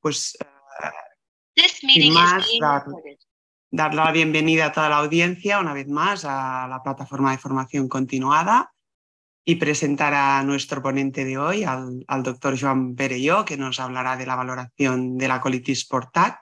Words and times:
pues 0.00 0.36
sin 1.80 2.12
más, 2.12 2.46
dar, 3.70 3.94
la 3.94 4.12
bienvenida 4.12 4.66
a 4.66 4.72
toda 4.72 4.88
la 4.88 4.98
audiencia 4.98 5.60
una 5.60 5.72
vez 5.72 5.88
más 5.88 6.24
a 6.24 6.66
la 6.68 6.82
plataforma 6.82 7.30
de 7.30 7.38
formación 7.38 7.88
continuada 7.88 8.72
y 9.44 9.56
presentar 9.56 10.14
a 10.14 10.42
nuestro 10.42 10.82
ponente 10.82 11.24
de 11.24 11.36
hoy, 11.38 11.64
al, 11.64 12.22
doctor 12.22 12.58
Joan 12.58 12.94
Perelló, 12.94 13.44
que 13.44 13.56
nos 13.56 13.78
hablará 13.78 14.16
de 14.16 14.26
la 14.26 14.36
valoración 14.36 15.18
de 15.18 15.28
la 15.28 15.40
colitis 15.40 15.86
por 15.86 16.10
TAC. 16.10 16.40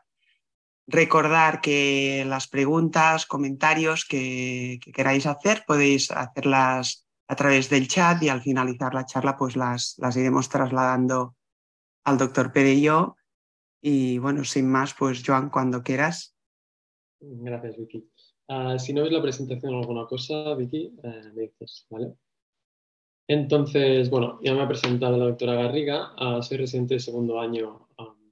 Recordar 0.86 1.60
que 1.60 2.24
las 2.26 2.48
preguntas, 2.48 3.26
comentarios 3.26 4.04
que, 4.04 4.78
queráis 4.94 5.26
hacer 5.26 5.64
podéis 5.66 6.10
hacerlas 6.10 7.06
a 7.28 7.36
través 7.36 7.70
del 7.70 7.88
chat 7.88 8.22
y 8.22 8.28
al 8.28 8.42
finalizar 8.42 8.94
la 8.94 9.06
charla 9.06 9.36
pues 9.36 9.56
las, 9.56 9.94
las 9.98 10.16
iremos 10.16 10.48
trasladando 10.48 11.34
al 12.04 12.18
doctor 12.18 12.52
Perelló. 12.52 13.16
Y 13.82 14.18
bueno, 14.18 14.44
sin 14.44 14.70
más, 14.70 14.94
pues 14.94 15.22
Joan, 15.26 15.50
cuando 15.50 15.82
quieras. 15.82 16.36
Gracias, 17.20 17.76
Vicky. 17.76 18.08
Ah, 18.48 18.78
si 18.78 18.92
no 18.92 19.02
ves 19.02 19.12
la 19.12 19.22
presentación 19.22 19.74
o 19.74 19.80
alguna 19.80 20.06
cosa, 20.06 20.54
Vicky, 20.54 20.94
eh, 21.02 21.32
me 21.34 21.42
dices, 21.42 21.86
¿vale? 21.90 22.14
Entonces, 23.28 24.10
bueno, 24.10 24.38
ya 24.42 24.54
me 24.54 24.62
ha 24.62 24.68
presentado 24.68 25.16
la 25.16 25.26
doctora 25.26 25.54
Garriga, 25.54 26.12
uh, 26.20 26.42
soy 26.42 26.58
residente 26.58 26.94
de 26.94 27.00
segundo 27.00 27.40
año 27.40 27.88
um, 27.98 28.30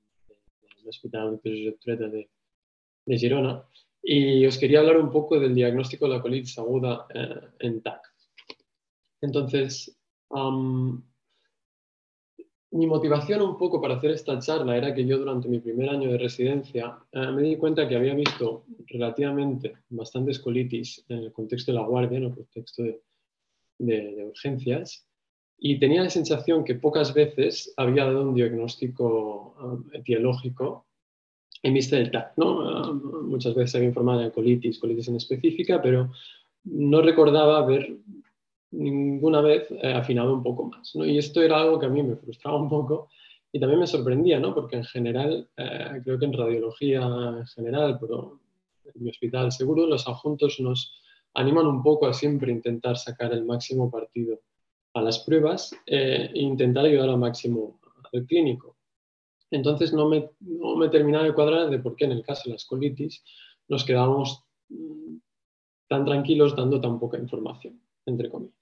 del 0.77 0.89
Hospital 0.89 1.41
de 1.43 1.73
de, 1.85 2.31
de 3.07 3.19
Girona 3.19 3.65
y 4.03 4.47
os 4.47 4.59
quería 4.59 4.81
hablar 4.81 4.97
un 4.99 5.11
poco 5.11 5.39
del 5.39 5.55
diagnóstico 5.55 6.07
de 6.07 6.15
la 6.15 6.23
colitis 6.23 6.59
aguda 6.59 7.07
eh, 7.15 7.41
en 7.61 7.83
TAC. 7.83 8.01
Entonces, 9.21 9.97
um, 10.31 11.03
mi 12.73 12.87
motivación 12.87 13.43
un 13.43 13.59
poco 13.59 13.81
para 13.81 13.97
hacer 13.97 14.13
esta 14.13 14.39
charla 14.39 14.77
era 14.77 14.95
que 14.95 15.05
yo 15.05 15.19
durante 15.19 15.49
mi 15.49 15.59
primer 15.59 15.91
año 15.91 16.11
de 16.11 16.19
residencia 16.19 16.99
eh, 17.13 17.31
me 17.33 17.43
di 17.43 17.57
cuenta 17.57 17.89
que 17.89 17.97
había 17.97 18.15
visto 18.15 18.65
relativamente 18.87 19.75
bastantes 19.89 20.39
colitis 20.39 21.05
en 21.09 21.19
el 21.19 21.33
contexto 21.33 21.73
de 21.73 21.79
la 21.79 21.87
guardia, 21.87 22.19
en 22.19 22.25
el 22.25 22.35
contexto 22.35 22.85
de, 22.85 23.01
de, 23.79 24.25
urgencias, 24.25 25.07
y 25.59 25.79
tenía 25.79 26.05
la 26.05 26.11
sensación 26.11 26.65
que 26.65 26.77
pocas 26.77 27.13
veces 27.13 27.75
había 27.77 28.05
dado 28.05 28.23
un 28.23 28.35
diagnóstico 28.35 29.57
um, 29.61 29.85
etiológico 29.93 30.87
en 31.63 31.75
vista 31.75 31.97
del 31.97 32.11
TAC. 32.11 32.35
¿no? 32.37 32.91
Um, 32.91 33.29
muchas 33.29 33.55
veces 33.55 33.75
había 33.75 33.89
informado 33.89 34.21
de 34.21 34.31
colitis, 34.31 34.79
colitis 34.79 35.09
en 35.09 35.17
específica, 35.17 35.83
pero 35.83 36.13
no 36.65 37.03
recordaba 37.03 37.59
haber 37.59 37.97
ninguna 38.73 39.41
vez 39.41 39.69
eh, 39.71 39.93
afinado 39.93 40.35
un 40.35 40.43
poco 40.43 40.65
más. 40.65 40.95
¿no? 40.95 41.05
Y 41.05 41.19
esto 41.19 41.43
era 41.43 41.61
algo 41.61 41.79
que 41.79 41.87
a 41.87 41.91
mí 41.91 42.03
me 42.03 42.17
frustraba 42.17 42.59
un 42.59 42.69
poco 42.69 43.09
y 43.53 43.59
también 43.59 43.81
me 43.81 43.87
sorprendía, 43.87 44.39
¿no? 44.39 44.55
porque 44.55 44.77
en 44.77 44.85
general, 44.85 45.49
eh, 45.57 46.01
creo 46.05 46.19
que 46.19 46.25
en 46.25 46.33
radiología 46.33 47.03
en 47.03 47.47
general, 47.47 47.99
pero 48.01 48.41
en 48.95 49.03
mi 49.03 49.11
hospital 49.11 49.51
seguro, 49.53 49.87
los 49.87 50.07
adjuntos 50.07 50.61
nos 50.61 50.95
animan 51.35 51.67
un 51.67 51.83
poco 51.83 52.07
a 52.07 52.13
siempre 52.13 52.53
intentar 52.53 52.97
sacar 52.97 53.33
el 53.33 53.45
máximo 53.45 53.91
partido 53.91 54.41
a 54.95 55.03
las 55.03 55.21
pruebas 55.21 55.73
eh, 55.87 56.31
e 56.33 56.41
intentar 56.41 56.85
ayudar 56.85 57.09
al 57.09 57.19
máximo 57.19 57.81
al 58.13 58.27
clínico. 58.27 58.77
Entonces 59.51 59.93
no 59.93 60.09
me, 60.09 60.31
no 60.41 60.77
me 60.77 60.89
terminaba 60.89 61.25
de 61.25 61.35
cuadrar 61.35 61.71
de 61.71 61.79
por 61.79 61.97
qué 61.97 62.05
en 62.05 62.13
el 62.13 62.23
caso 62.23 62.43
de 62.47 62.55
las 62.55 62.65
colitis 62.65 63.23
nos 63.69 63.85
quedábamos 63.85 64.45
mm, 64.69 65.17
tan 65.89 66.05
tranquilos 66.05 66.55
dando 66.57 66.81
tan 66.81 66.99
poca 66.99 67.19
información, 67.19 67.81
entre 68.11 68.29
comillas. 68.29 68.55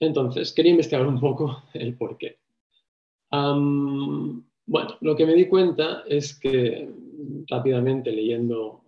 Entonces, 0.00 0.52
quería 0.52 0.72
investigar 0.72 1.06
un 1.06 1.20
poco 1.20 1.62
el 1.74 1.96
por 1.96 2.16
qué. 2.18 2.38
bueno, 3.30 4.96
lo 5.00 5.16
que 5.16 5.26
me 5.26 5.34
di 5.34 5.48
cuenta 5.48 6.04
es 6.06 6.38
que 6.38 6.88
rápidamente 7.48 8.12
leyendo 8.12 8.82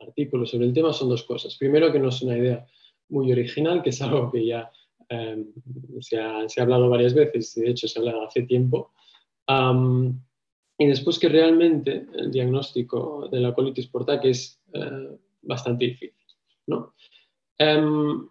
artículos 0.00 0.50
sobre 0.50 0.66
el 0.66 0.72
tema 0.72 0.92
son 0.92 1.08
dos 1.08 1.24
cosas. 1.24 1.56
Primero, 1.56 1.92
que 1.92 1.98
no 1.98 2.08
es 2.08 2.22
una 2.22 2.38
idea 2.38 2.66
muy 3.08 3.32
original, 3.32 3.82
que 3.82 3.90
es 3.90 4.00
algo 4.02 4.30
que 4.30 4.46
ya 4.46 4.70
em, 5.08 5.46
se, 6.00 6.18
ha, 6.18 6.46
hablado 6.58 6.88
varias 6.88 7.14
veces, 7.14 7.56
y 7.56 7.62
de 7.62 7.70
hecho 7.70 7.88
se 7.88 7.98
ha 7.98 8.02
hablado 8.02 8.26
hace 8.26 8.42
tiempo. 8.42 8.92
y 10.80 10.86
después 10.86 11.18
que 11.18 11.28
realmente 11.28 12.06
el 12.14 12.30
diagnóstico 12.30 13.28
de 13.32 13.40
la 13.40 13.52
colitis 13.52 13.88
por 13.88 14.04
TAC 14.04 14.26
es 14.26 14.60
eh, 14.72 15.18
bastante 15.42 15.86
difícil. 15.86 16.14
¿no? 16.66 16.94
Em, 17.58 18.28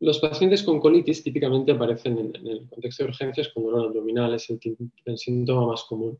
los 0.00 0.18
pacientes 0.18 0.62
con 0.62 0.80
colitis 0.80 1.22
típicamente 1.22 1.72
aparecen 1.72 2.18
en, 2.18 2.46
el 2.46 2.68
contexto 2.68 3.04
de 3.04 3.10
urgencias 3.10 3.48
con 3.48 3.64
dolor 3.64 3.86
abdominal, 3.86 4.34
es 4.34 4.50
el 4.50 5.18
síntoma 5.18 5.66
más 5.66 5.84
común 5.84 6.18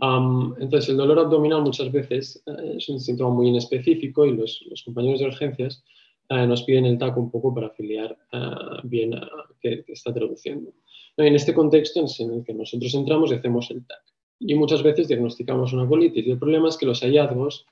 entonces, 0.00 0.90
el 0.90 0.96
dolor 0.96 1.18
abdominal 1.18 1.62
muchas 1.62 1.90
veces 1.90 2.42
eh, 2.46 2.74
es 2.76 2.88
un 2.88 3.00
síntoma 3.00 3.34
muy 3.34 3.48
inespecífico 3.48 4.24
y 4.26 4.36
los, 4.36 4.64
compañeros 4.84 5.20
de 5.20 5.26
urgencias 5.26 5.82
eh, 6.28 6.46
nos 6.46 6.62
piden 6.62 6.86
el 6.86 6.98
TAC 6.98 7.16
un 7.16 7.30
poco 7.30 7.52
para 7.52 7.68
afiliar 7.68 8.16
eh, 8.32 8.38
bien 8.84 9.14
a 9.14 9.28
qué, 9.60 9.84
está 9.88 10.14
traduciendo. 10.14 10.72
En 11.16 11.34
este 11.34 11.52
contexto 11.52 12.04
es 12.04 12.20
en 12.20 12.32
el 12.32 12.44
que 12.44 12.54
nosotros 12.54 12.94
entramos 12.94 13.32
y 13.32 13.34
hacemos 13.34 13.70
el 13.72 13.84
TAC. 13.84 14.02
Y 14.40 14.54
muchas 14.54 14.84
veces 14.84 15.08
diagnosticamos 15.08 15.72
una 15.72 15.88
colitis. 15.88 16.24
Y 16.24 16.30
el 16.30 16.38
problema 16.38 16.68
es 16.68 16.76
que 16.76 16.86
los 16.86 17.00
hallazgos 17.00 17.66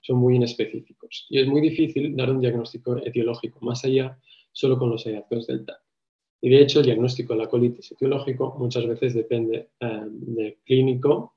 son 0.00 0.18
muy 0.18 0.36
inespecíficos. 0.36 1.26
Y 1.28 1.40
es 1.40 1.46
muy 1.46 1.60
difícil 1.60 2.16
dar 2.16 2.30
un 2.30 2.40
diagnóstico 2.40 2.96
etiológico 2.96 3.58
más 3.64 3.84
allá 3.84 4.18
solo 4.52 4.78
con 4.78 4.90
los 4.90 5.04
hallazgos 5.04 5.46
del 5.46 5.64
TAC. 5.64 5.80
Y 6.42 6.50
de 6.50 6.62
hecho, 6.62 6.80
el 6.80 6.86
diagnóstico 6.86 7.34
de 7.34 7.40
la 7.40 7.48
colitis 7.48 7.92
etiológico 7.92 8.56
muchas 8.58 8.86
veces 8.86 9.14
depende 9.14 9.68
del 9.78 10.56
clínico 10.64 11.34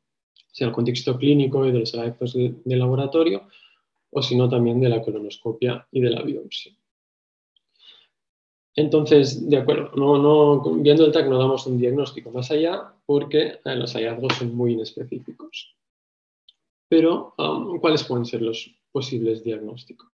sea 0.54 0.68
el 0.68 0.74
contexto 0.74 1.18
clínico 1.18 1.66
y 1.66 1.72
de 1.72 1.80
los 1.80 1.94
efectos 1.94 2.34
de, 2.34 2.78
laboratorio, 2.78 3.48
o 4.12 4.22
si 4.22 4.38
no 4.38 4.48
también 4.48 4.80
de 4.80 4.88
la 4.88 5.02
colonoscopia 5.02 5.88
y 5.92 6.00
de 6.00 6.12
la 6.12 6.22
biopsia. 6.22 6.72
Entonces, 8.76 9.50
de 9.50 9.58
acuerdo, 9.58 9.92
no, 9.96 10.62
viendo 10.76 11.06
el 11.06 11.12
TAC 11.12 11.28
no 11.28 11.40
damos 11.40 11.66
un 11.66 11.80
diagnóstico 11.80 12.32
más 12.32 12.52
allá 12.52 12.94
porque 13.06 13.60
eh, 13.66 13.76
los 13.76 13.94
hallazgos 13.94 14.34
son 14.36 14.56
muy 14.56 14.74
inespecíficos. 14.74 15.76
Pero, 16.94 17.34
um, 17.40 17.80
¿cuáles 17.80 18.04
pueden 18.04 18.24
ser 18.24 18.44
los 18.44 18.70
posibles 18.92 19.44
diagnósticos? 19.44 20.12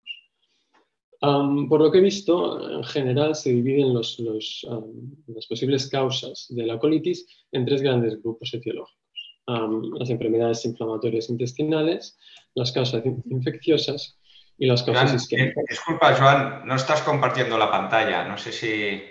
Um, 1.21 1.69
por 1.69 1.79
lo 1.79 1.89
que 1.89 1.99
he 1.99 2.01
visto, 2.01 2.69
en 2.69 2.83
general 2.83 3.33
se 3.33 3.51
dividen 3.51 3.93
los, 3.93 4.19
um, 4.19 5.15
las 5.27 5.47
posibles 5.47 5.89
causas 5.89 6.47
de 6.49 6.65
la 6.65 6.77
colitis 6.77 7.25
en 7.53 7.65
tres 7.65 7.81
grandes 7.81 8.21
grupos 8.21 8.53
etiológicos 8.53 8.99
las 9.47 10.09
enfermedades 10.09 10.65
inflamatorias 10.65 11.29
intestinales, 11.29 12.17
las 12.55 12.73
causas 12.73 13.03
infecciosas 13.05 14.19
y 14.57 14.65
las 14.65 14.83
causas 14.83 15.13
isquémicas. 15.13 15.63
Disculpa, 15.69 16.13
Joan, 16.13 16.67
no 16.67 16.75
estás 16.75 17.03
compartiendo 17.03 17.57
la 17.57 17.71
pantalla. 17.71 18.27
No 18.27 18.37
sé 18.37 18.51
si. 18.51 19.01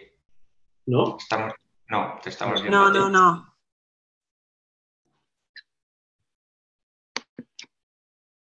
¿No? 0.86 1.16
No, 1.88 2.18
te 2.22 2.28
estamos 2.28 2.60
viendo. 2.60 2.78
No, 2.78 2.90
no, 2.90 3.08
no. 3.08 3.53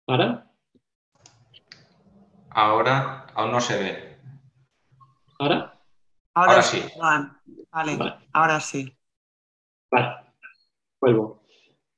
¿Ahora? 0.08 0.46
Ahora 2.50 3.26
aún 3.34 3.50
no 3.52 3.60
se 3.60 3.76
ve. 3.76 4.16
¿Ahora? 5.38 5.78
Ahora, 6.34 6.62
sí. 6.62 6.82
vale, 6.98 8.14
ahora 8.32 8.60
sí. 8.60 8.94
Vale, 9.90 10.16
vuelvo. 11.00 11.42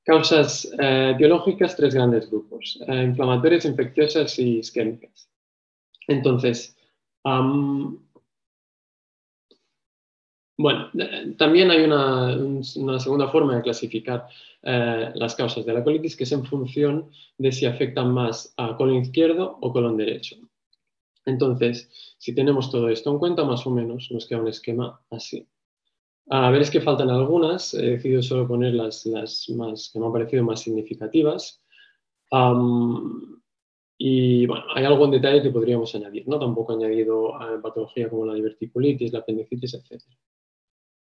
Causas 0.04 0.70
eh, 0.78 1.14
biológicas, 1.19 1.76
tres 1.76 1.94
grandes 1.94 2.30
grupos, 2.30 2.78
eh, 2.88 3.02
inflamatorias, 3.02 3.66
infecciosas 3.66 4.38
y 4.38 4.58
isquémicas. 4.58 5.30
Entonces, 6.06 6.76
bueno, 10.58 10.91
eh, 10.98 11.34
también 11.38 11.70
hay 11.70 11.84
una, 11.84 12.62
segunda 12.98 13.28
forma 13.28 13.56
de 13.56 13.62
clasificar 13.62 14.26
las 14.60 15.36
causas 15.36 15.64
de 15.64 15.72
la 15.72 15.84
colitis, 15.84 16.16
que 16.16 16.25
es 16.25 16.32
en 16.32 16.44
función 16.44 17.10
de 17.38 17.52
si 17.52 17.64
afectan 17.64 18.12
más 18.12 18.52
a 18.56 18.76
colon 18.76 18.96
izquierdo 18.96 19.56
o 19.60 19.72
colon 19.72 19.96
derecho. 19.96 20.37
Entonces, 21.25 21.88
si 22.19 22.34
tenemos 22.34 22.70
todo 22.70 22.88
esto 22.88 23.10
en 23.10 23.19
cuenta, 23.19 23.44
más 23.44 23.66
o 23.66 23.70
menos 23.70 24.10
nos 24.10 24.26
queda 24.26 24.40
un 24.40 24.49
esquema 24.49 25.00
así. 25.10 25.46
A 26.31 26.50
ver, 26.50 26.62
es 26.62 26.70
que 26.70 26.81
faltan 26.81 27.10
algunas, 27.10 27.72
he 27.75 27.90
decidido 27.93 28.22
solo 28.22 28.46
poner 28.46 28.75
las, 28.75 29.06
más, 29.06 29.90
que 29.93 29.99
me 29.99 30.06
han 30.06 30.12
parecido 30.12 30.44
más 30.44 30.60
significativas. 30.60 31.62
y 33.99 34.46
bueno, 34.46 34.64
hay 34.75 34.84
algún 34.84 35.10
detalle 35.10 35.43
que 35.43 35.50
podríamos 35.50 35.94
añadir, 35.94 36.28
¿no? 36.28 36.38
Tampoco 36.38 36.72
he 36.72 36.76
añadido 36.76 37.31
eh, 37.40 37.58
patología 37.62 38.08
como 38.08 38.26
la 38.26 38.34
diverticulitis, 38.34 39.12
la 39.12 39.20
apendicitis, 39.20 39.75
etc. 39.75 40.02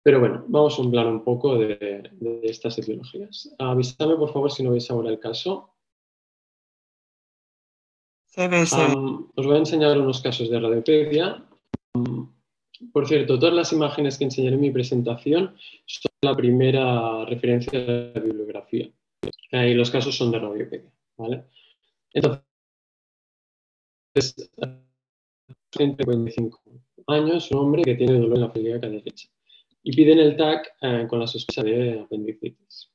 Pero 0.02 0.18
bueno, 0.18 0.44
vamos 0.48 0.78
a 0.78 0.82
hablar 0.82 1.06
un 1.06 1.22
poco 1.22 1.56
de, 1.56 2.10
estas 2.42 2.76
etiologías. 2.78 3.54
Avísame, 3.58 4.16
por 4.16 4.32
favor, 4.32 4.50
si 4.50 4.62
no 4.62 4.72
veis 4.72 4.90
ahora 4.90 5.10
el 5.10 5.20
caso. 5.20 5.70
Se 8.26 8.48
ve, 8.48 8.62
os 8.62 9.46
voy 9.46 9.54
a 9.54 9.58
enseñar 9.58 9.98
unos 9.98 10.22
casos 10.22 10.48
de 10.48 10.58
radiopedia 10.58 11.46
Por 12.92 13.06
cierto, 13.06 13.38
todas 13.38 13.54
las 13.54 13.72
imágenes 13.74 14.16
que 14.16 14.24
enseñaré 14.24 14.54
en 14.54 14.60
mi 14.62 14.70
presentación 14.70 15.54
son 15.84 16.12
la 16.22 16.34
primera 16.34 17.26
referencia 17.26 17.78
de 17.78 18.12
la 18.14 18.20
bibliografía. 18.20 18.90
y 19.52 19.74
los 19.74 19.90
casos 19.90 20.16
son 20.16 20.30
de 20.30 20.38
radiopedia. 20.38 20.90
¿vale? 21.18 21.44
Entonces, 22.14 22.42
35 25.70 26.60
años, 27.06 27.50
un 27.50 27.58
hombre 27.58 27.82
que 27.82 27.94
tiene 27.94 28.14
dolor 28.14 28.36
en 28.36 28.40
la 28.40 28.52
celíaca 28.52 28.88
derecha. 28.88 29.31
Y 29.82 29.92
piden 29.92 30.18
el 30.18 30.36
TAC 30.36 30.74
eh, 30.80 31.06
con 31.08 31.18
la 31.18 31.26
sospecha 31.26 31.62
de 31.62 32.00
apendicitis. 32.00 32.90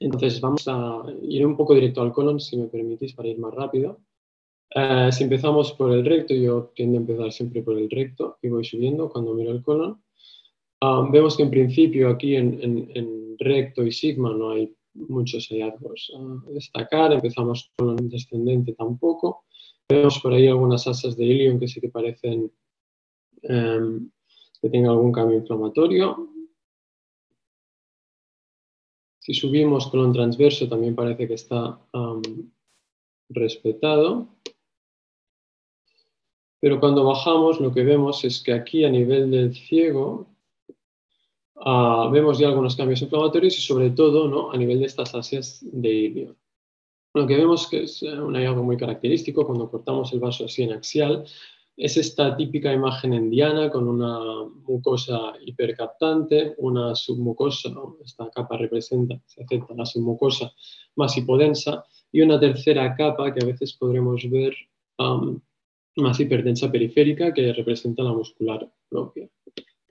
Entonces, 0.00 0.40
vamos 0.40 0.68
a 0.68 1.04
ir 1.22 1.44
un 1.44 1.56
poco 1.56 1.74
directo 1.74 2.02
al 2.02 2.12
colon, 2.12 2.38
si 2.38 2.56
me 2.56 2.68
permitís, 2.68 3.14
para 3.14 3.28
ir 3.28 3.38
más 3.38 3.54
rápido. 3.54 4.00
Eh, 4.74 5.08
si 5.10 5.24
empezamos 5.24 5.72
por 5.72 5.92
el 5.92 6.04
recto, 6.04 6.34
yo 6.34 6.72
tiendo 6.74 6.98
a 6.98 7.00
empezar 7.00 7.32
siempre 7.32 7.62
por 7.62 7.78
el 7.78 7.90
recto 7.90 8.38
y 8.42 8.48
voy 8.48 8.64
subiendo 8.64 9.08
cuando 9.08 9.34
miro 9.34 9.50
el 9.52 9.62
colon. 9.62 10.02
Ah, 10.80 11.08
vemos 11.10 11.36
que 11.36 11.42
en 11.42 11.50
principio 11.50 12.08
aquí 12.08 12.36
en, 12.36 13.36
recto 13.40 13.84
y 13.84 13.92
sigma 13.92 14.34
no 14.34 14.50
hay 14.50 14.74
muchos 14.94 15.48
hallazgos 15.48 16.12
a 16.16 16.52
destacar. 16.52 17.12
Empezamos 17.12 17.72
con 17.76 17.98
el 17.98 18.08
descendente 18.08 18.74
tampoco. 18.74 19.44
Vemos 19.88 20.18
por 20.20 20.32
ahí 20.32 20.46
algunas 20.46 20.86
asas 20.86 21.16
de 21.16 21.24
ilion 21.24 21.58
que 21.58 21.68
sí 21.68 21.80
que 21.80 21.88
parecen 21.88 22.52
em, 23.42 24.10
que 24.60 24.70
tengan 24.70 24.92
algún 24.92 25.12
cambio 25.12 25.38
inflamatorio. 25.38 26.28
Si 29.18 29.34
subimos 29.34 29.88
colon 29.88 30.12
transverso 30.12 30.68
también 30.68 30.94
parece 30.94 31.28
que 31.28 31.34
está 31.34 31.78
respetado. 33.28 34.28
Pero 36.60 36.80
cuando 36.80 37.04
bajamos 37.04 37.60
lo 37.60 37.72
que 37.72 37.84
vemos 37.84 38.24
es 38.24 38.42
que 38.42 38.52
aquí 38.52 38.84
a 38.84 38.90
nivel 38.90 39.30
del 39.30 39.54
ciego 39.54 40.26
ah, 41.56 42.08
vemos 42.10 42.38
ya 42.38 42.48
algunos 42.48 42.74
cambios 42.74 43.02
inflamatorios 43.02 43.56
y 43.58 43.60
sobre 43.60 43.90
todo 43.90 44.28
¿no? 44.28 44.50
a 44.50 44.56
nivel 44.56 44.80
de 44.80 44.86
estas 44.86 45.14
asias 45.14 45.60
de 45.62 45.88
ilio. 45.88 46.36
Lo 47.14 47.26
que 47.26 47.36
vemos 47.36 47.68
que 47.68 47.84
es 47.84 48.02
eh, 48.02 48.20
un 48.20 48.34
hallazgo 48.34 48.62
muy 48.62 48.76
característico 48.76 49.46
cuando 49.46 49.70
cortamos 49.70 50.12
el 50.12 50.20
vaso 50.20 50.46
así 50.46 50.62
en 50.62 50.72
axial 50.72 51.24
es 51.78 51.96
esta 51.96 52.36
típica 52.36 52.72
imagen 52.72 53.14
endiana 53.14 53.70
con 53.70 53.86
una 53.86 54.44
mucosa 54.66 55.34
hipercaptante, 55.40 56.54
una 56.58 56.92
submucosa, 56.96 57.70
esta 58.04 58.28
capa 58.30 58.56
representa, 58.56 59.20
se 59.24 59.44
acepta 59.44 59.74
la 59.74 59.86
submucosa 59.86 60.52
más 60.96 61.16
hipodensa, 61.16 61.84
y 62.10 62.20
una 62.20 62.40
tercera 62.40 62.96
capa 62.96 63.32
que 63.32 63.44
a 63.44 63.46
veces 63.46 63.74
podremos 63.74 64.28
ver 64.28 64.54
más 65.96 66.18
hipertensa 66.18 66.70
periférica 66.70 67.32
que 67.32 67.52
representa 67.52 68.02
la 68.02 68.12
muscular 68.12 68.68
propia. 68.88 69.28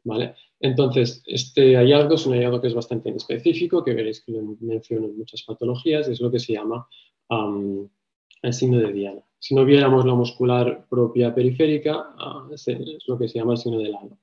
¿vale? 0.03 0.35
Entonces, 0.59 1.23
este 1.25 1.75
hallazgo 1.75 2.15
es 2.15 2.25
un 2.25 2.33
hallazgo 2.33 2.61
que 2.61 2.67
es 2.67 2.73
bastante 2.73 3.09
específico, 3.11 3.83
que 3.83 3.93
veréis 3.93 4.21
que 4.21 4.33
lo 4.33 4.41
menciono 4.59 5.05
en 5.05 5.17
muchas 5.17 5.43
patologías, 5.43 6.07
es 6.09 6.19
lo 6.19 6.31
que 6.31 6.39
se 6.39 6.53
llama 6.53 6.85
el 7.29 8.53
signo 8.53 8.79
de 8.79 8.91
Diana. 8.91 9.26
Si 9.39 9.53
no 9.55 9.65
viéramos 9.65 10.05
la 10.05 10.15
muscular 10.15 10.87
propia 10.89 11.33
periférica, 11.33 12.15
ah, 12.17 12.47
es 12.51 12.67
lo 13.07 13.17
que 13.17 13.27
se 13.27 13.39
llama 13.39 13.53
el 13.53 13.57
signo 13.57 13.79
de 13.79 13.89
Lano. 13.89 14.17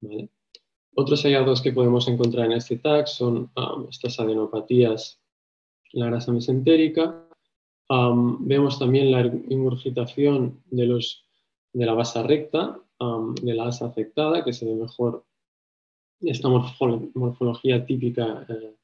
¿vale? 0.00 0.28
Otros 0.94 1.22
hallazgos 1.24 1.60
que 1.60 1.72
podemos 1.72 2.08
encontrar 2.08 2.46
en 2.46 2.52
este 2.52 2.78
TAC 2.78 3.06
son 3.06 3.50
estas 3.90 4.18
adenopatías, 4.18 5.20
la 5.92 6.06
grasa 6.06 6.32
mesentérica, 6.32 7.26
vemos 7.88 8.78
también 8.78 9.10
la 9.10 9.26
ingurgitación 9.26 10.62
de, 10.70 10.86
los, 10.86 11.24
de 11.72 11.86
la 11.86 11.92
base 11.92 12.22
recta, 12.22 12.80
de 13.42 13.54
la 13.54 13.66
asa 13.66 13.86
afectada, 13.86 14.42
que 14.42 14.52
se 14.52 14.64
ve 14.64 14.74
mejor 14.74 15.24
esta 16.20 16.48
morfología 16.48 17.84
típica 17.84 18.46
eh, 18.48 18.74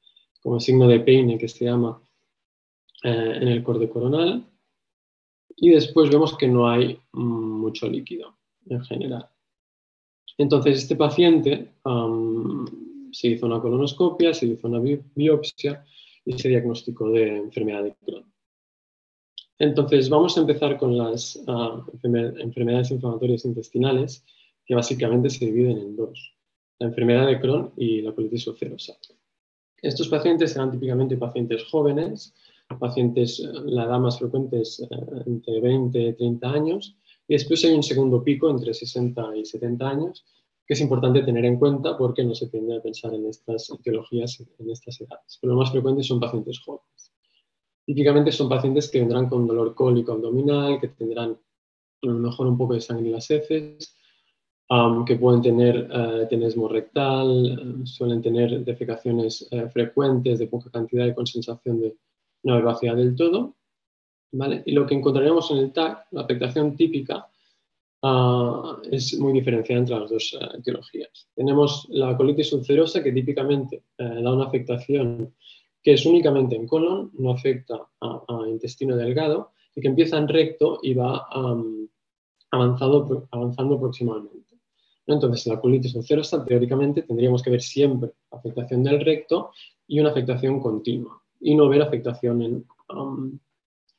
como 0.41 0.59
signo 0.59 0.87
de 0.87 0.99
peine 0.99 1.39
que 1.39 1.47
se 1.47 1.65
llama 1.65 1.99
eh, 3.03 3.37
en 3.41 3.47
el 3.47 3.63
corde 3.63 3.89
coronal. 3.89 4.45
Y 5.63 5.69
después 5.69 6.09
vemos 6.09 6.35
que 6.35 6.49
no 6.49 6.67
hay 6.67 6.99
mucho 7.13 7.87
líquido 7.87 8.35
en 8.65 8.83
general. 8.83 9.29
Entonces, 10.37 10.79
este 10.79 10.97
paciente 10.97 11.75
se 13.13 13.27
hizo 13.29 13.45
una 13.45 13.61
colonoscopia, 13.61 14.33
se 14.33 14.47
hizo 14.47 14.67
una 14.67 14.81
biopsia 15.15 15.85
y 16.25 16.37
se 16.37 16.49
diagnosticó 16.49 17.09
de 17.11 17.37
enfermedad 17.37 17.81
de 17.81 17.95
Crohn. 17.95 18.25
Entonces, 19.57 20.09
vamos 20.09 20.37
a 20.37 20.41
empezar 20.41 20.77
con 20.77 20.97
las 20.97 21.41
ah, 21.47 21.81
enfermedades 22.03 22.91
inflamatorias 22.91 23.45
intestinales, 23.45 24.25
que 24.65 24.75
básicamente 24.75 25.29
se 25.29 25.45
dividen 25.45 25.77
en 25.77 25.95
dos, 25.95 26.35
la 26.79 26.87
enfermedad 26.87 27.27
de 27.27 27.39
Crohn 27.39 27.71
y 27.77 28.01
la 28.01 28.11
colitis 28.11 28.47
ulcerosa. 28.47 28.97
Estos 29.81 30.09
pacientes 30.09 30.51
serán 30.51 30.71
típicamente 30.71 31.15
pacientes 31.15 31.63
jóvenes, 31.71 32.33
pacientes, 32.77 33.39
la 33.65 33.85
edad 33.85 33.99
más 33.99 34.19
frecuente 34.19 34.61
es 34.61 34.79
eh, 34.79 34.87
entre 35.25 35.61
20 35.61 35.99
y 35.99 36.13
30 36.13 36.51
años, 36.51 36.95
y 37.27 37.33
después 37.33 37.63
hay 37.65 37.73
un 37.73 37.83
segundo 37.83 38.23
pico 38.23 38.49
entre 38.49 38.73
60 38.73 39.37
y 39.37 39.45
70 39.45 39.87
años, 39.89 40.25
que 40.65 40.73
es 40.73 40.81
importante 40.81 41.23
tener 41.23 41.45
en 41.45 41.57
cuenta 41.57 41.97
porque 41.97 42.23
no 42.23 42.35
se 42.35 42.47
tiende 42.47 42.77
a 42.77 42.81
pensar 42.81 43.13
en 43.13 43.27
estas 43.27 43.69
etiologías 43.69 44.39
en 44.59 44.69
estas 44.69 45.01
edades. 45.01 45.37
Pero 45.41 45.53
lo 45.53 45.59
más 45.59 45.71
frecuente 45.71 46.03
son 46.03 46.19
pacientes 46.19 46.59
jóvenes. 46.59 47.13
Típicamente 47.85 48.31
son 48.31 48.47
pacientes 48.47 48.89
que 48.89 48.99
vendrán 48.99 49.27
con 49.27 49.45
dolor 49.45 49.75
cólico 49.75 50.13
abdominal, 50.13 50.79
que 50.79 50.87
tendrán 50.89 51.31
a 51.31 52.07
lo 52.07 52.13
mejor 52.13 52.47
un 52.47 52.57
poco 52.57 52.75
de 52.75 52.81
sangre 52.81 53.07
en 53.07 53.11
las 53.11 53.29
heces, 53.29 53.95
que 55.05 55.15
pueden 55.17 55.41
tener 55.41 55.89
uh, 55.91 56.27
tenesmo 56.27 56.67
rectal, 56.67 57.81
suelen 57.85 58.21
tener 58.21 58.63
defecaciones 58.65 59.47
eh, 59.51 59.69
frecuentes 59.69 60.39
de 60.39 60.47
poca 60.47 60.71
cantidad 60.71 61.05
y 61.05 61.13
con 61.13 61.27
sensación 61.27 61.79
de 61.79 61.95
no 62.43 62.53
haber 62.53 62.95
del 62.95 63.15
todo. 63.15 63.55
¿vale? 64.31 64.63
Y 64.65 64.71
lo 64.71 64.85
que 64.85 64.95
encontraremos 64.95 65.49
en 65.51 65.57
el 65.57 65.71
TAC, 65.71 66.07
la 66.11 66.21
afectación 66.21 66.75
típica, 66.75 67.27
ah, 68.01 68.77
es 68.91 69.17
muy 69.19 69.33
diferenciada 69.33 69.79
entre 69.79 69.99
las 69.99 70.09
dos 70.09 70.33
uh, 70.33 70.57
etiologías. 70.57 71.27
Tenemos 71.35 71.87
la 71.89 72.15
colitis 72.15 72.53
ulcerosa, 72.53 73.03
que 73.03 73.11
típicamente 73.11 73.83
da 73.97 74.33
una 74.33 74.45
afectación 74.45 75.33
que 75.83 75.93
es 75.93 76.05
únicamente 76.05 76.55
en 76.55 76.65
colon, 76.65 77.11
no 77.19 77.31
afecta 77.31 77.75
a, 77.99 78.45
intestino 78.47 78.95
delgado 78.95 79.51
y 79.75 79.81
que 79.81 79.89
empieza 79.89 80.17
en 80.17 80.29
recto 80.29 80.79
y 80.81 80.93
va 80.93 81.27
avanzado, 82.51 83.27
avanzando 83.31 83.79
proximalmente. 83.79 84.55
Entonces, 85.05 85.45
en 85.45 85.53
la 85.53 85.59
colitis 85.59 85.95
ulcerosa, 85.95 86.45
teóricamente, 86.45 87.01
tendríamos 87.01 87.43
que 87.43 87.49
ver 87.49 87.61
siempre 87.61 88.11
afectación 88.31 88.83
del 88.83 89.03
recto 89.03 89.51
y 89.85 89.99
una 89.99 90.11
afectación 90.11 90.61
continua, 90.61 91.21
y 91.43 91.55
no 91.55 91.69
ver 91.69 91.81
afectación 91.81 92.41
en, 92.41 92.65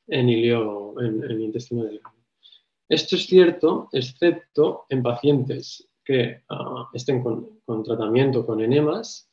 en, 0.08 0.28
ilio, 0.28 1.00
en, 1.00 1.22
el 1.22 1.40
intestino 1.40 1.84
delgado. 1.84 2.16
Esto 2.88 3.16
es 3.16 3.26
cierto, 3.26 3.88
excepto 3.92 4.86
en 4.88 5.02
pacientes 5.02 5.88
que 6.04 6.42
ah, 6.48 6.88
estén 6.92 7.22
con, 7.22 7.60
con, 7.64 7.82
tratamiento 7.82 8.44
con 8.44 8.60
enemas 8.60 9.30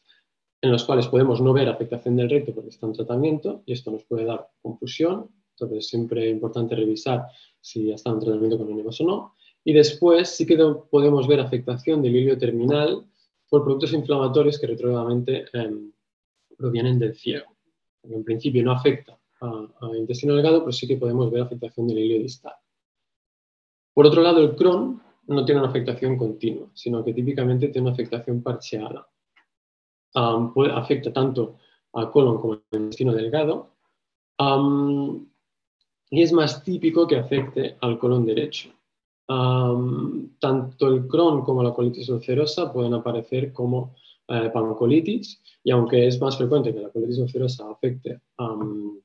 en 0.62 0.72
los 0.72 0.84
cuales 0.84 1.08
podemos 1.08 1.42
no 1.42 1.54
ver 1.54 1.68
afectación 1.68 2.16
del 2.16 2.30
recto 2.30 2.54
porque 2.54 2.70
está 2.70 2.86
en 2.86 2.94
tratamiento 2.94 3.64
y 3.66 3.74
esto 3.74 3.92
nos 3.92 4.04
puede 4.04 4.26
dar 4.26 4.50
confusión. 4.62 5.30
Entonces, 5.56 5.88
siempre 5.88 6.30
importante 6.30 6.76
revisar 6.76 7.28
si 7.60 7.88
ya 7.88 7.96
está 7.96 8.12
en 8.12 8.20
tratamiento 8.20 8.58
con 8.58 8.70
enemas 8.70 9.00
o 9.02 9.04
no. 9.06 9.36
Y 9.64 9.74
después 9.74 10.30
sí 10.30 10.46
que 10.46 10.58
podemos 10.90 11.28
ver 11.28 11.40
afectación 11.40 12.02
del 12.02 12.16
hilio 12.16 12.38
terminal 12.38 13.06
por 13.50 13.64
productos 13.64 13.94
inflamatorios 13.94 14.58
que 14.60 14.68
retrogradamente 14.68 15.46
em, 15.54 15.92
provienen 16.58 16.98
del 16.98 17.16
ciego. 17.16 17.51
En 18.04 18.24
principio 18.24 18.64
no 18.64 18.72
afecta 18.72 19.18
al 19.40 19.96
intestino 19.96 20.36
delgado, 20.36 20.60
pero 20.60 20.72
sí 20.72 20.88
que 20.88 20.98
podemos 20.98 21.32
ver 21.32 21.42
afectación 21.42 21.88
del 21.88 22.00
hilio 22.00 22.20
distal. 22.20 22.54
Por 23.94 24.06
otro 24.06 24.22
lado, 24.22 24.40
el 24.40 24.56
Crohn 24.56 25.02
no 25.28 25.46
tiene 25.46 25.62
una 25.62 25.70
afectación 25.70 26.18
continua, 26.18 26.70
sino 26.74 27.04
que 27.04 27.14
típicamente 27.14 27.70
tiene 27.70 27.88
una 27.88 27.94
afectación 27.94 28.42
parcheada 28.42 29.08
afecta 30.14 31.14
tanto 31.14 31.58
al 31.94 32.12
colon 32.12 32.40
como 32.40 32.54
al 32.54 32.64
intestino 32.72 33.14
delgado. 33.14 33.70
y 36.10 36.22
es 36.22 36.34
más 36.34 36.64
típico 36.64 37.08
que 37.08 37.18
afecte 37.18 37.78
al 37.82 37.98
colon 37.98 38.26
derecho. 38.26 38.70
tanto 39.28 40.88
el 40.88 41.08
Crohn 41.08 41.44
como 41.44 41.64
la 41.64 41.74
colitis 41.74 42.10
ulcerosa 42.10 42.72
pueden 42.74 42.94
aparecer 42.94 43.54
como 43.54 43.96
eh, 44.32 44.50
pancolitis 44.54 45.42
y 45.64 45.72
aunque 45.72 46.08
es 46.08 46.22
más 46.22 46.38
frecuente 46.38 46.74
que 46.74 46.80
la 46.80 46.90
colitis 46.90 47.18
ulcerosa 47.18 47.70
afecte 47.70 48.22
al, 48.38 49.02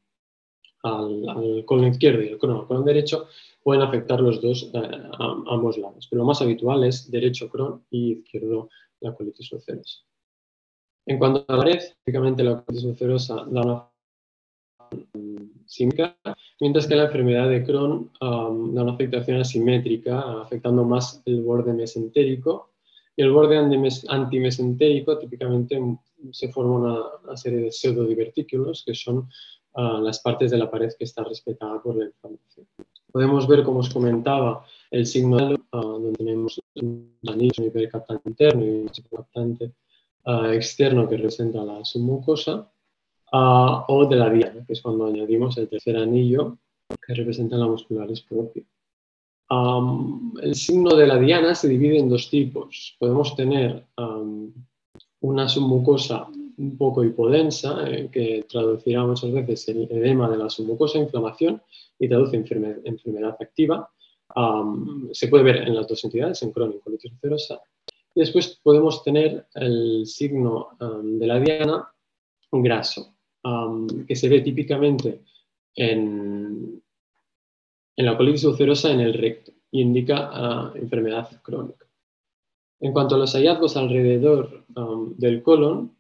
colon 1.65 1.89
izquierdo 1.89 2.23
y 2.23 2.29
el 2.29 2.39
Crohn 2.39 2.59
al 2.59 2.67
colon 2.69 2.85
derecho, 2.85 3.27
pueden 3.61 3.83
afectar 3.83 4.21
los 4.21 4.41
dos 4.41 4.71
eh, 4.73 4.79
a, 4.79 5.37
ambos 5.49 5.79
lados. 5.79 6.07
Pero 6.09 6.23
lo 6.23 6.27
más 6.27 6.41
habitual 6.41 6.85
es 6.85 7.11
derecho 7.11 7.51
Crohn 7.51 7.85
y 7.91 8.13
izquierdo 8.19 8.69
la 9.01 9.15
colitis 9.15 9.53
ulcerosa. 9.53 10.05
En 11.07 11.19
cuanto 11.19 11.45
a 11.49 11.53
la 11.53 11.59
pared, 11.59 11.81
típicamente 12.05 12.45
la 12.45 12.63
colitis 12.63 12.85
ulcerosa 12.85 13.45
da 13.51 13.63
una 13.63 13.91
símica, 15.67 16.17
mientras 16.61 16.87
que 16.87 16.95
la 16.95 17.07
enfermedad 17.07 17.49
de 17.49 17.65
Crohn 17.65 18.13
da 18.21 18.49
una 18.49 18.93
afectación 18.93 19.41
asimétrica, 19.41 20.41
afectando 20.41 20.85
más 20.85 21.21
el 21.25 21.43
borde 21.43 21.73
mesentérico 21.73 22.76
Y 23.17 23.23
el 23.23 23.33
borde 23.33 23.57
antimesentérico 24.09 25.19
típicamente 25.19 25.81
se 26.33 26.49
forma 26.49 27.11
una, 27.25 27.37
serie 27.37 27.61
de 27.61 27.73
pseudodivertículos 27.73 28.85
que 28.85 28.95
son 28.95 29.29
ah, 29.75 30.01
las 30.03 30.21
partes 30.21 30.51
de 30.51 30.59
la 30.59 30.71
pared 30.71 30.93
que 30.99 31.05
está 31.05 31.25
respetada 31.25 31.83
por 31.83 31.97
la 31.97 32.05
inflamación. 32.05 32.67
Podemos 33.11 33.49
ver, 33.49 33.65
como 33.65 33.81
os 33.81 33.89
comentaba, 33.89 34.67
el 34.91 35.07
signo 35.07 35.37
uh, 35.37 35.57
donde 35.73 36.13
tenemos 36.13 36.61
un 36.75 37.17
anillo, 37.27 37.65
hipercaptante 37.65 38.29
interno 38.29 38.63
y 38.63 38.69
un 38.69 38.91
hipercaptante 38.95 39.73
uh, 40.27 40.53
externo 40.53 41.09
que 41.09 41.17
representa 41.17 41.65
la 41.65 41.83
submucosa, 41.83 42.71
uh, 43.33 43.85
o 43.89 44.07
de 44.07 44.17
la 44.17 44.29
diana, 44.29 44.65
que 44.67 44.75
es 44.75 44.83
cuando 44.83 45.07
añadimos 45.07 45.57
el 45.57 45.67
tercer 45.67 45.97
anillo 45.97 46.59
que 47.07 47.15
representa 47.15 47.57
la 47.57 47.67
muscularis 47.67 48.21
propia. 48.21 48.65
Um, 49.49 50.35
el 50.43 50.55
signo 50.55 50.97
de 50.97 51.07
la 51.07 51.19
diana 51.19 51.55
se 51.55 51.69
divide 51.69 51.99
en 51.99 52.09
dos 52.09 52.29
tipos. 52.29 52.97
Podemos 52.99 53.37
tener 53.37 53.85
um, 53.97 54.53
una 55.21 55.49
submucosa 55.49 56.29
un 56.59 56.77
poco 56.77 57.05
hipodensa, 57.05 57.89
eh, 57.89 58.09
que 58.11 58.47
traducirá 58.49 59.05
muchas 59.05 59.33
veces 59.33 59.69
el 59.69 59.89
edema 59.91 60.29
de 60.29 60.39
la 60.39 60.49
submucosa, 60.49 60.99
inflamación, 60.99 61.63
y 61.99 62.09
traduce 62.09 62.37
enfermedad 62.37 63.37
activa, 63.41 63.91
se 65.13 65.29
puede 65.29 65.45
ver 65.45 65.57
en 65.69 65.75
las 65.75 65.89
dos 65.89 66.05
entidades, 66.05 66.43
en 66.43 66.51
y 66.51 66.53
colitis 66.53 67.13
ulcerosa. 67.13 67.61
Y 68.15 68.21
después 68.21 68.61
podemos 68.63 69.03
tener 69.03 69.47
el 69.55 70.05
signo 70.07 70.69
de 70.79 71.27
la 71.27 71.41
diana 71.41 71.89
graso, 72.51 73.15
que 74.07 74.17
se 74.17 74.29
ve 74.29 74.41
típicamente 74.41 75.23
en, 75.75 76.83
en 77.97 78.07
la 78.07 78.17
colitis 78.17 78.45
ulcerosa 78.45 78.93
en 78.93 79.01
el 79.01 79.15
recto 79.15 79.53
y 79.71 79.81
indica 79.81 80.31
ah, 80.33 80.73
enfermedad 80.75 81.29
crónica. 81.43 81.87
En 82.81 82.93
cuanto 82.93 83.15
a 83.15 83.19
los 83.19 83.33
hallazgos 83.33 83.77
alrededor 83.77 84.67
del 85.17 85.43
colon, 85.43 85.97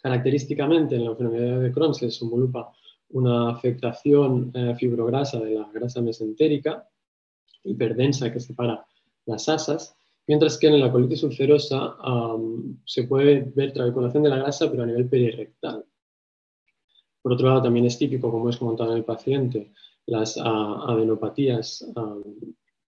característicamente 0.00 0.94
en 0.94 1.04
la 1.04 1.10
enfermedad 1.10 1.60
de 1.60 1.72
Crohn 1.72 1.94
se 1.94 2.06
desenvolupa 2.06 2.72
una 3.10 3.50
afectación 3.50 4.52
eh, 4.54 4.74
fibrograsa 4.76 5.40
de 5.40 5.54
la 5.54 5.68
grasa 5.72 6.00
mesentérica, 6.00 6.88
hiperdensa 7.64 8.32
que 8.32 8.38
separa 8.38 8.86
las 9.26 9.48
asas, 9.48 9.96
mientras 10.26 10.56
que 10.58 10.68
en 10.68 10.80
la 10.80 10.92
colitis 10.92 11.22
ulcerosa 11.22 11.96
se 12.84 13.04
puede 13.04 13.52
ver 13.54 13.72
traveculación 13.72 14.22
de 14.22 14.30
la 14.30 14.36
grasa, 14.36 14.70
pero 14.70 14.82
a 14.82 14.86
nivel 14.86 15.08
perirectal. 15.08 15.84
Por 17.22 17.32
otro 17.32 17.48
lado, 17.48 17.62
también 17.62 17.86
es 17.86 17.98
típico, 17.98 18.30
como 18.30 18.50
es 18.50 18.56
comentado 18.56 18.92
en 18.92 18.98
el 18.98 19.04
paciente, 19.04 19.72
las 20.06 20.36
adenopatías 20.38 21.84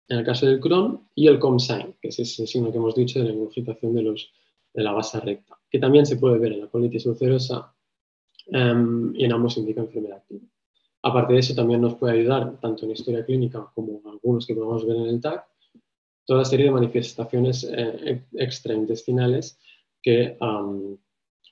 en 0.09 0.19
el 0.19 0.25
caso 0.25 0.45
del 0.45 0.59
Crohn 0.59 1.07
y 1.15 1.27
el 1.27 1.39
COMSIGN, 1.39 1.95
que 2.01 2.09
es 2.09 2.19
ese 2.19 2.45
signo 2.45 2.71
que 2.71 2.77
hemos 2.77 2.95
dicho 2.95 3.19
de 3.19 3.25
la 3.25 3.33
ingurgitación 3.33 3.95
de, 3.95 4.83
la 4.83 4.91
base 4.91 5.19
recta, 5.19 5.57
que 5.69 5.79
también 5.79 6.05
se 6.05 6.17
puede 6.17 6.37
ver 6.39 6.53
en 6.53 6.61
la 6.61 6.67
colitis 6.67 7.05
ulcerosa 7.05 7.73
em, 8.47 9.15
y 9.15 9.25
en 9.25 9.33
ambos 9.33 9.57
indica 9.57 9.81
enfermedad 9.81 10.17
activa. 10.17 10.45
Aparte 11.03 11.33
de 11.33 11.39
eso, 11.39 11.55
también 11.55 11.81
nos 11.81 11.95
puede 11.95 12.19
ayudar, 12.19 12.59
tanto 12.59 12.85
en 12.85 12.91
historia 12.91 13.25
clínica 13.25 13.69
como 13.73 14.01
algunos 14.05 14.45
que 14.45 14.55
podemos 14.55 14.85
ver 14.85 14.97
en 14.97 15.07
el 15.07 15.21
TAC, 15.21 15.45
toda 16.25 16.45
serie 16.45 16.67
de 16.67 16.71
manifestaciones 16.71 17.63
eh, 17.69 18.23
extraintestinales 18.33 19.59
que, 20.01 20.37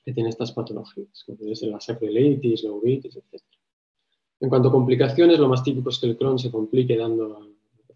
tienen 0.04 0.26
estas 0.26 0.50
patologías, 0.50 1.22
como 1.24 1.38
puede 1.38 1.54
ser 1.54 1.68
la 1.68 1.80
sacroileitis, 1.80 2.64
la 2.64 2.72
uveitis, 2.72 3.16
etc. 3.16 3.40
En 4.42 4.48
cuanto 4.48 4.68
a 4.68 4.72
complicaciones, 4.72 5.38
lo 5.38 5.48
más 5.48 5.62
típico 5.62 5.88
es 5.90 6.00
que 6.00 6.08
el 6.08 6.16
Crohn 6.16 6.36
se 6.36 6.50
complique 6.50 6.96
dando 6.96 7.48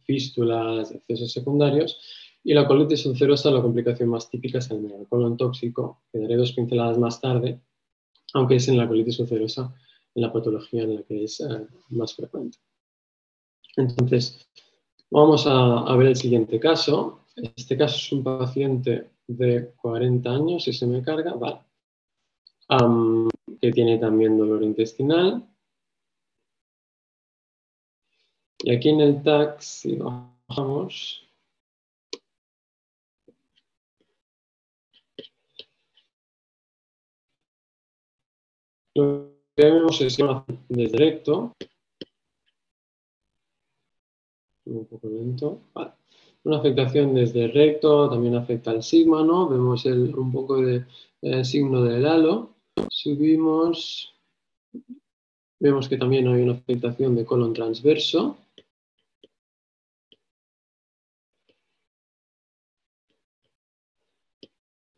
fístulas, 0.05 0.93
excesos 0.93 1.33
secundarios, 1.33 1.99
y 2.45 2.55
la 2.55 2.69
colitis 2.69 3.05
ulcerosa, 3.07 3.50
la 3.50 3.61
complicación 3.61 4.09
más 4.09 4.31
típica 4.31 4.59
es 4.59 4.71
el 4.71 5.07
colon 5.09 5.37
tóxico, 5.37 6.03
que 6.12 6.21
daré 6.21 6.37
dos 6.37 6.53
pinceladas 6.53 6.99
más 6.99 7.21
tarde, 7.21 7.61
aunque 8.35 8.55
es 8.57 8.69
en 8.69 8.79
la 8.79 8.87
colitis 8.87 9.19
ulcerosa 9.19 9.75
en 10.15 10.23
la 10.23 10.33
patología 10.33 10.85
en 10.85 10.95
la 10.95 11.03
que 11.03 11.25
es 11.25 11.41
eh, 11.41 11.67
más 11.91 12.15
frecuente. 12.15 12.59
Entonces, 13.76 14.49
vamos 15.11 15.49
a, 15.49 15.97
ver 15.97 16.07
el 16.07 16.17
siguiente 16.17 16.61
caso. 16.61 17.23
Este 17.35 17.76
caso 17.76 17.97
es 17.97 18.12
un 18.12 18.23
paciente 18.23 19.11
de 19.26 19.73
40 19.83 20.31
años, 20.31 20.69
y 20.69 20.73
se 20.73 20.87
me 20.87 21.03
carga, 21.03 21.35
vale. 21.35 21.59
que 23.61 23.73
tiene 23.73 23.99
también 23.99 24.38
dolor 24.38 24.62
intestinal. 24.62 25.45
Y 28.66 28.75
aquí 28.75 28.88
en 28.88 29.00
el 29.00 29.23
TAC, 29.23 29.61
si 29.61 29.96
bajamos, 29.96 31.23
Vemos 39.56 39.99
sesión 39.99 40.44
desde 40.68 40.99
recto. 40.99 41.54
Un 44.64 44.85
poco 44.87 45.08
lento. 45.11 45.61
Una 46.42 46.58
afectación 46.58 47.14
desde 47.14 47.46
recto 47.46 48.11
también 48.11 48.35
afecta 48.35 48.73
al 48.73 48.82
sigma, 48.82 49.23
¿no? 49.23 49.49
Vemos 49.49 49.85
un 49.85 50.32
poco 50.32 50.61
de 50.61 50.85
signo 51.44 51.85
del 51.85 52.04
halo. 52.04 52.56
Subimos. 52.90 54.12
Vemos 55.61 55.88
que 55.88 55.99
también 55.99 56.26
hay 56.26 56.42
una 56.42 56.54
afectación 56.54 57.14
de 57.14 57.25
colon 57.25 57.52
transverso. 57.52 58.37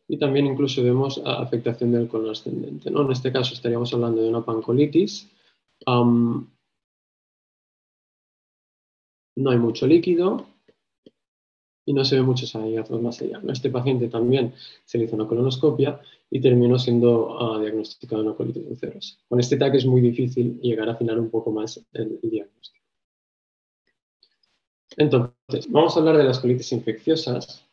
Y 0.09 0.17
también 0.17 0.47
incluso 0.47 0.83
vemos 0.83 1.21
afectación 1.23 1.91
del 1.91 2.07
colon 2.07 2.31
ascendente. 2.31 2.89
¿no? 2.89 3.03
En 3.03 3.11
este 3.11 3.31
caso 3.31 3.53
estaríamos 3.53 3.93
hablando 3.93 4.23
de 4.23 4.29
una 4.29 4.43
pancolitis. 4.43 5.29
no 5.85 6.47
hay 9.51 9.57
mucho 9.57 9.85
líquido 9.85 10.47
y 11.85 11.93
no 11.93 12.03
se 12.03 12.15
ve 12.15 12.23
muchos 12.23 12.51
hallazgos 12.53 13.01
más 13.01 13.21
allá. 13.21 13.39
Este 13.49 13.69
paciente 13.69 14.07
también 14.07 14.53
se 14.83 14.97
le 14.97 15.05
hizo 15.05 15.15
una 15.15 15.27
colonoscopia 15.27 16.01
y 16.31 16.41
terminó 16.41 16.79
siendo 16.79 17.39
ah, 17.39 17.59
diagnosticado 17.59 18.23
una 18.23 18.33
colitis 18.33 18.65
ulcerosa. 18.67 19.15
Con 19.27 19.39
este 19.39 19.57
TAC 19.57 19.75
es 19.75 19.85
muy 19.85 20.01
difícil 20.01 20.59
llegar 20.59 20.89
a 20.89 20.93
afinar 20.93 21.19
un 21.19 21.29
poco 21.29 21.51
más 21.51 21.85
el 21.93 22.19
diagnóstico. 22.23 22.83
Entonces, 24.97 25.69
vamos 25.69 25.95
a 25.95 25.99
hablar 25.99 26.17
de 26.17 26.23
las 26.23 26.39
colitis 26.39 26.71
infecciosas 26.71 27.68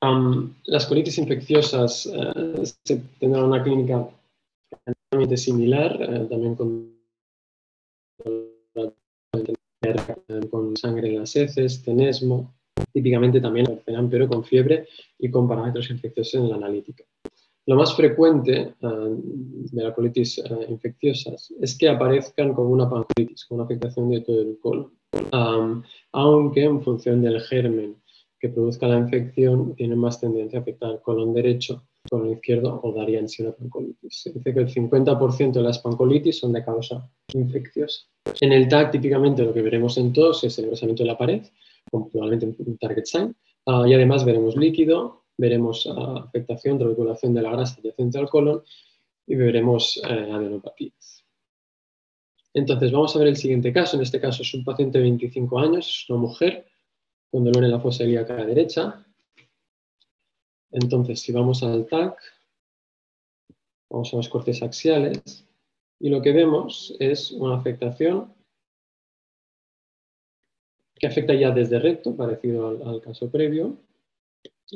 las 0.00 0.86
colitis 0.86 1.18
infecciosas 1.18 2.06
eh, 2.06 2.98
tendrán 3.18 3.44
una 3.44 3.62
clínica 3.62 4.08
similar, 5.36 6.00
eh, 6.00 6.26
también 6.30 6.54
con, 6.54 6.94
con 10.50 10.76
sangre 10.76 11.08
en 11.08 11.20
las 11.20 11.34
heces, 11.34 11.82
tenesmo, 11.82 12.54
típicamente 12.92 13.40
también 13.40 13.66
pero 14.10 14.28
con 14.28 14.44
fiebre 14.44 14.86
y 15.18 15.30
con 15.30 15.48
parámetros 15.48 15.90
infecciosos 15.90 16.34
en 16.34 16.50
la 16.50 16.56
analítica. 16.56 17.04
Lo 17.66 17.76
más 17.76 17.94
frecuente 17.94 18.74
eh, 18.80 19.16
de 19.72 19.82
las 19.82 19.94
colitis 19.94 20.40
infecciosas 20.68 21.52
es 21.60 21.76
que 21.76 21.88
aparezcan 21.88 22.54
como 22.54 22.70
una 22.70 22.88
pancolitis, 22.88 23.46
con 23.46 23.56
una 23.56 23.64
afectación 23.64 24.10
de 24.10 24.20
todo 24.20 24.42
el 24.42 24.58
colon, 24.60 24.92
aunque 26.12 26.64
en 26.64 26.82
función 26.82 27.20
del 27.20 27.40
germen 27.40 27.96
que 28.38 28.48
produzca 28.48 28.86
la 28.86 28.98
infección 28.98 29.74
tiene 29.74 29.96
más 29.96 30.20
tendencia 30.20 30.58
a 30.58 30.62
afectar 30.62 30.92
el 30.92 31.00
colon 31.00 31.34
derecho, 31.34 31.84
colon 32.08 32.32
izquierdo 32.32 32.80
o 32.82 32.92
darían 32.92 33.28
si 33.28 33.42
una 33.42 33.52
pancolitis. 33.52 34.22
Se 34.22 34.32
dice 34.32 34.54
que 34.54 34.60
el 34.60 34.68
50% 34.68 35.52
de 35.52 35.62
las 35.62 35.80
pancolitis 35.80 36.38
son 36.38 36.52
de 36.52 36.64
causa 36.64 37.10
infecciosa. 37.34 38.06
En 38.40 38.52
el 38.52 38.68
TAC, 38.68 38.92
típicamente, 38.92 39.42
lo 39.42 39.52
que 39.52 39.62
veremos 39.62 39.98
en 39.98 40.12
todos 40.12 40.44
es 40.44 40.56
el 40.58 40.64
engrosamiento 40.64 41.02
de 41.02 41.08
la 41.08 41.18
pared, 41.18 41.42
probablemente 41.90 42.46
un 42.58 42.78
target 42.78 43.04
sign, 43.04 43.36
ah, 43.66 43.84
y 43.86 43.94
además 43.94 44.24
veremos 44.24 44.56
líquido, 44.56 45.24
veremos 45.38 45.86
uh, 45.86 46.18
afectación, 46.18 46.78
regulación 46.78 47.32
de 47.32 47.42
la 47.42 47.52
grasa 47.52 47.80
adyacente 47.80 48.18
al 48.18 48.28
colon 48.28 48.62
y 49.26 49.36
veremos 49.36 50.00
eh, 50.08 50.30
adenopatías. 50.32 51.24
Entonces, 52.54 52.90
vamos 52.90 53.14
a 53.14 53.18
ver 53.20 53.28
el 53.28 53.36
siguiente 53.36 53.72
caso. 53.72 53.96
En 53.96 54.02
este 54.02 54.20
caso 54.20 54.42
es 54.42 54.52
un 54.54 54.64
paciente 54.64 54.98
de 54.98 55.04
25 55.04 55.58
años, 55.58 55.86
es 55.86 56.10
una 56.10 56.18
mujer, 56.18 56.66
con 57.30 57.44
dolor 57.44 57.64
en 57.64 57.70
la 57.70 57.80
fosa 57.80 58.04
ilíaca 58.04 58.44
derecha. 58.44 59.04
Entonces, 60.70 61.20
si 61.20 61.32
vamos 61.32 61.62
al 61.62 61.86
TAC, 61.86 62.18
vamos 63.90 64.12
a 64.12 64.16
los 64.16 64.28
cortes 64.28 64.62
axiales 64.62 65.46
y 66.00 66.10
lo 66.10 66.22
que 66.22 66.32
vemos 66.32 66.94
es 66.98 67.32
una 67.32 67.56
afectación 67.56 68.32
que 70.94 71.06
afecta 71.06 71.34
ya 71.34 71.50
desde 71.50 71.78
recto, 71.78 72.16
parecido 72.16 72.68
al, 72.68 73.00
caso 73.00 73.30
previo, 73.30 73.76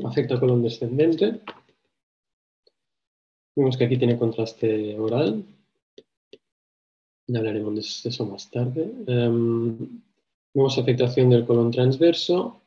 afecta 0.04 0.38
colon 0.38 0.62
descendente. 0.62 1.40
Vemos 3.56 3.76
que 3.76 3.84
aquí 3.84 3.98
tiene 3.98 4.18
contraste 4.18 4.98
oral. 4.98 5.44
Ya 7.26 7.38
hablaremos 7.38 8.02
de 8.02 8.08
eso 8.08 8.26
más 8.26 8.50
tarde. 8.50 8.92
Em, 9.06 10.00
Vemos 10.54 10.78
afectación 10.78 11.30
del 11.30 11.46
colon 11.46 11.70
transverso 11.70 12.62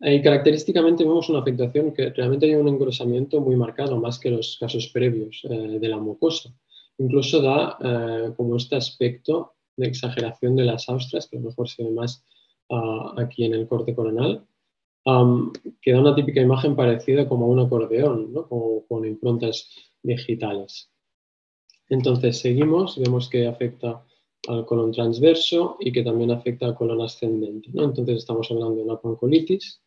Y 0.00 0.22
característicamente 0.22 1.04
vemos 1.04 1.28
una 1.28 1.40
afectación 1.40 1.92
que 1.92 2.10
realmente 2.10 2.46
hay 2.46 2.54
un 2.54 2.68
engrosamiento 2.68 3.40
muy 3.40 3.56
marcado, 3.56 3.98
más 3.98 4.18
que 4.18 4.30
los 4.30 4.56
casos 4.58 4.88
previos 4.88 5.42
de 5.44 5.88
la 5.88 5.98
mucosa. 5.98 6.50
Incluso 6.98 7.40
da 7.42 8.32
como 8.36 8.56
este 8.56 8.76
aspecto 8.76 9.54
de 9.76 9.88
exageración 9.88 10.56
de 10.56 10.64
las 10.64 10.88
austras, 10.88 11.26
que 11.28 11.36
a 11.36 11.40
lo 11.40 11.48
mejor 11.48 11.68
se 11.68 11.84
ve 11.84 11.90
más 11.90 12.24
ah, 12.70 13.14
aquí 13.18 13.44
en 13.44 13.54
el 13.54 13.66
corte 13.66 13.94
coronal, 13.94 14.46
que 15.80 15.92
da 15.92 16.00
una 16.00 16.14
típica 16.14 16.40
imagen 16.40 16.76
parecida 16.76 17.28
como 17.28 17.46
a 17.46 17.48
un 17.48 17.60
acordeón, 17.60 18.32
¿no? 18.32 18.48
con 18.48 19.04
improntas 19.06 19.68
digitales. 20.02 20.90
Entonces 21.88 22.38
seguimos, 22.38 22.98
vemos 22.98 23.28
que 23.28 23.46
afecta 23.46 24.04
al 24.48 24.64
colon 24.64 24.92
transverso 24.92 25.76
y 25.80 25.92
que 25.92 26.02
también 26.02 26.30
afecta 26.30 26.66
al 26.66 26.74
colon 26.74 27.00
ascendente. 27.02 27.70
Entonces 27.74 28.18
estamos 28.18 28.50
hablando 28.50 28.76
de 28.76 28.82
una 28.82 29.00
pancolitis. 29.00 29.80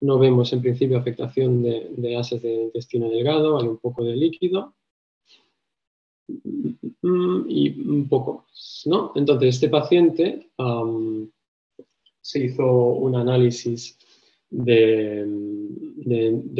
No 0.00 0.18
vemos 0.18 0.52
en 0.52 0.60
principio 0.60 0.98
afectación 0.98 1.62
de, 1.62 1.88
de 1.96 2.16
ases 2.16 2.42
de 2.42 2.54
intestino 2.54 3.08
delgado, 3.08 3.58
hay 3.58 3.68
un 3.68 3.78
poco 3.78 4.04
de 4.04 4.16
líquido 4.16 4.74
y 7.48 7.80
un 7.80 8.08
poco 8.08 8.34
más. 8.34 8.82
¿no? 8.86 9.12
Entonces 9.14 9.54
este 9.54 9.68
paciente 9.68 10.50
se 12.20 12.44
hizo 12.44 12.66
un 12.66 13.14
análisis 13.16 13.98
de, 14.50 15.26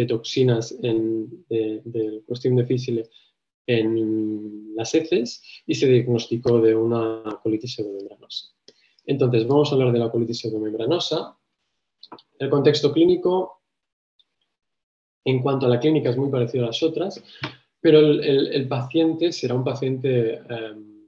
toxinas 0.09 0.77
en, 0.83 1.45
de, 1.49 1.81
de 1.85 2.23
Clostridium 2.27 2.61
difficile 2.61 3.09
en 3.67 4.75
las 4.77 4.95
heces 4.95 5.43
y 5.67 5.75
se 5.75 5.87
diagnosticó 5.87 6.61
de 6.61 6.75
una 6.75 7.41
colitis 7.43 7.75
pseudomembranosa. 7.75 8.49
Entonces, 9.07 9.47
vamos 9.47 9.71
a 9.71 9.75
hablar 9.75 9.93
de 9.93 9.99
la 9.99 10.11
colitis 10.11 10.41
pseudomembranosa. 10.41 11.37
El 12.39 12.51
contexto 12.51 12.93
clínico, 12.93 13.63
en 15.25 15.41
cuanto 15.43 15.67
a 15.67 15.69
la 15.69 15.81
clínica, 15.81 16.11
es 16.11 16.17
muy 16.17 16.31
parecido 16.31 16.65
a 16.65 16.69
las 16.69 16.83
otras, 16.83 17.23
pero 17.81 17.99
el, 18.01 18.67
paciente 18.69 19.31
será 19.33 19.55
un 19.55 19.65
paciente 19.65 20.37
em, 20.49 21.05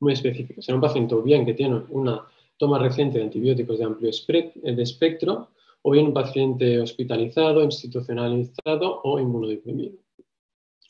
muy 0.00 0.14
específico. 0.14 0.62
Será 0.62 0.76
un 0.76 0.80
paciente 0.80 1.14
o 1.14 1.22
bien 1.22 1.44
que 1.44 1.54
tiene 1.54 1.82
una 1.90 2.26
toma 2.56 2.78
reciente 2.78 3.18
de 3.18 3.24
antibióticos 3.24 3.78
de 3.78 3.84
amplio 3.84 4.10
espectro, 4.10 5.48
o 5.82 5.90
bien 5.90 6.06
un 6.06 6.14
paciente 6.14 6.78
hospitalizado, 6.78 7.62
institucionalizado 7.62 9.00
o 9.02 9.18
inmunodeprimido. 9.18 9.96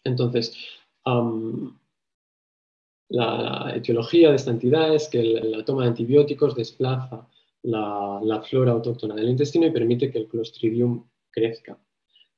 Entonces, 0.04 0.57
la, 3.09 3.73
etiología 3.75 4.30
de 4.30 4.37
esta 4.37 4.50
entidad 4.50 4.95
es 4.95 5.09
que 5.09 5.23
la 5.23 5.64
toma 5.64 5.83
de 5.83 5.88
antibióticos 5.88 6.54
desplaza 6.54 7.28
la, 7.62 8.42
flora 8.49 8.73
autóctona 8.73 9.14
del 9.14 9.30
intestino 9.30 9.66
y 9.66 9.71
permite 9.71 10.11
que 10.11 10.19
el 10.19 10.28
Clostridium 10.28 11.04
crezca. 11.30 11.78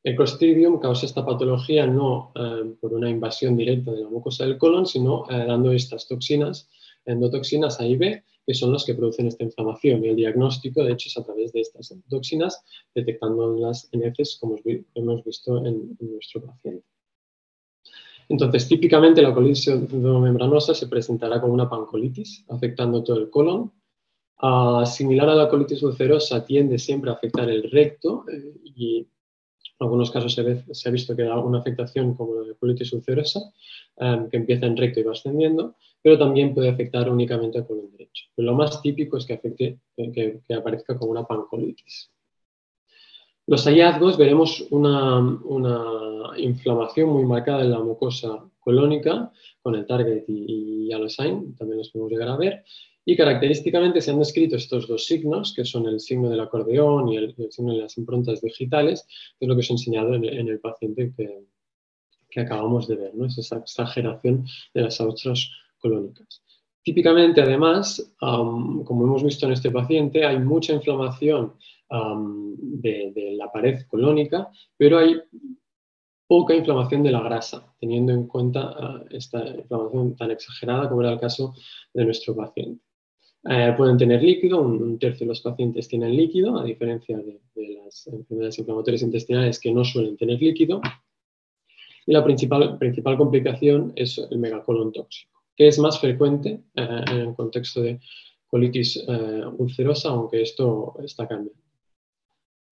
El 0.03 0.17
Clostridium 0.17 0.81
causa 0.81 1.07
esta 1.07 1.25
patología 1.25 1.87
no 1.87 2.33
eh, 2.35 2.75
por 2.81 2.93
una 2.93 3.09
invasión 3.09 3.57
directa 3.57 3.93
de 3.93 4.03
la 4.03 4.09
mucosa 4.09 4.45
del 4.45 4.59
colon, 4.59 4.85
sino 4.85 5.25
eh, 5.31 5.45
dando 5.47 5.71
estas 5.71 6.09
toxinas, 6.09 6.69
endotoxinas 7.05 7.79
A 7.79 7.87
y 7.87 7.97
B, 7.97 8.25
que 8.45 8.55
son 8.55 8.73
las 8.73 8.85
que 8.85 8.95
producen 8.95 9.29
esta 9.29 9.45
inflamación. 9.45 10.05
Y 10.05 10.09
el 10.09 10.17
diagnóstico, 10.17 10.83
de 10.83 10.95
hecho, 10.95 11.09
es 11.09 11.17
a 11.17 11.25
través 11.25 11.53
de 11.53 11.61
estas 11.61 11.95
toxinas, 12.09 12.65
detectándolas 12.97 13.89
en 13.93 14.03
heces, 14.03 14.37
como 14.41 14.57
hemos 14.65 15.25
visto 15.25 15.65
en 15.65 15.97
nuestro 16.01 16.45
paciente. 16.45 16.92
Entonces, 18.33 18.67
típicamente 18.67 19.21
la 19.21 19.35
colitis 19.35 19.69
membranosa 19.93 20.73
se 20.73 20.87
presentará 20.87 21.39
como 21.39 21.53
una 21.53 21.69
pancolitis, 21.69 22.47
afectando 22.49 23.05
todo 23.05 23.19
el 23.19 23.29
colon. 23.29 23.71
Ah, 24.39 24.85
similar 24.87 25.29
a 25.29 25.35
la 25.35 25.51
colitis 25.51 25.83
ulcerosa, 25.83 26.43
tiende 26.43 26.79
siempre 26.79 27.11
a 27.11 27.13
afectar 27.13 27.51
el 27.51 27.71
recto 27.71 28.25
eh, 28.33 28.55
y 28.65 28.97
en 29.01 29.07
algunos 29.81 30.11
casos 30.11 30.33
se, 30.33 30.89
ha 30.89 30.91
visto 30.91 31.15
que 31.15 31.25
da 31.25 31.39
una 31.39 31.59
afectación 31.59 32.15
como 32.15 32.37
la 32.37 32.55
colitis 32.55 32.95
ulcerosa, 32.95 33.53
eh, 33.99 34.27
que 34.31 34.39
empieza 34.39 34.65
en 34.65 34.79
recto 34.79 35.01
y 35.01 35.03
va 35.03 35.13
ascendiendo, 35.13 35.77
pero 36.01 36.19
también 36.19 36.55
puede 36.55 36.71
afectar 36.71 37.11
únicamente 37.11 37.59
al 37.59 37.67
colon 37.67 37.93
derecho. 37.93 38.25
lo 38.39 38.55
más 38.55 38.81
típico 38.81 39.19
es 39.19 39.27
que, 39.27 39.35
afecte, 39.35 39.79
que 39.95 40.55
aparezca 40.55 40.97
como 40.97 41.11
una 41.11 41.27
pancolitis. 41.27 42.11
Los 43.47 43.65
hallazgos 43.65 44.17
veremos 44.17 44.67
una, 44.71 45.39
inflamación 46.37 47.11
muy 47.11 47.25
marcada 47.25 47.63
en 47.63 47.71
la 47.73 47.81
mucosa 47.81 48.43
colónica 48.61 49.31
con 49.61 49.75
el 49.75 49.87
target 49.87 50.25
y, 50.29 50.89
y 50.89 50.91
también 50.91 51.79
los 51.79 51.91
podemos 51.91 52.11
llegar 52.11 52.29
a 52.29 52.37
ver. 52.37 52.65
Y 53.05 53.17
característicamente 53.17 54.01
se 54.01 54.13
han 54.13 54.21
descrito 54.21 54.57
estos 54.57 54.87
dos 54.87 55.07
signos, 55.07 55.53
que 55.55 55.65
son 55.65 55.87
el 55.89 55.99
signo 55.99 56.31
del 56.31 56.41
acordeón 56.41 57.09
y 57.09 57.17
el, 57.17 57.35
signo 57.51 57.73
de 57.73 57.81
las 57.81 57.99
improntas 57.99 58.41
digitales, 58.41 59.05
que 59.39 59.45
es 59.45 59.49
lo 59.49 59.55
que 59.55 59.61
os 59.61 59.71
he 59.71 59.73
enseñado 59.73 60.15
en, 60.15 60.25
el 60.25 60.61
paciente 60.61 61.13
que, 61.17 62.41
acabamos 62.41 62.87
de 62.89 62.97
ver, 62.97 63.15
¿no? 63.15 63.27
es 63.27 63.37
esa 63.37 63.59
exageración 63.59 64.47
de 64.73 64.83
las 64.83 65.01
austras 65.01 65.51
colónicas. 65.79 66.43
Típicamente, 66.85 67.41
además, 67.41 68.15
como 68.21 69.05
hemos 69.05 69.23
visto 69.23 69.47
en 69.47 69.53
este 69.53 69.71
paciente, 69.71 70.25
hay 70.25 70.39
mucha 70.39 70.73
inflamación 70.73 71.55
de, 71.93 73.35
la 73.37 73.51
pared 73.51 73.83
colónica, 73.89 74.49
pero 74.77 74.99
hay 74.99 75.21
poca 76.27 76.55
inflamación 76.55 77.03
de 77.03 77.11
la 77.11 77.23
grasa, 77.23 77.75
teniendo 77.79 78.13
en 78.13 78.27
cuenta 78.27 78.75
ah, 78.79 79.05
esta 79.11 79.47
inflamación 79.47 80.17
tan 80.17 80.31
exagerada 80.31 80.89
como 80.89 81.03
era 81.03 81.13
el 81.13 81.21
caso 81.21 81.55
de 81.93 82.05
nuestro 82.05 82.35
paciente. 82.35 82.83
Eh, 83.51 83.75
pueden 83.77 83.99
tener 83.99 84.23
líquido, 84.23 84.63
un, 84.63 84.99
tercio 84.99 85.27
de 85.27 85.31
los 85.31 85.41
pacientes 85.41 85.89
tienen 85.89 86.17
líquido, 86.17 86.59
a 86.59 86.65
diferencia 86.65 87.19
de, 87.19 87.41
las 87.85 88.07
enfermedades 88.07 88.59
inflamatorias 88.59 89.03
intestinales 89.03 89.61
que 89.61 89.73
no 89.73 89.85
suelen 89.85 90.17
tener 90.17 90.41
líquido. 90.41 90.81
Y 92.07 92.13
la 92.13 92.25
principal, 92.25 92.79
principal 92.79 93.17
complicación 93.17 93.93
es 93.97 94.19
el 94.19 94.39
megacolon 94.39 94.93
tóxico, 94.93 95.43
que 95.57 95.69
es 95.69 95.79
más 95.79 96.01
frecuente 96.01 96.61
eh, 96.75 97.05
en 97.11 97.17
el 97.17 97.35
contexto 97.35 97.83
de 97.83 98.01
colitis 98.47 99.05
eh, 99.07 99.43
ulcerosa, 99.59 100.11
aunque 100.11 100.43
esto 100.43 100.95
está 101.03 101.29
cambiando. 101.29 101.61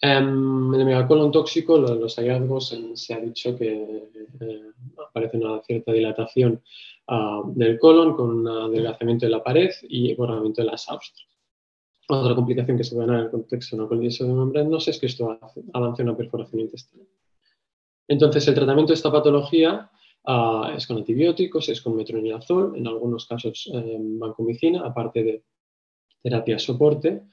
En 0.03 0.73
el 0.75 0.85
megacolon 0.87 1.31
tóxico, 1.31 1.77
los, 1.77 2.17
hallazgos 2.17 2.75
se 2.95 3.15
ha 3.15 3.21
dicho 3.21 3.57
que 3.57 4.09
eh, 4.41 4.63
aparece 4.97 5.37
una 5.37 5.61
cierta 5.63 5.93
dilatación 5.93 6.63
ah, 7.09 7.43
del 7.47 7.79
colon 7.79 8.15
con 8.15 8.31
un 8.31 8.49
adelgazamiento 8.49 9.27
de 9.27 9.31
la 9.31 9.45
pared 9.45 9.71
y 9.83 10.15
borramiento 10.15 10.63
de 10.63 10.71
las 10.71 10.89
austras. 10.89 11.27
Otra 12.09 12.35
complicación 12.35 12.79
que 12.79 12.85
se 12.85 12.97
ve 12.97 13.05
en 13.05 13.11
el 13.11 13.31
contexto 13.31 13.77
de 13.77 13.83
una 13.83 13.89
colitis 13.89 14.23
membranosa 14.23 14.91
es 14.91 14.99
que 14.99 15.07
esto 15.07 15.39
avance 15.75 16.03
una 16.03 16.17
perforación 16.17 16.63
intestinal. 16.63 17.07
Entonces, 18.09 18.49
el 18.49 18.55
tratamiento 18.55 18.93
de 18.93 18.97
esta 18.97 19.13
patología 19.13 19.91
ah, 20.25 20.73
es 20.75 20.87
con 20.87 20.97
antibióticos, 20.97 21.69
es 21.69 21.83
con 21.83 21.95
metronidazol, 21.95 22.75
en 22.75 22.87
algunos 22.89 23.27
casos 23.27 23.71
eh, 23.73 23.97
vancomicina, 24.01 24.81
aparte 24.81 25.23
de 25.23 25.45
terapia 26.23 26.59
soporte. 26.59 27.25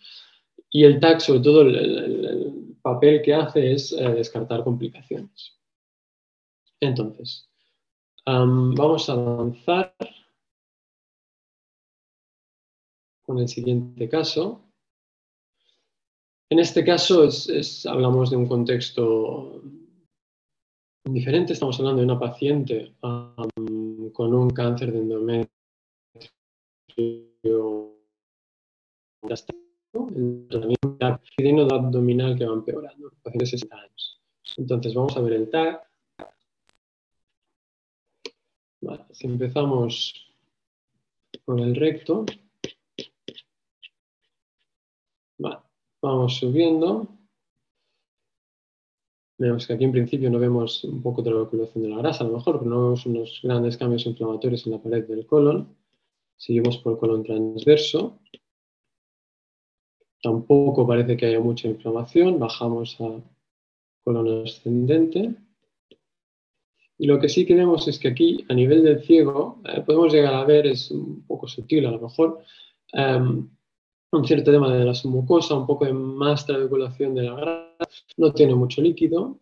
Y 0.72 0.84
el 0.84 1.00
TAC, 1.00 1.20
sobre 1.20 1.40
todo, 1.42 1.62
el, 1.62 2.54
papel 2.82 3.22
que 3.22 3.34
hace 3.34 3.74
es 3.74 3.92
eh, 3.92 4.14
descartar 4.14 4.64
complicaciones. 4.64 5.60
Entonces, 6.80 7.50
vamos 8.26 9.10
a 9.10 9.14
avanzar 9.14 9.94
con 13.24 13.40
el 13.40 13.48
siguiente 13.50 14.08
caso. 14.08 14.64
En 16.50 16.60
este 16.60 16.86
caso 16.86 17.28
hablamos 17.90 18.30
de 18.30 18.38
un 18.38 18.48
contexto 18.48 19.62
diferente. 21.04 21.54
Estamos 21.54 21.78
hablando 21.80 22.00
de 22.00 22.06
una 22.06 22.20
paciente 22.20 22.96
con 23.02 24.34
un 24.34 24.50
cáncer 24.52 24.94
de 24.94 25.00
endometrio 25.00 25.48
el 30.16 30.48
tratamiento 30.50 31.76
abdominal 31.76 32.38
que 32.38 32.46
va 32.46 32.54
empeorando, 32.54 33.12
pacientes 33.24 33.52
de 33.52 33.58
60 33.58 33.76
años. 33.76 34.22
Entonces 34.58 34.94
vamos 34.94 35.18
a 35.18 35.22
ver 35.22 35.34
el 35.34 35.50
TAC. 35.50 35.88
si 39.12 39.26
empezamos 39.26 40.14
con 41.44 41.60
el 41.60 41.76
recto, 41.76 42.26
vamos 46.02 46.38
subiendo. 46.38 47.08
Vemos 49.40 49.68
que 49.68 49.74
aquí 49.74 49.84
en 49.84 49.92
principio 49.92 50.30
no 50.30 50.40
vemos 50.40 50.84
un 50.84 51.02
poco 51.02 51.22
de 51.22 51.30
la 51.32 51.38
loculación 51.38 51.84
de 51.84 51.90
la 51.90 51.98
grasa, 51.98 52.24
a 52.24 52.28
lo 52.28 52.38
mejor, 52.38 52.60
pero 52.60 52.72
no 52.72 52.84
vemos 52.84 53.06
unos 53.06 53.40
grandes 53.44 53.78
cambios 53.78 54.06
inflamatorios 54.06 54.66
en 54.66 54.72
la 54.74 54.82
pared 54.82 55.08
del 55.08 55.28
colon. 55.28 55.76
Seguimos 56.38 56.78
por 56.78 56.94
el 56.94 57.00
colon 57.00 57.24
transverso. 57.24 58.20
Tampoco 60.22 60.88
parece 60.88 61.16
que 61.16 61.28
haya 61.28 61.40
mucha 61.40 61.68
inflamación. 61.68 62.40
Bajamos 62.40 63.00
a 63.02 63.22
colon 64.04 64.44
ascendente. 64.44 65.36
Y 66.98 67.06
lo 67.06 67.20
que 67.20 67.30
sí 67.30 67.46
que 67.46 67.56
vemos 67.56 67.88
es 67.88 68.00
que 68.00 68.08
aquí, 68.08 68.46
a 68.50 68.54
nivel 68.54 68.84
del 68.84 69.04
ciego, 69.04 69.62
eh, 69.66 69.82
podemos 69.86 70.12
llegar 70.12 70.34
a 70.34 70.46
ver, 70.46 70.66
es 70.66 70.90
un 70.90 71.24
poco 71.28 71.48
sutil 71.48 71.86
a 71.86 71.92
lo 71.92 72.00
mejor, 72.00 72.42
em, 72.92 73.48
un 74.12 74.26
cierto 74.26 74.52
tema 74.52 74.74
de 74.74 74.84
la 74.84 74.96
submucosa, 74.96 75.54
un 75.56 75.68
poco 75.68 75.86
de 75.86 75.94
más 75.94 76.46
trabeculación 76.46 77.14
de 77.14 77.24
la 77.24 77.36
grasa, 77.36 77.90
no 78.18 78.34
tiene 78.34 78.56
mucho 78.56 78.82
líquido. 78.82 79.38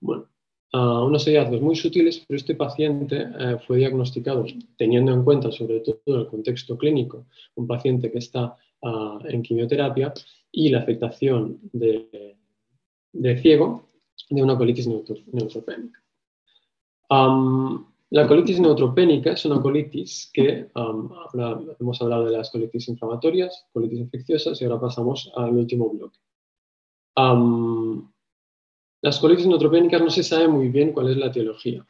Bueno, 0.00 0.28
unos 0.72 1.24
hallazgos 1.26 1.60
muy 1.60 1.76
sutiles, 1.76 2.24
pero 2.26 2.36
este 2.36 2.54
paciente 2.54 3.28
eh, 3.38 3.58
fue 3.66 3.78
diagnosticado 3.78 4.44
teniendo 4.76 5.12
en 5.12 5.22
cuenta 5.22 5.52
sobre 5.52 5.80
todo 5.80 6.20
el 6.20 6.26
contexto 6.26 6.76
clínico, 6.76 7.26
un 7.54 7.66
paciente 7.66 8.10
que 8.10 8.18
está 8.18 8.56
en 8.82 9.42
quimioterapia 9.42 10.12
y 10.50 10.68
la 10.70 10.80
afectación 10.80 11.60
de, 11.72 12.36
ciego 13.40 13.88
de 14.28 14.42
una 14.42 14.56
colitis 14.56 14.86
neutropénica. 14.86 16.02
la 18.10 18.26
colitis 18.26 18.60
neutropénica 18.60 19.32
es 19.32 19.44
una 19.44 19.60
colitis 19.60 20.30
que, 20.32 20.68
hemos 21.80 22.02
hablado 22.02 22.26
de 22.26 22.32
las 22.32 22.50
colitis 22.50 22.88
inflamatorias, 22.88 23.66
colitis 23.72 24.00
infecciosas 24.00 24.60
y 24.60 24.64
ahora 24.64 24.80
pasamos 24.80 25.32
al 25.36 25.56
último 25.56 25.90
bloque. 25.90 26.18
Las 29.02 29.18
colitis 29.18 29.46
neutropénicas 29.46 30.00
no 30.00 30.10
se 30.10 30.22
sabe 30.22 30.48
muy 30.48 30.68
bien 30.68 30.92
cuál 30.92 31.10
es 31.10 31.16
la 31.16 31.26
etiología. 31.26 31.86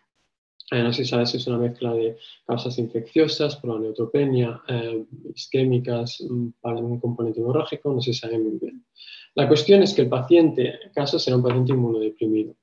Eh, 0.70 0.82
no 0.82 0.92
se 0.92 1.04
sabe 1.04 1.26
si 1.26 1.36
es 1.36 1.46
una 1.46 1.58
mezcla 1.58 1.92
de 1.92 2.16
causas 2.46 2.78
infecciosas, 2.78 3.56
por 3.56 3.74
la 3.74 3.80
neutropenia, 3.80 4.62
eh, 4.68 5.04
isquémicas, 5.34 6.24
para 6.60 6.76
un 6.76 6.98
componente 7.00 7.40
hemorrágico, 7.40 7.92
no 7.92 8.00
se 8.00 8.14
sabe 8.14 8.38
muy 8.38 8.58
bien. 8.58 8.84
La 9.34 9.48
cuestión 9.48 9.82
es 9.82 9.94
que 9.94 10.02
el 10.02 10.08
paciente, 10.08 10.74
en 10.84 10.92
caso, 10.94 11.18
será 11.18 11.36
un 11.36 11.42
paciente 11.42 11.72
inmunodeprimido. 11.72 12.54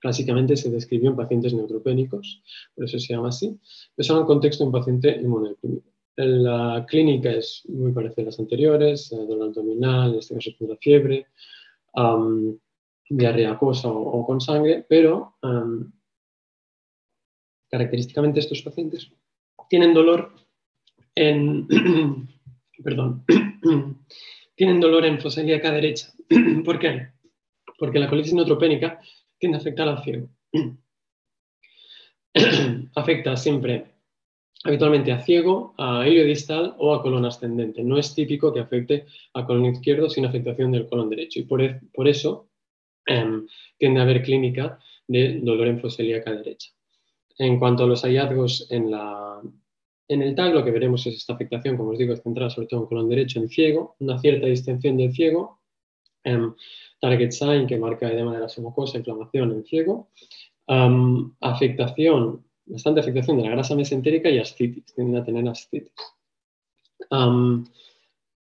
Clásicamente 0.00 0.56
se 0.56 0.70
describió 0.70 1.10
en 1.10 1.16
pacientes 1.16 1.54
neutropénicos, 1.54 2.42
por 2.74 2.84
eso 2.84 2.98
se 2.98 3.14
llama 3.14 3.28
así, 3.28 3.56
pero 3.94 4.14
en 4.14 4.20
el 4.20 4.26
contexto 4.26 4.64
de 4.64 4.66
un 4.66 4.72
paciente 4.72 5.16
inmunodeprimido. 5.16 5.82
La 6.16 6.84
clínica 6.86 7.30
es 7.30 7.62
muy 7.68 7.92
parecida 7.92 8.22
a 8.22 8.26
las 8.26 8.38
anteriores, 8.38 9.10
eh, 9.12 9.16
dolor 9.16 9.48
abdominal, 9.48 10.12
en 10.12 10.18
este 10.18 10.34
caso 10.34 10.50
la 10.60 10.76
fiebre, 10.76 11.26
diarrea 13.08 13.52
acuosa 13.52 13.88
o, 13.88 14.24
con 14.26 14.40
sangre, 14.40 14.84
pero 14.88 15.36
característicamente 17.72 18.38
estos 18.38 18.62
pacientes 18.62 19.10
tienen 19.68 19.94
dolor 19.94 20.32
en, 21.14 21.66
perdón, 22.84 23.24
tienen 24.54 24.80
dolor 24.80 25.04
en 25.06 25.20
fosa 25.20 25.42
ilíaca 25.42 25.72
derecha. 25.72 26.12
¿Por 26.64 26.78
qué? 26.78 27.08
Porque 27.78 27.98
la 27.98 28.08
colitis 28.08 28.34
neutropénica 28.34 29.00
tiende 29.38 29.58
a 29.58 29.60
afectar 29.60 29.88
al 29.88 30.04
ciego. 30.04 30.28
Afecta 32.94 33.36
siempre, 33.36 33.86
habitualmente 34.64 35.10
a 35.10 35.20
ciego, 35.20 35.74
a 35.78 36.06
helio 36.06 36.24
distal 36.24 36.74
o 36.78 36.94
a 36.94 37.02
colon 37.02 37.24
ascendente. 37.24 37.82
No 37.82 37.98
es 37.98 38.14
típico 38.14 38.52
que 38.52 38.60
afecte 38.60 39.06
a 39.34 39.44
colon 39.44 39.66
izquierdo 39.66 40.08
sin 40.08 40.26
afectación 40.26 40.70
del 40.70 40.86
colon 40.86 41.10
derecho. 41.10 41.40
Y 41.40 41.44
por, 41.44 41.62
e, 41.62 41.80
eso 42.06 42.52
Em, 43.06 43.46
tiende 43.78 44.00
a 44.00 44.04
haber 44.04 44.22
clínica 44.22 44.78
de 45.08 45.40
dolor 45.42 45.66
en 45.66 45.80
fosilíaca 45.80 46.32
derecha. 46.32 46.70
En 47.38 47.58
cuanto 47.58 47.84
a 47.84 47.86
los 47.86 48.02
hallazgos 48.02 48.66
en, 48.70 48.92
el 50.08 50.34
TAG, 50.34 50.54
lo 50.54 50.64
que 50.64 50.70
veremos 50.70 51.06
es 51.06 51.16
esta 51.16 51.34
afectación, 51.34 51.76
como 51.76 51.90
os 51.90 51.98
digo, 51.98 52.14
centrada 52.16 52.50
sobre 52.50 52.68
todo 52.68 52.80
en 52.80 52.86
colon 52.86 53.08
derecho 53.08 53.40
en 53.40 53.48
ciego, 53.48 53.96
una 54.00 54.18
cierta 54.18 54.46
distensión 54.46 54.96
del 54.96 55.12
ciego, 55.12 55.60
em, 56.24 56.54
target 57.00 57.30
sign 57.32 57.66
que 57.66 57.78
marca 57.78 58.12
edema 58.12 58.34
de 58.34 58.40
la 58.40 58.48
mucosa, 58.58 58.98
inflamación 58.98 59.52
en 59.52 59.64
ciego, 59.64 60.10
em, 60.66 61.32
afectación, 61.40 62.44
bastante 62.66 63.00
afectación 63.00 63.38
de 63.38 63.44
la 63.44 63.50
grasa 63.50 63.74
mesentérica 63.74 64.28
y 64.30 64.38
ascitis, 64.38 64.94
tienden 64.94 65.20
a 65.20 65.24
tener 65.24 65.48
ascitis 65.48 65.92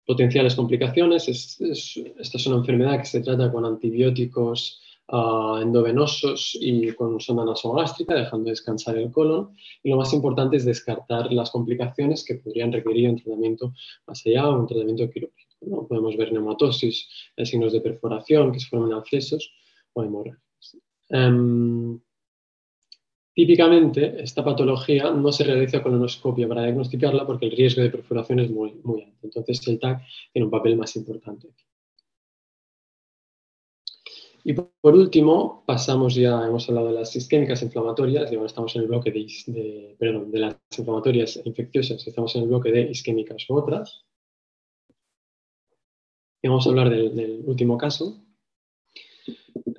potenciales 0.06 0.54
complicaciones. 0.54 1.28
esta 1.28 2.38
es 2.38 2.46
una 2.46 2.56
enfermedad 2.56 2.98
que 2.98 3.06
se 3.06 3.20
trata 3.20 3.50
con 3.50 3.64
antibióticos 3.64 4.82
ah, 5.10 5.58
endovenosos 5.62 6.56
y 6.60 6.92
con 6.92 7.20
sonda 7.20 7.44
nasogástrica, 7.44 8.14
dejando 8.14 8.50
descansar 8.50 8.96
el 8.96 9.10
colon. 9.10 9.54
Y 9.82 9.90
lo 9.90 9.96
más 9.96 10.12
importante 10.12 10.56
es 10.56 10.64
descartar 10.64 11.32
las 11.32 11.50
complicaciones 11.50 12.24
que 12.24 12.36
podrían 12.36 12.72
requerir 12.72 13.10
un 13.10 13.16
tratamiento 13.16 13.72
más 14.06 14.24
allá 14.26 14.48
o 14.48 14.60
un 14.60 14.66
tratamiento 14.66 15.10
quirúrgico. 15.10 15.54
¿no? 15.62 15.86
Podemos 15.86 16.16
ver 16.16 16.32
neumatosis, 16.32 17.08
signos 17.44 17.72
de 17.72 17.80
perforación 17.80 18.52
que 18.52 18.60
se 18.60 18.68
forman 18.68 18.92
accesos 18.92 19.52
o 19.92 20.02
hemorragias. 20.02 20.76
Em, 21.10 22.00
Típicamente, 23.40 24.22
esta 24.22 24.44
patología 24.44 25.10
no 25.12 25.32
se 25.32 25.44
realiza 25.44 25.82
con 25.82 25.92
colonoscopia 25.92 26.46
para 26.46 26.64
diagnosticarla 26.64 27.26
porque 27.26 27.46
el 27.46 27.52
riesgo 27.52 27.80
de 27.80 27.88
perforación 27.88 28.40
es 28.40 28.50
muy, 28.50 28.74
muy 28.82 29.02
alto. 29.02 29.18
Entonces, 29.22 29.66
el 29.68 29.78
TAC 29.78 30.02
tiene 30.32 30.44
un 30.44 30.50
papel 30.50 30.76
más 30.76 30.94
importante. 30.96 31.48
Y 34.44 34.54
por 34.54 34.94
último, 34.94 35.64
pasamos 35.66 36.14
ya, 36.14 36.46
hemos 36.46 36.68
hablado 36.68 36.88
de 36.88 36.94
las 36.94 37.14
isquémicas 37.14 37.62
inflamatorias 37.62 38.30
y 38.30 38.34
ahora 38.34 38.46
estamos 38.46 38.74
en 38.76 38.82
el 38.82 38.88
bloque 38.88 39.10
de, 39.10 39.96
perdón, 39.98 40.30
de 40.30 40.38
las 40.38 40.56
inflamatorias 40.76 41.40
infecciosas, 41.44 42.06
estamos 42.06 42.34
en 42.36 42.42
el 42.42 42.48
bloque 42.48 42.72
de 42.72 42.90
isquémicas 42.90 43.48
u 43.50 43.54
otras. 43.54 44.04
Y 46.42 46.48
vamos 46.48 46.66
a 46.66 46.70
hablar 46.70 46.88
del 46.88 47.42
último 47.44 47.76
caso, 47.76 48.24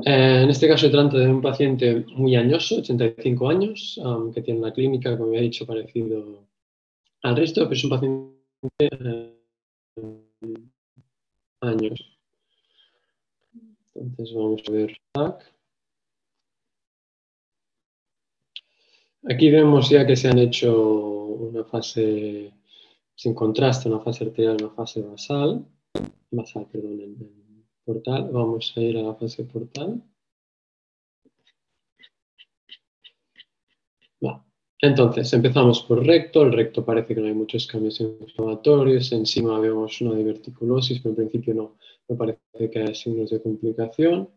eh, 0.06 0.42
en 0.44 0.50
este 0.50 0.68
caso 0.68 0.86
se 0.86 0.92
trata 0.92 1.18
de 1.18 1.28
un 1.28 1.42
paciente 1.42 2.06
muy 2.16 2.36
añoso, 2.36 2.78
85 2.80 3.50
años, 3.50 4.00
que 4.34 4.42
tiene 4.42 4.60
una 4.60 4.74
clínica, 4.74 5.18
como 5.18 5.34
he 5.34 5.42
dicho, 5.42 5.66
parecido 5.66 6.48
al 7.24 7.36
resto, 7.36 7.64
pero 7.64 7.74
es 7.74 7.84
un 7.84 7.90
paciente 7.90 8.38
eh, 8.80 9.38
años. 11.62 12.21
Entonces 14.02 14.36
vamos 14.36 14.62
a 14.68 14.72
ver. 14.72 14.98
Aquí 19.30 19.52
vemos 19.52 19.90
ya 19.90 20.06
que 20.06 20.16
se 20.16 20.28
han 20.28 20.40
hecho 20.40 20.72
una 20.76 21.64
fase 21.64 22.52
sin 23.16 23.34
contraste, 23.36 23.90
una 23.90 24.00
fase 24.00 24.26
arterial, 24.26 24.58
una 24.60 24.72
fase 24.72 25.02
basal, 25.02 25.66
basal, 26.32 26.68
perdón, 26.72 27.02
en, 27.02 27.66
portal. 27.86 28.30
Vamos 28.32 28.74
a 28.76 28.82
ir 28.82 28.98
a 28.98 29.04
la 29.04 29.16
fase 29.16 29.44
portal. 29.44 30.02
Entonces, 34.84 35.32
empezamos 35.34 35.84
por 35.84 36.04
recto. 36.04 36.42
El 36.42 36.54
recto 36.54 36.84
parece 36.84 37.14
que 37.14 37.22
no 37.22 37.28
hay 37.28 37.36
muchos 37.36 37.68
cambios 37.68 38.02
inflamatorios. 38.02 39.12
Encima 39.12 39.60
vemos 39.60 40.02
una 40.02 40.16
diverticulosis, 40.16 41.00
pero 41.00 41.12
en 41.12 41.16
principio 41.18 41.54
no, 41.54 41.76
no 42.08 42.18
parece 42.18 42.70
que 42.72 42.80
haya 42.80 42.94
signos 42.94 43.30
de 43.30 43.42
complicación. 43.42 44.30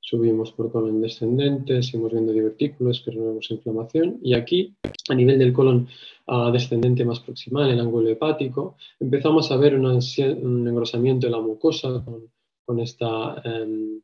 Subimos 0.00 0.52
por 0.52 0.72
colon 0.72 1.00
descendente, 1.00 1.82
seguimos 1.82 2.12
viendo 2.12 2.32
divertículos, 2.32 3.02
pero 3.04 3.20
no 3.20 3.26
vemos 3.28 3.50
inflamación. 3.50 4.18
Y 4.22 4.34
aquí, 4.34 4.76
a 5.08 5.14
nivel 5.14 5.38
del 5.38 5.52
colon 5.52 5.86
ah, 6.26 6.50
descendente 6.52 7.04
más 7.04 7.20
proximal, 7.20 7.70
el 7.70 7.80
ángulo 7.80 8.08
hepático, 8.08 8.76
empezamos 8.98 9.50
a 9.52 9.56
ver 9.56 9.78
un 9.78 10.68
engrosamiento 10.68 11.26
de 11.26 11.30
la 11.30 11.40
mucosa 11.40 12.02
con 12.04 12.28
con 12.64 12.80
esta 12.80 13.40
em, 13.44 14.00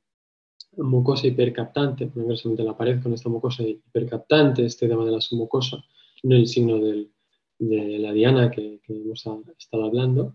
mucosa 0.77 1.27
hipercaptante, 1.27 2.11
en 2.15 2.65
la 2.65 2.77
pared 2.77 3.03
con 3.03 3.13
esta 3.15 3.29
mucosa 3.29 3.63
hipercaptante, 3.63 4.65
este 4.65 4.89
tema 4.89 5.05
de 5.05 5.13
la 5.13 5.21
submucosa, 5.21 5.83
no 6.25 6.37
el 6.37 6.47
signo 6.47 6.79
de 6.79 7.09
la 7.99 8.13
diana 8.13 8.51
que, 8.51 8.81
hemos 8.89 9.25
estado 9.59 9.85
hablando. 9.85 10.35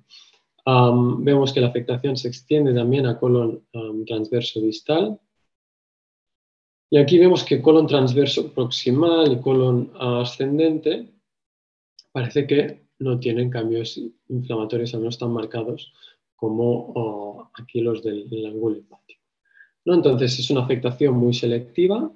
Vemos 0.66 1.54
que 1.54 1.62
la 1.62 1.68
afectación 1.68 2.18
se 2.18 2.28
extiende 2.28 2.74
también 2.74 3.06
a 3.06 3.20
colon 3.20 3.66
transverso 4.06 4.62
distal. 4.62 5.20
Y 6.90 6.98
aquí 6.98 7.18
vemos 7.18 7.44
que 7.44 7.62
colon 7.62 7.88
transverso 7.88 8.54
proximal 8.54 9.32
y 9.32 9.42
colon 9.42 9.92
ascendente 10.00 11.10
parece 12.12 12.46
que 12.46 12.84
no 13.00 13.20
tienen 13.20 13.50
cambios 13.50 14.00
inflamatorios, 14.30 14.94
no 14.94 15.10
están 15.10 15.32
marcados 15.32 15.92
como 16.36 17.50
aquí 17.54 17.82
los 17.82 18.04
del, 18.04 18.46
ángulo 18.46 18.78
hepático. 18.78 19.22
¿no? 19.86 19.96
Entonces 19.96 20.40
es 20.40 20.50
una 20.50 20.62
afectación 20.62 21.16
muy 21.16 21.34
selectiva 21.34 22.12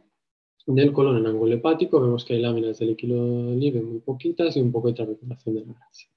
del 0.65 0.93
colon 0.93 1.17
en 1.17 1.27
ángulo 1.27 1.55
hepático. 1.55 1.99
Vemos 1.99 2.23
que 2.23 2.35
hay 2.35 2.41
láminas 2.41 2.79
de 2.79 2.85
líquido 2.85 3.55
libre 3.55 3.81
muy 3.81 3.99
poquitas 3.99 4.55
y 4.55 4.61
un 4.61 4.71
poco 4.71 4.89
de 4.89 4.93
trabeculación 4.93 5.55
de 5.55 5.65
la 5.65 5.73
grasa. 5.73 6.07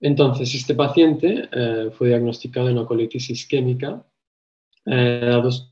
Entonces, 0.00 0.54
este 0.54 0.74
paciente 0.74 1.48
eh, 1.52 1.90
fue 1.92 2.08
diagnosticado 2.08 2.68
en 2.68 2.78
una 2.78 2.86
colitis 2.86 3.30
isquémica, 3.30 4.06
eh, 4.84 5.20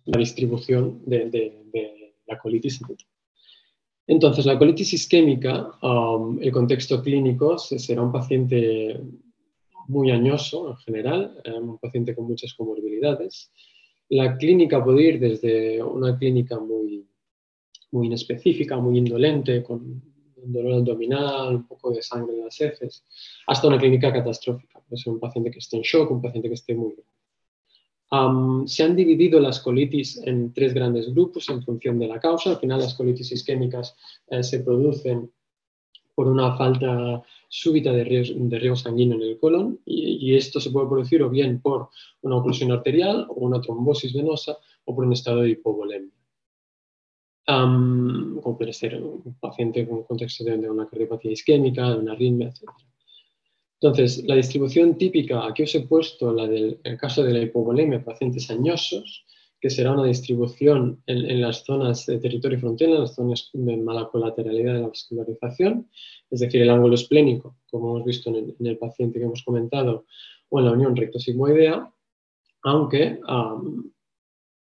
la 0.07 0.19
distribución 0.19 1.03
de, 1.05 1.63
la 2.27 2.39
colitis 2.39 2.81
Entonces, 4.07 4.47
la 4.47 4.59
colitis 4.59 4.95
isquémica, 4.95 5.71
um, 5.83 6.39
el 6.41 6.51
contexto 6.51 7.03
clínico 7.03 7.59
será 7.59 8.03
un 8.03 8.13
paciente 8.13 8.99
muy 9.89 10.11
añoso 10.11 10.71
en 10.71 10.77
general, 10.79 11.39
eh, 11.45 11.53
un 11.53 11.79
paciente 11.79 12.15
con 12.15 12.27
muchas 12.27 12.55
comorbilidades. 12.55 13.53
La 14.09 14.37
clínica 14.39 14.83
puede 14.83 15.03
ir 15.03 15.21
desde 15.21 15.83
una 15.83 16.19
clínica 16.19 16.59
muy, 16.59 17.07
muy 17.91 18.07
inespecífica, 18.07 18.79
muy 18.79 18.99
indolente, 18.99 19.63
con 19.63 20.14
dolor 20.53 20.75
abdominal, 20.75 21.57
un 21.57 21.67
poco 21.67 21.91
de 21.91 22.03
sangre 22.03 22.35
en 22.35 22.45
las 22.45 22.61
heces, 22.61 23.05
hasta 23.47 23.69
una 23.69 23.79
clínica 23.79 24.13
catastrófica. 24.13 24.81
Puede 24.89 25.03
ser 25.03 25.13
un 25.13 25.21
paciente 25.21 25.51
que 25.51 25.59
esté 25.59 25.77
en 25.77 25.83
shock, 25.83 26.11
un 26.11 26.23
paciente 26.23 26.49
que 26.49 26.55
esté 26.55 26.75
muy 26.75 26.95
grave. 26.95 28.67
se 28.67 28.83
han 28.83 28.97
dividido 28.97 29.41
las 29.41 29.61
colitis 29.61 30.19
en 30.25 30.53
tres 30.53 30.75
grandes 30.75 31.13
grupos 31.13 31.49
en 31.49 31.63
función 31.63 31.99
de 31.99 32.09
la 32.09 32.21
causa. 32.21 32.51
Al 32.51 32.59
final, 32.59 32.81
las 32.81 32.95
colitis 32.95 33.33
isquémicas 33.33 33.97
eh, 34.29 34.43
se 34.43 34.61
producen 34.61 35.31
por 36.15 36.29
una 36.29 36.57
falta 36.57 37.23
súbita 37.49 37.93
de 37.93 38.05
riego, 38.05 38.77
sanguíneo 38.77 39.17
en 39.17 39.23
el 39.23 39.39
colon 39.39 39.81
y, 39.85 40.35
esto 40.35 40.61
se 40.61 40.71
puede 40.71 40.89
producir 40.89 41.23
o 41.23 41.31
bien 41.31 41.61
por 41.61 41.89
una 42.23 42.37
oclusión 42.37 42.73
arterial 42.73 43.27
o 43.29 43.35
una 43.35 43.61
trombosis 43.61 44.13
venosa 44.13 44.57
o 44.85 44.95
por 44.95 45.05
un 45.05 45.13
estado 45.13 45.43
de 45.43 45.51
hipovolemia. 45.51 46.13
Como 47.47 48.57
puede 48.57 48.73
ser 48.73 49.03
un 49.03 49.37
paciente 49.39 49.87
con 49.87 50.05
contexto 50.05 50.45
de, 50.45 50.69
una 50.69 50.89
cardiopatía 50.89 51.33
isquémica, 51.33 51.91
de 51.91 51.99
una 51.99 52.13
arritmia, 52.13 52.49
etc. 52.49 52.71
Entonces, 53.81 54.25
la 54.25 54.37
distribución 54.37 54.97
típica, 54.97 55.47
aquí 55.47 55.65
os 55.65 55.75
he 55.75 55.81
puesto 55.81 56.33
la 56.33 56.47
del 56.47 56.81
caso 56.99 57.23
de 57.23 57.35
la 57.35 57.41
hipovolemia, 57.41 58.03
pacientes 58.03 58.51
añosos, 58.51 59.27
que 59.65 59.71
será 59.71 59.93
una 59.93 60.05
distribución 60.05 61.03
en, 61.07 61.41
las 61.41 61.65
zonas 61.65 62.05
de 62.05 62.19
territorio 62.19 62.61
frontera, 62.61 62.93
en 62.93 63.01
las 63.01 63.15
zonas 63.15 63.49
de 63.53 63.77
mala 63.79 64.09
colateralidad 64.09 64.75
de 64.75 64.81
la 64.81 64.89
vascularización, 64.89 65.89
es 66.31 66.41
decir, 66.41 66.61
el 66.61 66.69
ángulo 66.69 66.95
esplénico, 66.95 67.57
como 67.71 67.97
hemos 67.97 68.05
visto 68.05 68.29
en 68.29 68.55
el, 68.67 68.77
paciente 68.77 69.19
que 69.19 69.25
hemos 69.25 69.43
comentado, 69.43 70.05
o 70.51 70.59
en 70.59 70.67
la 70.67 70.73
unión 70.73 70.95
recto-sigmoidea, 70.95 71.91
aunque 72.63 73.21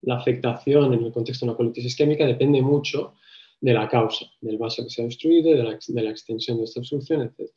la 0.03 0.17
afectación 0.17 0.95
en 0.95 1.05
el 1.05 1.13
contexto 1.13 1.45
de 1.45 1.51
una 1.51 1.57
colitis 1.57 1.85
isquémica 1.85 2.27
depende 2.27 2.63
mucho 2.63 3.15
de 3.61 3.73
la 3.73 3.89
causa, 3.89 4.27
del 4.41 4.59
vaso 4.59 4.85
que 4.85 4.91
se 4.91 5.03
ha 5.03 5.07
obstruido, 5.07 5.51
de 5.51 5.63
la, 6.03 6.11
extensión 6.11 6.59
de 6.59 6.65
esta 6.65 6.81
obstrucción, 6.81 7.23
etc 7.23 7.51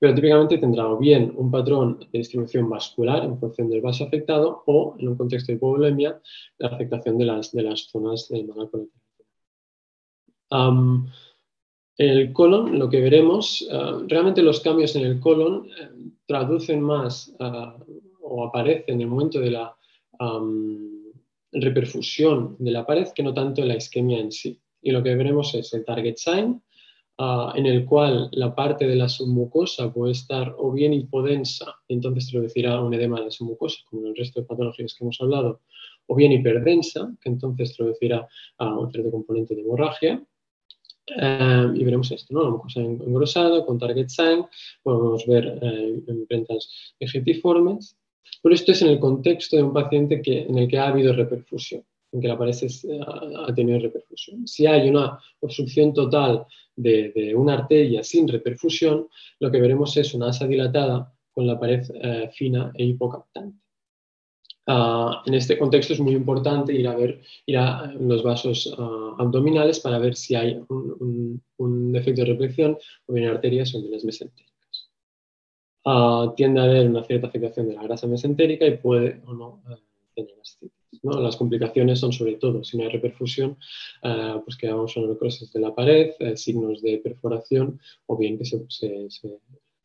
pero 0.00 0.14
típicamente 0.14 0.56
tendrá 0.56 0.88
o 0.88 0.96
bien 0.96 1.32
un 1.36 1.50
patrón 1.50 1.98
de 2.10 2.18
distribución 2.18 2.68
vascular 2.70 3.22
en 3.22 3.38
función 3.38 3.68
del 3.68 3.82
vaso 3.82 4.04
afectado 4.04 4.62
o, 4.66 4.96
en 4.98 5.08
un 5.08 5.16
contexto 5.16 5.52
de 5.52 5.56
hipovolemia, 5.56 6.18
la 6.56 6.68
afectación 6.68 7.18
de 7.18 7.26
las, 7.26 7.52
de 7.52 7.62
las 7.62 7.80
zonas 7.90 8.28
del 8.30 8.46
manal 8.46 8.70
um, 10.50 11.06
el 11.98 12.32
colon, 12.32 12.78
lo 12.78 12.88
que 12.88 12.98
veremos, 12.98 13.60
uh, 13.70 14.06
realmente 14.08 14.42
los 14.42 14.60
cambios 14.60 14.96
en 14.96 15.04
el 15.04 15.20
colon 15.20 15.66
uh, 15.66 16.10
traducen 16.24 16.80
más 16.80 17.36
uh, 17.38 17.84
o 18.22 18.46
aparecen 18.46 18.94
en 18.94 19.00
el 19.02 19.06
momento 19.06 19.38
de 19.38 19.50
la 19.50 19.76
reperfusión 21.52 22.56
de 22.58 22.70
la 22.70 22.86
pared 22.86 23.08
que 23.14 23.22
no 23.22 23.34
tanto 23.34 23.62
en 23.62 23.68
la 23.68 23.76
isquemia 23.76 24.18
en 24.18 24.32
sí. 24.32 24.60
Y 24.82 24.92
lo 24.92 25.02
que 25.02 25.14
veremos 25.14 25.54
es 25.54 25.72
el 25.74 25.84
target 25.84 26.16
sign, 26.16 26.62
Ah, 27.22 27.52
en 27.54 27.66
el 27.66 27.84
cual 27.84 28.30
la 28.32 28.54
parte 28.54 28.86
de 28.86 28.96
la 28.96 29.06
submucosa 29.06 29.92
puede 29.92 30.12
estar 30.12 30.54
o 30.56 30.72
bien 30.72 30.94
hipodensa, 30.94 31.66
entonces 31.86 32.30
traducirá 32.30 32.80
un 32.80 32.94
edema 32.94 33.18
de 33.18 33.26
la 33.26 33.30
submucosa, 33.30 33.76
como 33.90 34.00
en 34.00 34.08
el 34.08 34.16
resto 34.16 34.40
de 34.40 34.46
patologías 34.46 34.94
que 34.94 35.04
hemos 35.04 35.20
hablado, 35.20 35.60
o 36.06 36.14
bien 36.14 36.32
hiperdensa, 36.32 37.14
que 37.20 37.28
entonces 37.28 37.76
traducirá 37.76 38.26
a 38.56 38.78
un 38.78 38.90
cierto 38.90 39.10
componente 39.10 39.54
de 39.54 39.60
hemorragia. 39.60 40.24
Eh, 41.14 41.72
y 41.74 41.84
veremos 41.84 42.10
esto, 42.10 42.32
¿no? 42.32 42.42
La 42.42 42.50
mucosa 42.52 42.80
engrosada 42.80 43.66
con 43.66 43.78
target 43.78 44.08
sign, 44.08 44.46
podemos 44.82 45.26
ver 45.26 45.58
eh, 45.60 46.02
imprentas 46.08 46.94
egiptiformes, 46.98 47.98
pero 48.42 48.54
esto 48.54 48.72
es 48.72 48.82
en 48.82 48.88
el 48.88 48.98
contexto 48.98 49.56
de 49.56 49.62
un 49.62 49.72
paciente 49.72 50.22
que, 50.22 50.42
en 50.42 50.58
el 50.58 50.68
que 50.68 50.78
ha 50.78 50.88
habido 50.88 51.12
reperfusión 51.12 51.84
en 52.12 52.20
que 52.20 52.28
la 52.28 52.38
pared 52.38 52.54
ha 53.46 53.54
tenido 53.54 53.78
reperfusión. 53.78 54.46
Si 54.46 54.66
hay 54.66 54.88
una 54.88 55.18
obstrucción 55.40 55.92
total 55.94 56.44
de, 56.76 57.32
una 57.36 57.54
arteria 57.54 58.02
sin 58.02 58.26
reperfusión, 58.26 59.08
lo 59.38 59.50
que 59.50 59.60
veremos 59.60 59.96
es 59.96 60.14
una 60.14 60.28
asa 60.28 60.46
dilatada 60.46 61.12
con 61.32 61.46
la 61.46 61.58
pared 61.58 61.82
eh, 61.94 62.30
fina 62.32 62.72
e 62.74 62.84
hipocaptante. 62.84 63.58
Ah, 64.66 65.22
en 65.26 65.34
este 65.34 65.58
contexto 65.58 65.94
es 65.94 66.00
muy 66.00 66.14
importante 66.14 66.72
ir 66.72 66.86
a 66.86 66.94
ver 66.94 67.20
ir 67.46 67.56
a 67.56 67.92
los 67.98 68.22
vasos 68.22 68.72
ah, 68.78 69.16
abdominales 69.18 69.80
para 69.80 69.98
ver 69.98 70.14
si 70.14 70.34
hay 70.34 70.60
un, 70.68 71.42
un, 71.56 71.92
defecto 71.92 72.22
de 72.22 72.28
reflexión 72.28 72.78
o 73.06 73.12
bien 73.12 73.28
arterias 73.28 73.74
o 73.74 73.80
las 73.90 74.04
mesentéricas. 74.04 74.49
Tiende 76.36 76.60
a 76.60 76.64
haber 76.64 76.88
una 76.88 77.04
cierta 77.04 77.28
afectación 77.28 77.68
de 77.68 77.74
la 77.74 77.82
grasa 77.82 78.06
mesentérica 78.06 78.66
y 78.66 78.76
puede 78.76 79.22
o 79.26 79.32
no 79.32 79.62
eh, 79.70 79.76
tener 80.14 80.34
ascitis. 80.40 80.72
Las 81.02 81.36
complicaciones 81.36 81.98
son 82.00 82.12
sobre 82.12 82.34
todo, 82.34 82.62
si 82.62 82.76
no 82.76 82.84
hay 82.84 82.90
reperfusión, 82.90 83.56
uh, 84.02 84.44
pues 84.44 84.56
quedamos 84.58 84.92
con 84.92 85.08
necrosis 85.08 85.50
de 85.52 85.60
la 85.60 85.74
pared, 85.74 86.10
eh, 86.18 86.36
signos 86.36 86.82
de 86.82 86.98
perforación 86.98 87.80
o 88.06 88.16
bien 88.18 88.36
que 88.36 88.44
se, 88.44 88.66
se, 88.68 89.38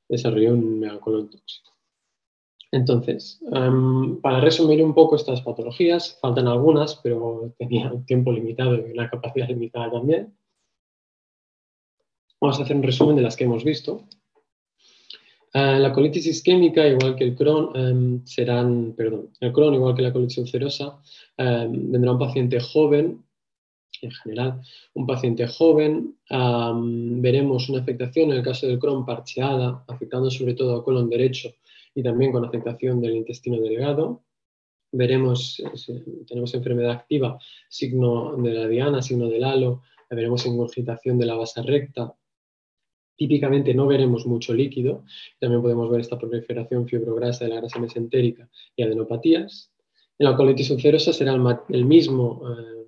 desarrolle 0.10 0.52
un 0.52 0.80
megacolon 0.80 1.30
tóxico. 1.30 1.72
Entonces, 2.72 3.40
em, 3.54 4.20
para 4.20 4.42
resumir 4.42 4.84
un 4.84 4.94
poco 4.94 5.16
estas 5.16 5.42
patologías, 5.42 6.18
faltan 6.20 6.48
algunas, 6.48 6.96
pero 6.98 7.54
tenía 7.58 7.92
un 7.94 8.06
tiempo 8.06 8.34
limitado 8.34 8.76
y 8.76 8.92
una 8.92 9.10
capacidad 9.10 9.48
limitada 9.48 9.92
también. 9.92 10.36
Vamos 12.42 12.60
a 12.60 12.64
hacer 12.64 12.76
un 12.76 12.84
resumen 12.84 13.16
de 13.16 13.22
las 13.22 13.38
que 13.38 13.46
hemos 13.46 13.64
visto. 13.64 14.04
Eh, 15.58 15.80
la 15.80 15.94
colitis 15.94 16.26
isquémica, 16.28 16.86
igual 16.86 17.16
que 17.16 17.24
el 17.24 17.34
Crohn, 17.34 17.70
em, 17.76 18.26
serán, 18.26 18.94
perdón, 18.98 19.30
el 19.40 19.54
Crohn, 19.54 19.74
igual 19.74 19.96
que 19.96 20.02
la 20.02 20.12
colitis 20.12 20.40
ulcerosa, 20.40 21.00
em, 21.38 21.92
vendrá 21.92 22.12
un 22.12 22.20
paciente 22.20 22.60
joven, 22.60 23.24
en 24.02 24.12
general, 24.12 24.62
un 24.96 25.08
paciente 25.08 25.48
joven, 25.48 26.18
veremos 27.22 27.70
una 27.70 27.80
afectación, 27.80 28.32
en 28.32 28.38
el 28.38 28.44
caso 28.44 28.68
del 28.68 28.80
Crohn, 28.80 29.06
parcheada, 29.06 29.86
afectando 29.88 30.30
sobre 30.30 30.56
todo 30.56 30.76
al 30.76 30.84
colon 30.84 31.10
derecho 31.10 31.54
y 31.96 32.04
también 32.04 32.34
con 32.34 32.44
afectación 32.44 33.00
del 33.00 33.16
intestino 33.16 33.58
delgado. 33.62 34.24
Veremos, 34.92 35.62
eh, 35.62 36.04
tenemos 36.28 36.54
enfermedad 36.54 36.92
activa, 36.92 37.40
signo 37.70 38.36
de 38.36 38.52
la 38.54 38.68
diana, 38.68 39.02
signo 39.02 39.30
del 39.30 39.46
halo, 39.46 39.84
veremos 40.10 40.46
ingurgitación 40.46 41.18
de 41.18 41.26
la 41.26 41.36
base 41.36 41.62
recta, 41.62 42.14
Típicamente 43.18 43.74
no 43.74 43.88
veremos 43.88 44.26
mucho 44.26 44.54
líquido, 44.54 45.06
también 45.40 45.62
podemos 45.62 45.90
ver 45.90 46.02
esta 46.02 46.18
proliferación 46.18 46.88
fibrograsa 46.88 47.46
de 47.46 47.52
la 47.52 47.58
grasa 47.58 47.80
mesentérica 47.80 48.50
y 48.76 48.84
adenopatías. 48.84 49.72
En 50.20 50.26
la 50.26 50.36
colitis 50.36 50.70
ulcerosa 50.72 51.14
será 51.14 51.34
el, 51.70 51.86
mismo 51.86 52.42
eh, 52.50 52.88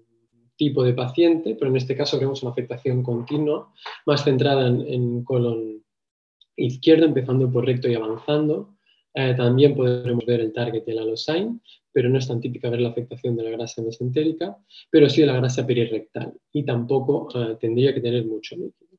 tipo 0.57 0.83
de 0.83 0.93
paciente, 0.93 1.55
pero 1.55 1.71
en 1.71 1.77
este 1.77 1.95
caso 1.95 2.19
vemos 2.19 2.41
una 2.43 2.51
afectación 2.51 3.03
continua, 3.03 3.71
más 4.05 4.23
centrada 4.23 4.67
en, 4.67 5.23
colon 5.23 5.83
izquierdo, 6.57 7.05
empezando 7.05 7.49
por 7.51 7.65
recto 7.65 7.87
y 7.87 7.95
avanzando. 7.95 8.75
Eh, 9.13 9.33
también 9.35 9.75
podremos 9.75 10.25
ver 10.25 10.41
el 10.41 10.53
target 10.53 10.83
y 10.85 10.91
el 10.91 10.99
alosign, 10.99 11.61
pero 11.91 12.09
no 12.09 12.17
es 12.17 12.27
tan 12.27 12.41
típica 12.41 12.69
ver 12.69 12.81
la 12.81 12.89
afectación 12.89 13.35
de 13.35 13.43
la 13.43 13.51
grasa 13.51 13.81
mesentérica, 13.81 14.57
pero 14.89 15.09
sí 15.09 15.21
de 15.21 15.27
la 15.27 15.37
grasa 15.37 15.65
perirectal 15.65 16.33
y 16.51 16.63
tampoco 16.63 17.29
eh, 17.33 17.57
tendría 17.59 17.93
que 17.93 18.01
tener 18.01 18.25
mucho 18.25 18.55
líquido 18.55 18.96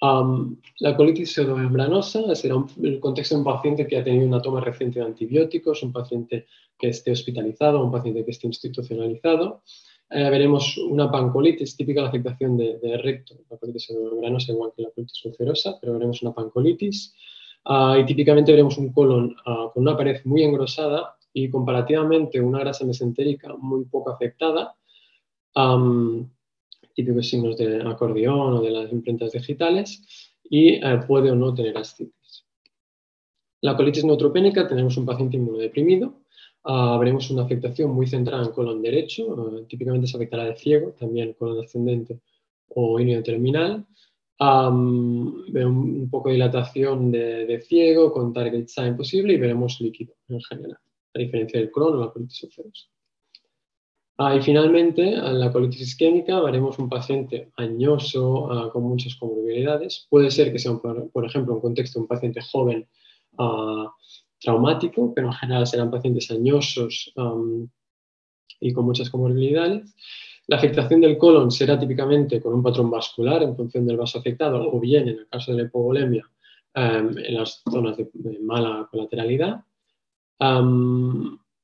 la 0.00 0.96
colitis 0.96 1.32
pseudomembranosa 1.32 2.34
será 2.34 2.56
el 2.82 3.00
contexto 3.00 3.34
de 3.34 3.38
un 3.38 3.44
paciente 3.44 3.86
que 3.86 3.96
ha 3.96 4.04
tenido 4.04 4.26
una 4.26 4.42
toma 4.42 4.60
reciente 4.60 5.00
de 5.00 5.06
antibióticos, 5.06 5.82
un 5.82 5.92
paciente 5.92 6.46
que 6.78 6.88
esté 6.88 7.12
hospitalizado, 7.12 7.82
un 7.82 7.92
paciente 7.92 8.24
que 8.24 8.30
esté 8.30 8.46
institucionalizado. 8.46 9.62
Eh, 10.10 10.28
veremos 10.30 10.76
una 10.76 11.10
pancolitis, 11.10 11.76
típica 11.76 12.00
de 12.00 12.04
la 12.04 12.08
afectación 12.08 12.56
de, 12.56 13.00
recto, 13.02 13.34
la 13.50 13.56
colitis 13.56 13.84
pseudomembranosa 13.86 14.52
igual 14.52 14.72
que 14.76 14.82
la 14.82 14.90
colitis 14.90 15.24
ulcerosa, 15.24 15.78
pero 15.80 15.94
veremos 15.94 16.22
una 16.22 16.34
pancolitis. 16.34 17.14
Ah, 17.64 17.96
y 17.98 18.04
típicamente 18.04 18.52
veremos 18.52 18.76
un 18.76 18.92
colon 18.92 19.34
ah, 19.46 19.70
con 19.72 19.82
una 19.82 19.96
pared 19.96 20.20
muy 20.24 20.42
engrosada 20.42 21.16
y 21.32 21.48
comparativamente 21.48 22.40
una 22.40 22.60
grasa 22.60 22.84
mesentérica 22.84 23.54
muy 23.56 23.86
poco 23.86 24.10
afectada 24.10 24.76
típicos 26.94 27.28
signos 27.28 27.56
de 27.56 27.82
acordeón 27.82 28.54
o 28.54 28.62
de 28.62 28.70
las 28.70 28.92
imprentas 28.92 29.32
digitales 29.32 30.02
y 30.44 30.74
eh, 30.74 31.00
puede 31.06 31.30
o 31.30 31.34
no 31.34 31.54
tener 31.54 31.76
ascitis. 31.76 32.46
La 33.60 33.76
colitis 33.76 34.04
neutropénica 34.04 34.68
tenemos 34.68 34.96
un 34.96 35.06
paciente 35.06 35.36
inmunodeprimido, 35.36 36.20
uh, 36.64 36.98
veremos 36.98 37.30
una 37.30 37.44
afectación 37.44 37.90
muy 37.92 38.06
centrada 38.06 38.44
en 38.44 38.52
colon 38.52 38.82
derecho, 38.82 39.26
uh, 39.26 39.64
típicamente 39.64 40.06
se 40.06 40.16
afectará 40.18 40.44
de 40.44 40.56
ciego, 40.56 40.92
también 40.98 41.32
colon 41.32 41.64
ascendente 41.64 42.20
o 42.68 43.00
inio 43.00 43.22
terminal. 43.22 43.86
Um, 44.38 45.44
un, 45.54 46.08
poco 46.10 46.28
de 46.28 46.34
dilatación 46.34 47.12
de, 47.12 47.62
ciego 47.66 48.12
con 48.12 48.32
target 48.32 48.66
sign 48.66 48.96
posible 48.96 49.32
y 49.32 49.38
veremos 49.38 49.80
líquido 49.80 50.14
en 50.28 50.40
general, 50.40 50.78
a 51.14 51.18
diferencia 51.18 51.60
del 51.60 51.70
Crohn 51.70 51.94
o 51.94 52.00
la 52.00 52.10
colitis 52.10 52.42
ulcerosa. 52.42 52.88
Ah, 54.16 54.36
y 54.36 54.42
finalmente, 54.42 55.02
en 55.02 55.40
la 55.40 55.50
colitis 55.50 55.80
isquémica 55.80 56.40
veremos 56.40 56.78
un 56.78 56.88
paciente 56.88 57.50
añoso 57.56 58.50
ah, 58.52 58.70
con 58.72 58.84
muchas 58.84 59.16
comorbilidades. 59.16 60.06
Puede 60.08 60.30
ser 60.30 60.52
que 60.52 60.58
sea, 60.60 60.76
por, 60.76 61.24
ejemplo, 61.24 61.54
un 61.54 61.60
contexto 61.60 61.98
de 61.98 62.02
un 62.02 62.08
paciente 62.08 62.40
joven 62.40 62.86
ah, 63.38 63.92
traumático, 64.40 65.12
pero 65.14 65.28
en 65.28 65.32
general 65.32 65.66
serán 65.66 65.90
pacientes 65.90 66.30
añosos 66.30 67.12
y 68.60 68.72
con 68.72 68.84
muchas 68.84 69.10
comorbilidades. 69.10 69.94
La 70.46 70.58
afectación 70.58 71.00
del 71.00 71.16
colon 71.18 71.50
será 71.50 71.78
típicamente 71.78 72.40
con 72.40 72.54
un 72.54 72.62
patrón 72.62 72.90
vascular 72.90 73.42
en 73.42 73.56
función 73.56 73.86
del 73.86 73.96
vaso 73.96 74.18
afectado 74.18 74.70
o 74.70 74.78
bien, 74.78 75.08
en 75.08 75.18
el 75.20 75.26
caso 75.28 75.52
de 75.52 75.58
la 75.58 75.64
hipovolemia, 75.64 76.30
em, 76.74 77.16
en 77.18 77.34
las 77.34 77.62
zonas 77.68 77.96
de, 77.96 78.38
mala 78.40 78.86
colateralidad. 78.90 79.64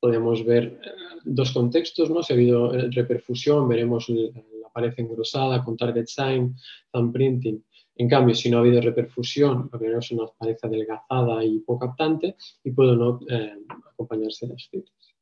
Podemos 0.00 0.44
ver 0.44 0.80
eh, 0.82 0.90
dos 1.24 1.52
contextos, 1.52 2.10
¿no? 2.10 2.22
Si 2.22 2.32
ha 2.32 2.36
habido 2.36 2.74
eh, 2.74 2.88
reperfusión, 2.90 3.68
veremos 3.68 4.08
la 4.08 4.68
pared 4.72 4.94
engrosada 4.96 5.62
con 5.62 5.76
target 5.76 6.06
sign, 6.06 6.56
thumbprinting. 6.90 7.62
En 7.96 8.08
cambio, 8.08 8.34
si 8.34 8.50
no 8.50 8.56
ha 8.56 8.60
habido 8.60 8.80
reperfusión, 8.80 9.68
veremos 9.78 10.10
una 10.10 10.26
pared 10.26 10.56
adelgazada 10.62 11.44
y 11.44 11.58
poco 11.60 11.86
captante 11.86 12.34
y 12.64 12.70
puede 12.70 12.96
no 12.96 13.20
eh, 13.28 13.58
acompañarse 13.92 14.46
de 14.46 14.54
ascitis. 14.54 15.14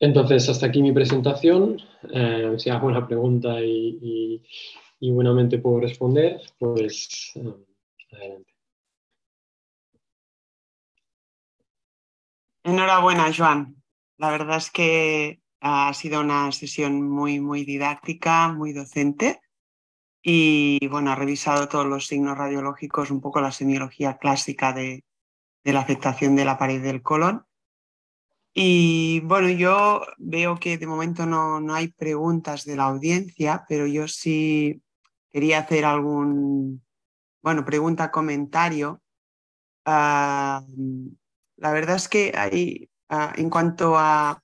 Entonces, 0.00 0.48
hasta 0.48 0.66
aquí 0.66 0.80
mi 0.80 0.92
presentación. 0.92 1.80
Si 2.56 2.70
hago 2.70 2.86
una 2.86 3.04
pregunta 3.04 3.60
y, 3.60 4.40
buenamente 5.00 5.58
puedo 5.58 5.80
responder, 5.80 6.40
pues 6.56 7.32
adelante. 8.12 8.47
Enhorabuena, 12.68 13.32
Joan. 13.36 13.82
La 14.16 14.30
verdad 14.30 14.58
es 14.58 14.70
que 14.70 15.40
ha 15.60 15.92
sido 15.94 16.20
una 16.20 16.52
sesión 16.52 17.08
muy, 17.08 17.40
muy 17.40 17.64
didáctica, 17.64 18.48
muy 18.48 18.72
docente. 18.72 19.40
Y 20.22 20.86
bueno, 20.88 21.10
ha 21.12 21.14
revisado 21.14 21.68
todos 21.68 21.86
los 21.86 22.06
signos 22.06 22.36
radiológicos, 22.36 23.10
un 23.10 23.20
poco 23.20 23.40
la 23.40 23.52
semiología 23.52 24.18
clásica 24.18 24.72
de 24.72 25.04
la 25.64 25.80
afectación 25.80 26.36
de 26.36 26.44
la 26.44 26.58
pared 26.58 26.82
del 26.82 27.02
colon 27.02 27.48
y 28.60 29.20
bueno, 29.20 29.48
yo 29.50 30.02
veo 30.16 30.56
que 30.58 30.78
de 30.78 30.86
momento 30.88 31.26
no, 31.26 31.60
no, 31.60 31.74
hay 31.74 31.92
preguntas 31.92 32.64
de 32.64 32.74
la 32.74 32.86
audiencia, 32.86 33.64
pero 33.68 33.86
yo 33.86 34.08
sí 34.08 34.82
quería 35.30 35.60
hacer 35.60 35.84
algún, 35.84 36.84
bueno, 37.40 37.64
pregunta, 37.64 38.10
comentario. 38.10 39.00
Ah, 39.84 40.64
la 41.58 41.72
verdad 41.72 41.96
es 41.96 42.08
que 42.08 42.32
hay, 42.36 42.90
ah, 43.08 43.32
en 43.36 43.50
cuanto 43.50 43.96
a, 43.96 44.42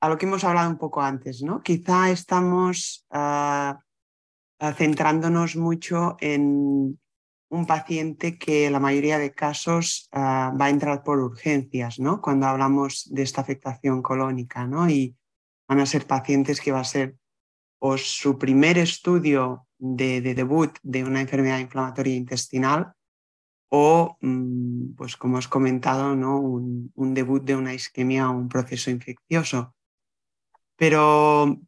a, 0.00 0.08
lo 0.08 0.18
que 0.18 0.26
hemos 0.26 0.44
hablado 0.44 0.70
un 0.70 0.78
poco 0.78 1.00
antes, 1.00 1.42
¿no? 1.42 1.62
Quizá 1.62 2.10
estamos 2.10 3.06
ah, 3.10 3.78
centrándonos 4.76 5.56
mucho 5.56 6.16
en, 6.20 6.98
un 7.52 7.66
paciente 7.66 8.38
que 8.38 8.66
en 8.66 8.72
la 8.72 8.80
mayoría 8.80 9.18
de 9.18 9.34
casos 9.34 10.08
ah, 10.12 10.52
va 10.58 10.66
a 10.66 10.70
entrar 10.70 11.02
por 11.02 11.20
urgencias, 11.20 11.98
¿no? 12.00 12.22
Cuando 12.22 12.46
hablamos 12.46 13.06
de 13.12 13.22
esta 13.22 13.42
afectación 13.42 14.00
colónica, 14.00 14.66
¿no? 14.66 14.88
Y 14.88 15.14
van 15.68 15.80
a 15.80 15.86
ser 15.86 16.06
pacientes 16.06 16.62
que 16.62 16.72
va 16.72 16.80
a 16.80 16.84
ser 16.84 17.14
o 17.78 17.98
su 17.98 18.38
primer 18.38 18.78
estudio 18.78 19.66
de, 19.78 20.22
debut 20.22 20.78
de 20.82 21.04
una 21.04 21.20
enfermedad 21.20 21.58
inflamatoria 21.58 22.16
intestinal 22.16 22.94
o, 23.74 24.18
mm, 24.20 24.94
pues 24.96 25.16
como 25.16 25.38
has 25.38 25.48
comentado, 25.48 26.14
¿no? 26.14 26.38
un, 26.40 27.14
debut 27.14 27.42
de 27.42 27.56
una 27.56 27.72
isquemia 27.74 28.28
o 28.28 28.36
un 28.36 28.48
proceso 28.48 28.90
infeccioso. 28.90 29.74
Pero 30.76 31.58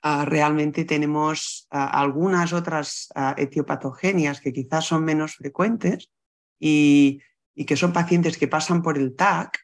Ah, 0.00 0.24
realmente 0.24 0.84
tenemos 0.84 1.66
ah, 1.70 2.00
algunas 2.00 2.52
otras 2.52 3.08
uh, 3.16 3.34
etiopatogenias 3.36 4.40
que 4.40 4.52
quizás 4.52 4.84
son 4.86 5.04
menos 5.04 5.34
frecuentes 5.34 6.10
y, 6.58 7.20
que 7.66 7.76
son 7.76 7.92
pacientes 7.92 8.38
que 8.38 8.46
pasan 8.46 8.82
por 8.82 8.96
el 8.96 9.16
TAC, 9.16 9.58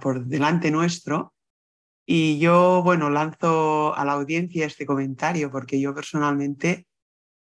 por 0.00 0.24
delante 0.26 0.70
nuestro. 0.70 1.34
Y 2.06 2.38
yo, 2.38 2.82
bueno, 2.84 3.10
lanzo 3.10 3.92
a 3.96 4.04
la 4.04 4.12
audiencia 4.12 4.64
este 4.64 4.86
comentario 4.86 5.50
porque 5.50 5.80
yo 5.80 5.92
personalmente, 5.92 6.86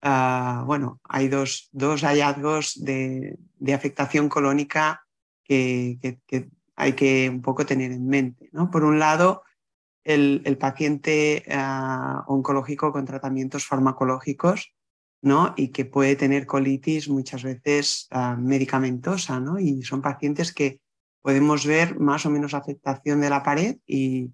bueno, 0.03 1.01
hay 1.05 1.29
dos, 1.29 1.69
dos 1.73 2.03
hallazgos 2.03 2.83
de, 2.83 3.39
afectación 3.75 4.29
colónica 4.29 5.05
que, 5.45 5.99
hay 6.77 6.93
que 6.93 7.29
un 7.29 7.43
poco 7.43 7.67
tener 7.67 7.93
en 7.93 8.07
mente. 8.07 8.49
¿no? 8.53 8.71
Por 8.71 8.85
un 8.85 8.99
lado, 8.99 9.43
el, 10.05 10.57
paciente 10.59 11.45
ah, 11.51 12.25
oncológico 12.29 12.93
con 12.93 13.05
tratamientos 13.05 13.67
farmacológicos 13.67 14.75
¿no? 15.21 15.55
y 15.57 15.69
que 15.69 15.85
puede 15.85 16.17
tener 16.17 16.47
colitis 16.47 17.09
muchas 17.09 17.43
veces 17.43 18.07
ah, 18.11 18.37
medicamentosa. 18.37 19.41
¿no? 19.41 19.59
Y 19.59 19.83
son 19.83 20.03
pacientes 20.03 20.53
que 20.53 20.81
podemos 21.21 21.67
ver 21.67 21.99
más 21.99 22.25
o 22.27 22.31
menos 22.31 22.55
afectación 22.55 23.21
de 23.21 23.31
la 23.31 23.43
pared 23.43 23.77
y, 23.87 24.31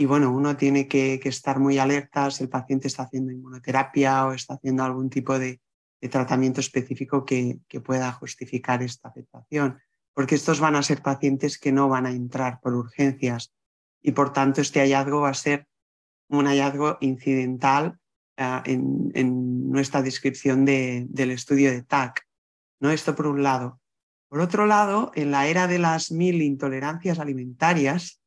y 0.00 0.06
bueno, 0.06 0.30
uno 0.30 0.56
tiene 0.56 0.86
que, 0.86 1.20
estar 1.24 1.58
muy 1.58 1.78
alerta 1.78 2.30
si 2.30 2.44
el 2.44 2.48
paciente 2.48 2.86
está 2.86 3.02
haciendo 3.02 3.32
inmunoterapia 3.32 4.26
o 4.26 4.32
está 4.32 4.54
haciendo 4.54 4.84
algún 4.84 5.10
tipo 5.10 5.36
de, 5.40 5.60
tratamiento 6.08 6.60
específico 6.60 7.24
que, 7.24 7.58
que, 7.66 7.80
pueda 7.80 8.12
justificar 8.12 8.80
esta 8.80 9.08
afectación, 9.08 9.80
porque 10.14 10.36
estos 10.36 10.60
van 10.60 10.76
a 10.76 10.84
ser 10.84 11.02
pacientes 11.02 11.58
que 11.58 11.72
no 11.72 11.88
van 11.88 12.06
a 12.06 12.12
entrar 12.12 12.60
por 12.60 12.74
urgencias 12.74 13.52
y 14.00 14.12
por 14.12 14.32
tanto 14.32 14.60
este 14.60 14.78
hallazgo 14.78 15.22
va 15.22 15.30
a 15.30 15.34
ser 15.34 15.66
un 16.28 16.46
hallazgo 16.46 16.98
incidental 17.00 17.98
ah, 18.36 18.62
en, 18.64 19.68
nuestra 19.68 20.00
descripción 20.02 20.64
del 20.64 21.30
estudio 21.32 21.72
de 21.72 21.82
TAC. 21.82 22.24
¿no? 22.78 22.92
Esto 22.92 23.16
por 23.16 23.26
un 23.26 23.42
lado. 23.42 23.80
Por 24.28 24.38
otro 24.38 24.64
lado, 24.66 25.10
en 25.16 25.32
la 25.32 25.48
era 25.48 25.66
de 25.66 25.80
las 25.80 26.12
mil 26.12 26.40
intolerancias 26.40 27.18
alimentarias, 27.18 28.17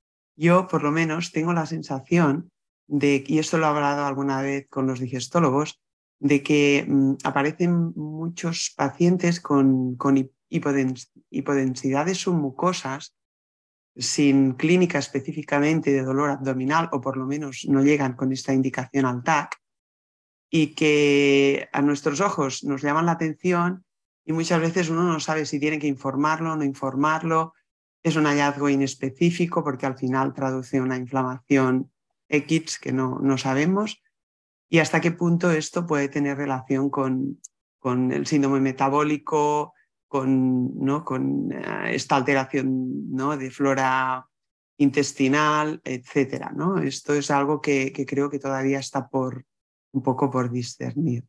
yo 0.41 0.67
por 0.67 0.81
lo 0.81 0.91
menos 0.91 1.31
tengo 1.31 1.53
la 1.53 1.67
sensación 1.67 2.51
de, 2.87 3.23
y 3.25 3.37
esto 3.37 3.59
lo 3.59 3.65
he 3.65 3.69
hablado 3.69 4.05
alguna 4.05 4.41
vez 4.41 4.67
con 4.69 4.87
los 4.87 4.99
digestólogos, 4.99 5.79
de 6.19 6.41
que 6.41 6.85
mm, 6.87 7.17
aparecen 7.23 7.93
muchos 7.95 8.73
pacientes 8.75 9.39
con, 9.39 9.95
con 9.95 10.31
hipodensidades 10.49 12.17
submucosas 12.17 13.15
sin 13.95 14.53
clínica 14.53 14.97
específicamente 14.97 15.91
de 15.91 16.03
dolor 16.03 16.31
abdominal 16.31 16.89
o 16.91 17.01
por 17.01 17.17
lo 17.17 17.25
menos 17.27 17.65
no 17.67 17.83
llegan 17.83 18.13
con 18.13 18.31
esta 18.31 18.53
indicación 18.53 19.05
al 19.05 19.23
TAC 19.23 19.57
y 20.49 20.73
que 20.73 21.69
a 21.71 21.81
nuestros 21.81 22.19
ojos 22.19 22.63
nos 22.63 22.81
llaman 22.81 23.05
la 23.05 23.13
atención 23.13 23.85
y 24.25 24.33
muchas 24.33 24.59
veces 24.59 24.89
uno 24.89 25.03
no 25.03 25.19
sabe 25.19 25.45
si 25.45 25.59
tiene 25.59 25.77
que 25.77 25.87
informarlo 25.87 26.53
o 26.53 26.55
no 26.55 26.63
informarlo. 26.63 27.53
Es 28.03 28.15
un 28.15 28.25
hallazgo 28.25 28.69
inespecífico 28.69 29.63
porque 29.63 29.85
al 29.85 29.97
final 29.97 30.33
traduce 30.33 30.81
una 30.81 30.97
inflamación 30.97 31.91
X 32.29 32.79
que 32.79 32.91
no, 32.91 33.19
no 33.19 33.37
sabemos 33.37 34.01
y 34.71 34.79
hasta 34.79 35.01
qué 35.01 35.11
punto 35.11 35.51
esto 35.51 35.85
puede 35.85 36.07
tener 36.07 36.37
relación 36.37 36.89
con, 36.89 37.41
con 37.77 38.13
el 38.13 38.25
síndrome 38.25 38.61
metabólico, 38.61 39.73
con, 40.07 40.79
¿no? 40.79 41.03
con 41.03 41.51
eh, 41.51 41.93
esta 41.93 42.15
alteración 42.15 43.11
¿no? 43.11 43.35
de 43.35 43.51
flora 43.51 44.25
intestinal, 44.77 45.81
etcétera. 45.83 46.53
¿no? 46.55 46.77
Esto 46.77 47.13
es 47.13 47.29
algo 47.31 47.59
que, 47.59 47.91
creo 48.07 48.29
que 48.29 48.39
todavía 48.39 48.79
está 48.79 49.09
por, 49.09 49.45
un 49.91 50.01
poco 50.01 50.31
por 50.31 50.49
discernir. 50.49 51.25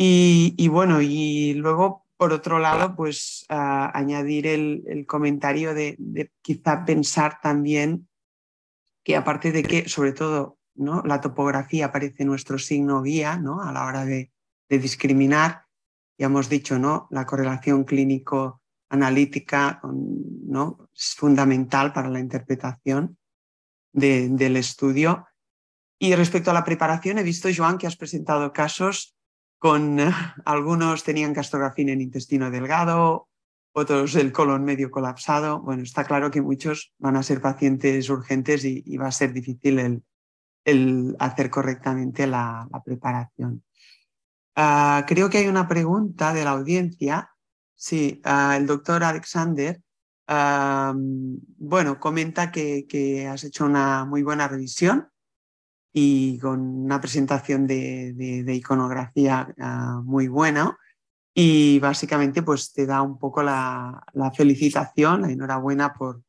Y, 0.00 0.68
bueno, 0.68 1.02
y 1.02 1.54
luego, 1.54 2.06
por 2.18 2.32
otro 2.32 2.58
lado, 2.58 2.96
pues 2.96 3.46
añadir 3.48 4.48
el, 4.48 5.06
comentario 5.06 5.72
de, 5.72 5.96
quizá 6.42 6.84
pensar 6.84 7.40
también 7.40 8.08
que 9.04 9.14
aparte 9.14 9.52
de 9.52 9.62
que, 9.62 9.88
sobre 9.88 10.12
todo, 10.12 10.58
¿no? 10.74 11.02
la 11.04 11.20
topografía 11.20 11.86
aparece 11.86 12.24
nuestro 12.24 12.58
signo 12.58 13.02
guía 13.02 13.36
¿no? 13.38 13.62
a 13.62 13.72
la 13.72 13.86
hora 13.86 14.04
de, 14.04 14.32
discriminar, 14.68 15.64
ya 16.18 16.26
hemos 16.26 16.50
dicho, 16.50 16.78
¿no? 16.78 17.06
La 17.10 17.24
correlación 17.24 17.84
clínico-analítica 17.84 19.80
¿no? 19.84 20.90
es 20.94 21.14
fundamental 21.14 21.92
para 21.94 22.10
la 22.10 22.18
interpretación 22.18 23.16
del 23.92 24.56
estudio. 24.56 25.26
Y 26.00 26.14
respecto 26.16 26.50
a 26.50 26.54
la 26.54 26.64
preparación, 26.64 27.18
he 27.18 27.22
visto, 27.22 27.48
Joan, 27.56 27.78
que 27.78 27.86
has 27.86 27.96
presentado 27.96 28.52
casos 28.52 29.17
con 29.58 29.98
algunos 30.44 31.04
tenían 31.04 31.32
gastrografía 31.32 31.92
en 31.92 32.00
intestino 32.00 32.50
delgado, 32.50 33.28
otros 33.72 34.14
el 34.14 34.32
colon 34.32 34.64
medio 34.64 34.90
colapsado. 34.90 35.60
Bueno, 35.60 35.82
está 35.82 36.04
claro 36.04 36.30
que 36.30 36.42
muchos 36.42 36.92
van 36.98 37.16
a 37.16 37.22
ser 37.22 37.40
pacientes 37.40 38.08
urgentes 38.08 38.64
y, 38.64 38.96
va 38.96 39.08
a 39.08 39.12
ser 39.12 39.32
difícil 39.32 40.02
el, 40.64 41.16
hacer 41.18 41.50
correctamente 41.50 42.26
la 42.26 42.68
preparación. 42.84 43.62
Ah, 44.60 45.04
creo 45.06 45.30
que 45.30 45.38
hay 45.38 45.46
una 45.46 45.68
pregunta 45.68 46.34
de 46.34 46.42
la 46.42 46.50
audiencia. 46.50 47.30
Sí, 47.76 48.20
ah, 48.24 48.56
el 48.56 48.66
doctor 48.66 49.04
Alexander, 49.04 49.80
ah, 50.26 50.92
bueno, 50.96 52.00
comenta 52.00 52.50
que, 52.50 53.28
has 53.30 53.44
hecho 53.44 53.66
una 53.66 54.04
muy 54.04 54.24
buena 54.24 54.48
revisión 54.48 55.08
y 56.00 56.38
con 56.38 56.60
una 56.60 57.00
presentación 57.00 57.66
de, 57.66 58.54
iconografía 58.54 59.52
muy 60.04 60.28
buena. 60.28 60.78
Y 61.34 61.78
básicamente 61.80 62.42
pues 62.42 62.72
te 62.72 62.86
da 62.86 63.02
un 63.02 63.18
poco 63.18 63.42
la, 63.42 64.04
felicitación, 64.36 65.22
la 65.22 65.30
enhorabuena 65.30 65.94
por, 65.94 66.22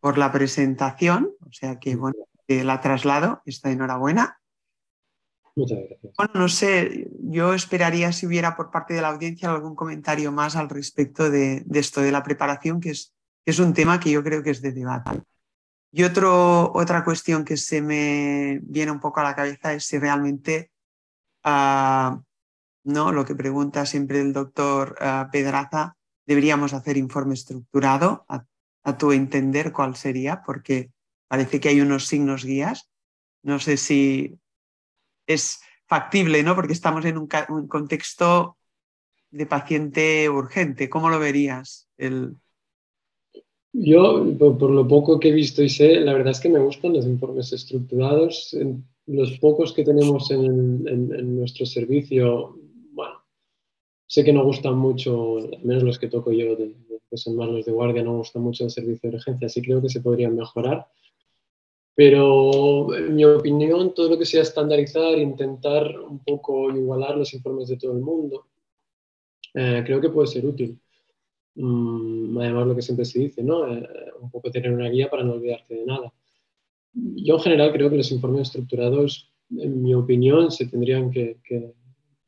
por 0.00 0.18
la 0.18 0.32
presentación. 0.32 1.30
O 1.40 1.52
sea 1.52 1.78
que, 1.78 1.94
bueno, 1.94 2.16
la 2.48 2.80
traslado, 2.80 3.42
está 3.44 3.70
enhorabuena. 3.70 4.40
Muchas 5.54 5.78
gracias. 5.78 6.14
Bueno, 6.16 6.32
no 6.34 6.48
sé, 6.48 7.08
yo 7.20 7.54
esperaría 7.54 8.12
si 8.12 8.26
hubiera 8.26 8.56
por 8.56 8.70
parte 8.70 8.94
de 8.94 9.02
la 9.02 9.08
audiencia 9.08 9.50
algún 9.50 9.76
comentario 9.76 10.32
más 10.32 10.56
al 10.56 10.68
respecto 10.68 11.30
de, 11.30 11.64
esto, 11.72 12.00
de 12.00 12.12
la 12.12 12.22
preparación, 12.24 12.80
que 12.80 12.90
es, 12.90 13.14
es 13.46 13.58
un 13.60 13.74
tema 13.74 14.00
que 14.00 14.10
yo 14.10 14.24
creo 14.24 14.42
que 14.42 14.50
es 14.50 14.60
de 14.60 14.72
debate. 14.72 15.22
Y 15.90 16.04
otro, 16.04 16.70
otra 16.74 17.04
cuestión 17.04 17.44
que 17.44 17.56
se 17.56 17.80
me 17.80 18.60
viene 18.62 18.92
un 18.92 19.00
poco 19.00 19.20
a 19.20 19.24
la 19.24 19.34
cabeza 19.34 19.72
es 19.72 19.84
si 19.86 19.98
realmente 19.98 20.70
ah, 21.44 22.20
¿no? 22.84 23.12
lo 23.12 23.24
que 23.24 23.34
pregunta 23.34 23.86
siempre 23.86 24.20
el 24.20 24.32
doctor 24.32 24.96
ah, 25.00 25.28
Pedraza, 25.30 25.96
deberíamos 26.26 26.74
hacer 26.74 26.96
informe 26.96 27.34
estructurado, 27.34 28.26
a, 28.28 28.44
tu 28.96 29.12
entender 29.12 29.70
cuál 29.70 29.96
sería, 29.96 30.42
porque 30.42 30.90
parece 31.26 31.60
que 31.60 31.68
hay 31.68 31.82
unos 31.82 32.06
signos 32.06 32.42
guías. 32.42 32.88
No 33.42 33.58
sé 33.58 33.76
si 33.76 34.38
es 35.26 35.60
factible, 35.86 36.42
¿no? 36.42 36.54
Porque 36.54 36.72
estamos 36.72 37.04
en 37.04 37.18
un, 37.18 37.28
contexto 37.68 38.56
de 39.30 39.44
paciente 39.44 40.30
urgente. 40.30 40.88
¿Cómo 40.88 41.10
lo 41.10 41.18
verías? 41.18 41.90
El... 41.98 42.36
Yo, 43.72 44.24
por, 44.38 44.70
lo 44.70 44.88
poco 44.88 45.20
que 45.20 45.28
he 45.28 45.32
visto 45.32 45.62
y 45.62 45.68
sé, 45.68 46.00
la 46.00 46.14
verdad 46.14 46.32
es 46.32 46.40
que 46.40 46.48
me 46.48 46.58
gustan 46.58 46.94
los 46.94 47.06
informes 47.06 47.52
estructurados. 47.52 48.56
los 49.06 49.38
pocos 49.38 49.72
que 49.72 49.84
tenemos 49.84 50.30
en 50.30 51.36
nuestro 51.36 51.66
servicio 51.66 52.58
Sé 54.08 54.24
que 54.24 54.32
no 54.32 54.42
gustan 54.42 54.76
mucho, 54.78 55.36
al 55.36 55.64
menos 55.64 55.82
los 55.82 55.98
que 55.98 56.08
toco 56.08 56.32
yo, 56.32 56.56
que 56.56 57.16
son 57.18 57.36
más 57.36 57.50
los 57.50 57.66
de 57.66 57.72
guardia, 57.72 58.02
no 58.02 58.16
gustan 58.16 58.40
mucho 58.40 58.64
el 58.64 58.70
servicio 58.70 59.10
de 59.10 59.16
urgencia, 59.16 59.50
sí 59.50 59.60
creo 59.60 59.82
que 59.82 59.90
se 59.90 60.00
podrían 60.00 60.34
mejorar. 60.34 60.88
Pero 61.94 62.94
en 62.94 63.14
mi 63.14 63.26
opinión, 63.26 63.92
todo 63.92 64.08
lo 64.08 64.18
que 64.18 64.24
sea 64.24 64.42
estandarizar, 64.42 65.18
intentar 65.18 66.00
un 66.00 66.20
poco 66.20 66.70
igualar 66.70 67.18
los 67.18 67.34
informes 67.34 67.68
de 67.68 67.76
todo 67.76 67.92
el 67.92 68.00
mundo, 68.00 68.46
eh, 69.52 69.82
creo 69.84 70.00
que 70.00 70.08
puede 70.08 70.28
ser 70.28 70.46
útil. 70.46 70.80
Mm, 71.58 72.38
además, 72.38 72.66
lo 72.66 72.76
que 72.76 72.82
siempre 72.82 73.04
se 73.04 73.18
dice, 73.20 73.42
¿no? 73.42 73.66
Eh, 73.66 74.12
un 74.20 74.30
poco 74.30 74.50
tener 74.50 74.72
una 74.72 74.88
guía 74.88 75.10
para 75.10 75.24
no 75.24 75.34
olvidarte 75.34 75.74
de 75.74 75.86
nada. 75.86 76.12
Yo 76.92 77.36
en 77.36 77.40
general 77.40 77.72
creo 77.72 77.90
que 77.90 77.96
los 77.96 78.10
informes 78.12 78.42
estructurados, 78.42 79.32
en 79.50 79.82
mi 79.82 79.94
opinión, 79.94 80.50
se 80.50 80.66
tendrían 80.66 81.10
que 81.10 81.38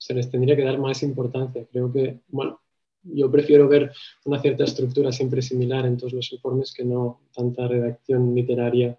se 0.00 0.14
les 0.14 0.30
tendría 0.30 0.56
que 0.56 0.64
dar 0.64 0.78
más 0.78 1.02
importancia. 1.02 1.66
Creo 1.70 1.92
que, 1.92 2.20
bueno, 2.28 2.60
yo 3.02 3.30
prefiero 3.30 3.68
ver 3.68 3.92
una 4.24 4.40
cierta 4.40 4.64
estructura 4.64 5.12
siempre 5.12 5.42
similar 5.42 5.84
en 5.84 5.98
todos 5.98 6.14
los 6.14 6.32
informes 6.32 6.72
que 6.72 6.84
no 6.84 7.20
tanta 7.34 7.68
redacción 7.68 8.34
literaria 8.34 8.98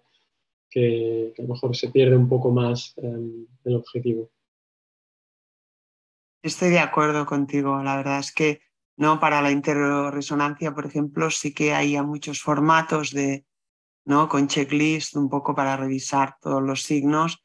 que, 0.70 1.34
a 1.36 1.42
lo 1.42 1.48
mejor 1.48 1.76
se 1.76 1.90
pierde 1.90 2.16
un 2.16 2.28
poco 2.28 2.52
más 2.52 2.94
em, 2.98 3.46
el 3.64 3.74
objetivo. 3.74 4.30
Estoy 6.42 6.70
de 6.70 6.78
acuerdo 6.78 7.26
contigo. 7.26 7.82
La 7.82 7.96
verdad 7.96 8.20
es 8.20 8.32
que 8.32 8.60
no 8.96 9.20
para 9.20 9.42
la 9.42 9.50
interresonancia, 9.50 10.74
por 10.74 10.86
ejemplo, 10.86 11.30
sí 11.30 11.52
que 11.54 11.74
hay 11.74 12.00
muchos 12.02 12.40
formatos 12.42 13.10
de, 13.12 13.44
¿no? 14.04 14.28
con 14.28 14.48
checklist, 14.48 15.16
un 15.16 15.28
poco 15.28 15.54
para 15.54 15.76
revisar 15.76 16.36
todos 16.40 16.62
los 16.62 16.82
signos 16.82 17.42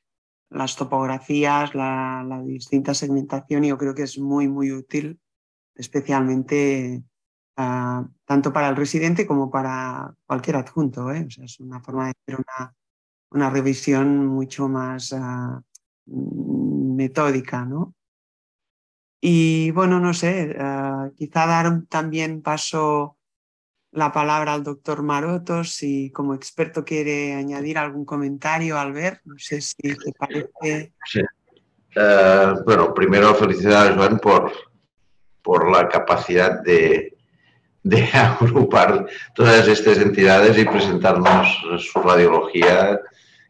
las 0.50 0.76
topografías, 0.76 1.76
la, 1.76 2.42
distinta 2.46 2.94
segmentación, 2.94 3.64
y 3.64 3.70
yo 3.70 3.78
creo 3.78 3.94
que 3.94 4.04
es 4.04 4.18
muy, 4.18 4.48
muy 4.48 4.72
útil, 4.72 5.20
especialmente 5.76 7.04
ah, 7.58 8.08
tanto 8.26 8.54
para 8.54 8.70
el 8.70 8.76
residente 8.76 9.28
como 9.28 9.52
para 9.52 10.14
cualquier 10.26 10.58
adjunto. 10.58 11.12
¿eh? 11.12 11.28
Es 11.42 11.60
una 11.60 11.82
forma 11.82 12.06
de 12.06 12.12
hacer 12.12 12.46
una, 12.46 12.76
una 13.32 13.50
revisión 13.50 14.26
mucho 14.26 14.68
más 14.70 15.14
ah, 15.14 15.62
metódica, 16.06 17.66
¿no? 17.66 17.94
Y 19.20 19.72
bueno, 19.72 20.00
no 20.00 20.14
sé, 20.14 20.56
ah, 20.60 21.10
quizá 21.16 21.48
dar 21.48 21.82
también 21.90 22.42
paso 22.42 23.18
la 23.92 24.12
palabra 24.12 24.54
al 24.54 24.64
doctor 24.64 25.02
Maroto 25.02 25.64
si 25.64 26.12
como 26.12 26.36
experto 26.36 26.86
quiere 26.86 27.34
añadir 27.34 27.78
algún 27.78 28.06
comentario, 28.06 28.78
al 28.78 28.94
ver. 28.94 29.22
No 29.26 29.36
sé 29.38 29.62
si 29.62 29.76
te 29.76 30.12
parece. 30.18 30.94
Eh, 31.96 32.54
bueno, 32.64 32.94
primero 32.94 33.34
felicidades, 33.34 33.96
Juan, 33.96 34.20
por, 34.20 34.52
por 35.42 35.72
la 35.72 35.88
capacidad 35.88 36.62
de, 36.62 37.18
de 37.82 38.04
agrupar 38.14 39.08
todas 39.34 39.68
estas 39.68 39.98
entidades 39.98 40.58
y 40.58 40.66
presentarnos 40.66 41.48
su 41.80 42.00
radiología 42.00 43.00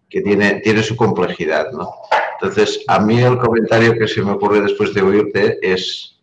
que 0.10 0.22
tiene, 0.22 0.62
tiene 0.62 0.82
su 0.82 0.96
complejidad. 0.96 1.72
¿no? 1.72 1.92
Entonces, 2.40 2.84
a 2.88 3.00
mí 3.00 3.20
el 3.20 3.38
comentario 3.38 3.94
que 3.94 4.08
se 4.08 4.22
me 4.22 4.32
ocurre 4.32 4.62
después 4.62 4.94
de 4.94 5.02
oírte 5.02 5.58
es 5.62 6.14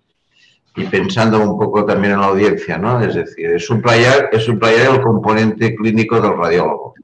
y 0.77 0.85
pensando 0.87 1.39
un 1.41 1.57
poco 1.59 1.85
también 1.85 2.15
en 2.15 2.21
la 2.21 2.27
audiencia, 2.27 2.77
¿no? 2.77 3.01
Es 3.01 3.15
decir, 3.15 3.47
es 3.47 3.65
subrayar, 3.65 4.31
es 4.33 4.45
subrayar 4.45 4.95
el 4.95 5.03
componente 5.03 5.75
clínico 5.77 6.21
del 6.21 6.37
radiólogo. 6.37 6.95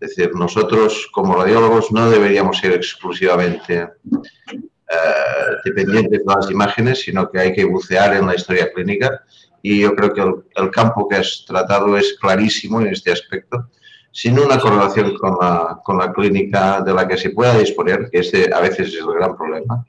Es 0.00 0.16
decir, 0.16 0.34
nosotros 0.34 1.08
como 1.12 1.36
radiólogos 1.36 1.92
no 1.92 2.10
deberíamos 2.10 2.58
ser 2.58 2.72
exclusivamente 2.72 3.86
eh, 4.14 5.56
dependientes 5.64 6.24
de 6.24 6.34
las 6.34 6.50
imágenes, 6.50 7.00
sino 7.00 7.30
que 7.30 7.38
hay 7.38 7.52
que 7.52 7.64
bucear 7.64 8.14
en 8.16 8.26
la 8.26 8.34
historia 8.34 8.72
clínica 8.72 9.22
y 9.62 9.80
yo 9.80 9.94
creo 9.94 10.12
que 10.12 10.20
el, 10.60 10.70
campo 10.70 11.08
que 11.08 11.16
has 11.16 11.44
tratado 11.46 11.96
es 11.96 12.18
clarísimo 12.20 12.82
en 12.82 12.88
este 12.88 13.12
aspecto, 13.12 13.70
sin 14.14 14.38
una 14.38 14.60
correlación 14.60 15.18
con 15.18 15.36
la, 15.40 15.80
con 15.82 15.98
la 15.98 16.12
clínica 16.12 16.80
de 16.80 16.94
la 16.94 17.06
que 17.08 17.16
se 17.16 17.30
pueda 17.30 17.58
disponer, 17.58 18.08
que 18.10 18.20
este 18.20 18.48
a 18.54 18.60
veces 18.60 18.88
es 18.88 19.00
el 19.00 19.12
gran 19.12 19.36
problema, 19.36 19.84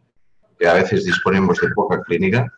que 0.58 0.68
a 0.68 0.74
veces 0.74 1.06
disponemos 1.06 1.60
de 1.62 1.70
poca 1.76 2.02
clínica 2.02 2.52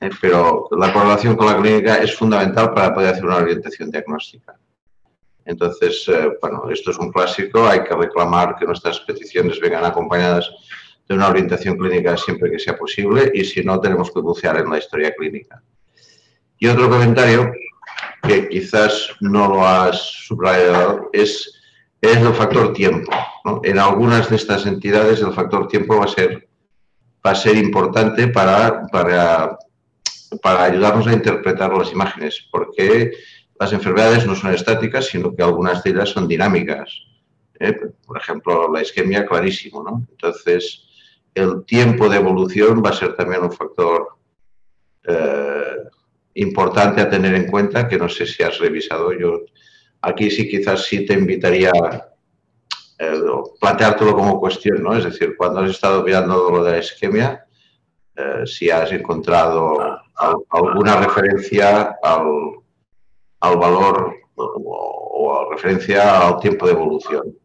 eh, 0.00 0.10
pero 0.20 0.68
la 0.72 0.92
correlación 0.92 1.36
con 1.36 1.46
la 1.46 1.60
clínica 1.60 1.96
es 1.96 2.14
fundamental 2.14 2.72
para 2.74 2.94
poder 2.94 3.14
hacer 3.14 3.24
una 3.24 3.36
orientación 3.36 3.90
diagnóstica. 3.90 4.54
Entonces, 5.44 6.04
eh, 6.08 6.32
bueno, 6.40 6.68
esto 6.70 6.90
es 6.90 6.98
un 6.98 7.10
clásico, 7.10 7.66
hay 7.66 7.82
que 7.82 7.94
reclamar 7.94 8.56
que 8.56 8.66
nuestras 8.66 9.00
peticiones 9.00 9.60
vengan 9.60 9.84
acompañadas 9.84 10.50
de 11.08 11.14
una 11.14 11.28
orientación 11.28 11.78
clínica 11.78 12.16
siempre 12.16 12.50
que 12.50 12.58
sea 12.58 12.76
posible 12.76 13.30
y 13.32 13.44
si 13.44 13.62
no, 13.64 13.80
tenemos 13.80 14.10
que 14.10 14.20
bucear 14.20 14.58
en 14.58 14.70
la 14.70 14.78
historia 14.78 15.14
clínica. 15.16 15.62
Y 16.58 16.66
otro 16.66 16.88
comentario 16.88 17.52
que 18.22 18.48
quizás 18.48 19.08
no 19.20 19.48
lo 19.48 19.66
has 19.66 20.00
subrayado 20.00 21.10
es, 21.12 21.52
es 22.00 22.16
el 22.16 22.34
factor 22.34 22.72
tiempo. 22.72 23.12
En 23.62 23.78
algunas 23.78 24.28
de 24.28 24.36
estas 24.36 24.66
entidades 24.66 25.20
el 25.20 25.32
factor 25.32 25.68
tiempo 25.68 25.98
va 25.98 26.04
a 26.04 26.08
ser, 26.08 26.48
va 27.24 27.30
a 27.30 27.34
ser 27.34 27.56
importante 27.56 28.28
para, 28.28 28.86
para 28.88 29.58
para 30.42 30.64
ayudarnos 30.64 31.06
a 31.06 31.12
interpretar 31.12 31.72
las 31.72 31.92
imágenes, 31.92 32.46
porque 32.50 33.12
las 33.58 33.72
enfermedades 33.72 34.26
no 34.26 34.34
son 34.34 34.52
estáticas, 34.52 35.06
sino 35.06 35.34
que 35.34 35.42
algunas 35.42 35.82
de 35.82 35.90
ellas 35.90 36.10
son 36.10 36.28
dinámicas. 36.28 37.02
¿eh? 37.58 37.74
Por 38.04 38.18
ejemplo, 38.18 38.72
la 38.72 38.82
isquemia, 38.82 39.26
clarísimo. 39.26 39.82
¿no? 39.82 40.06
Entonces, 40.10 40.84
el 41.34 41.64
tiempo 41.64 42.08
de 42.08 42.16
evolución 42.16 42.82
va 42.84 42.90
a 42.90 42.94
ser 42.94 43.14
también 43.14 43.42
un 43.42 43.52
factor 43.52 44.08
eh, 45.04 45.76
importante 46.36 47.00
a 47.00 47.10
tener 47.10 47.34
en 47.34 47.46
cuenta, 47.46 47.88
que 47.88 47.98
no 47.98 48.08
sé 48.08 48.26
si 48.26 48.42
has 48.42 48.58
revisado. 48.58 49.12
Yo 49.12 49.42
aquí 50.00 50.30
sí 50.30 50.48
quizás 50.48 50.84
sí 50.84 51.04
te 51.04 51.14
invitaría 51.14 51.72
eh, 52.98 53.20
planteártelo 53.60 54.14
como 54.14 54.40
cuestión, 54.40 54.82
¿no? 54.82 54.96
Es 54.96 55.04
decir, 55.04 55.36
cuando 55.36 55.60
has 55.60 55.70
estado 55.70 56.02
mirando 56.02 56.50
lo 56.50 56.64
de 56.64 56.72
la 56.72 56.78
isquemia, 56.78 57.46
si 58.46 58.70
has 58.70 58.90
encontrado 58.92 59.78
alguna 60.50 60.96
referencia 60.96 61.96
al, 62.02 62.26
al 63.40 63.56
valor 63.56 64.14
o, 64.36 65.38
a 65.38 65.54
referencia 65.54 66.26
al 66.26 66.38
tiempo 66.40 66.66
de 66.66 66.72
evolución. 66.72 67.36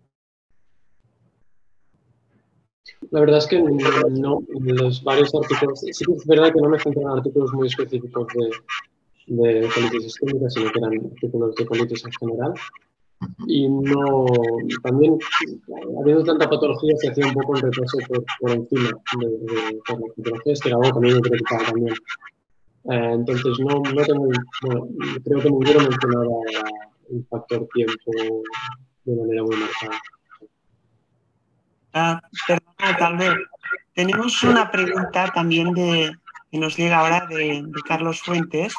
La 3.11 3.19
verdad 3.19 3.39
es 3.39 3.47
que 3.47 3.61
no, 3.61 4.41
en 4.55 4.75
los 4.75 5.03
varios 5.03 5.35
artículos, 5.35 5.81
sí 5.81 6.05
que 6.05 6.13
es 6.13 6.25
verdad 6.25 6.53
que 6.53 6.61
no 6.61 6.69
me 6.69 6.79
centro 6.79 7.01
en 7.01 7.09
artículos 7.09 7.53
muy 7.53 7.67
específicos 7.67 8.27
de, 9.27 9.61
de 9.61 9.67
isquémica, 9.97 10.49
sino 10.49 10.71
que 10.71 10.79
eran 10.79 11.11
artículos 11.11 11.55
de 11.55 11.65
colitis 11.65 12.05
en 12.05 12.11
general. 12.13 12.53
Y 13.47 13.67
no, 13.69 14.25
también, 14.81 15.19
habiendo 15.99 16.23
tanta 16.23 16.49
patología, 16.49 16.95
se 16.97 17.09
hacía 17.09 17.27
un 17.27 17.33
poco 17.33 17.57
el 17.57 17.61
repaso 17.63 17.97
por, 18.07 18.23
por 18.39 18.51
encima 18.51 18.89
de, 19.19 19.27
de, 19.27 19.79
por 19.85 20.01
las 20.01 20.15
patologías, 20.15 20.59
que 20.61 20.69
era 20.69 20.77
algo 20.77 20.91
que 20.91 20.97
a 20.97 21.01
mí 21.01 21.13
me 21.13 21.19
preocupaba 21.19 21.65
también. 21.65 21.93
Eh, 22.85 23.11
entonces, 23.13 23.59
no, 23.59 23.81
no 23.93 24.05
tengo, 24.05 24.29
bueno, 24.63 24.87
creo 25.23 25.39
que 25.39 25.49
ninguno 25.49 25.79
mencionaba 25.81 26.35
el 27.11 27.25
factor 27.29 27.67
tiempo 27.73 28.11
de 29.03 29.15
manera 29.15 29.43
muy 29.43 29.57
marcada. 29.57 30.01
Ah, 31.93 32.21
perdona, 32.81 32.97
tal 32.97 33.17
vez. 33.17 33.33
Tenemos 33.93 34.43
una 34.43 34.71
pregunta 34.71 35.31
también 35.33 35.73
de, 35.73 36.15
que 36.51 36.57
nos 36.57 36.77
llega 36.77 36.99
ahora 36.99 37.25
de, 37.27 37.63
Carlos 37.87 38.21
Fuentes. 38.21 38.73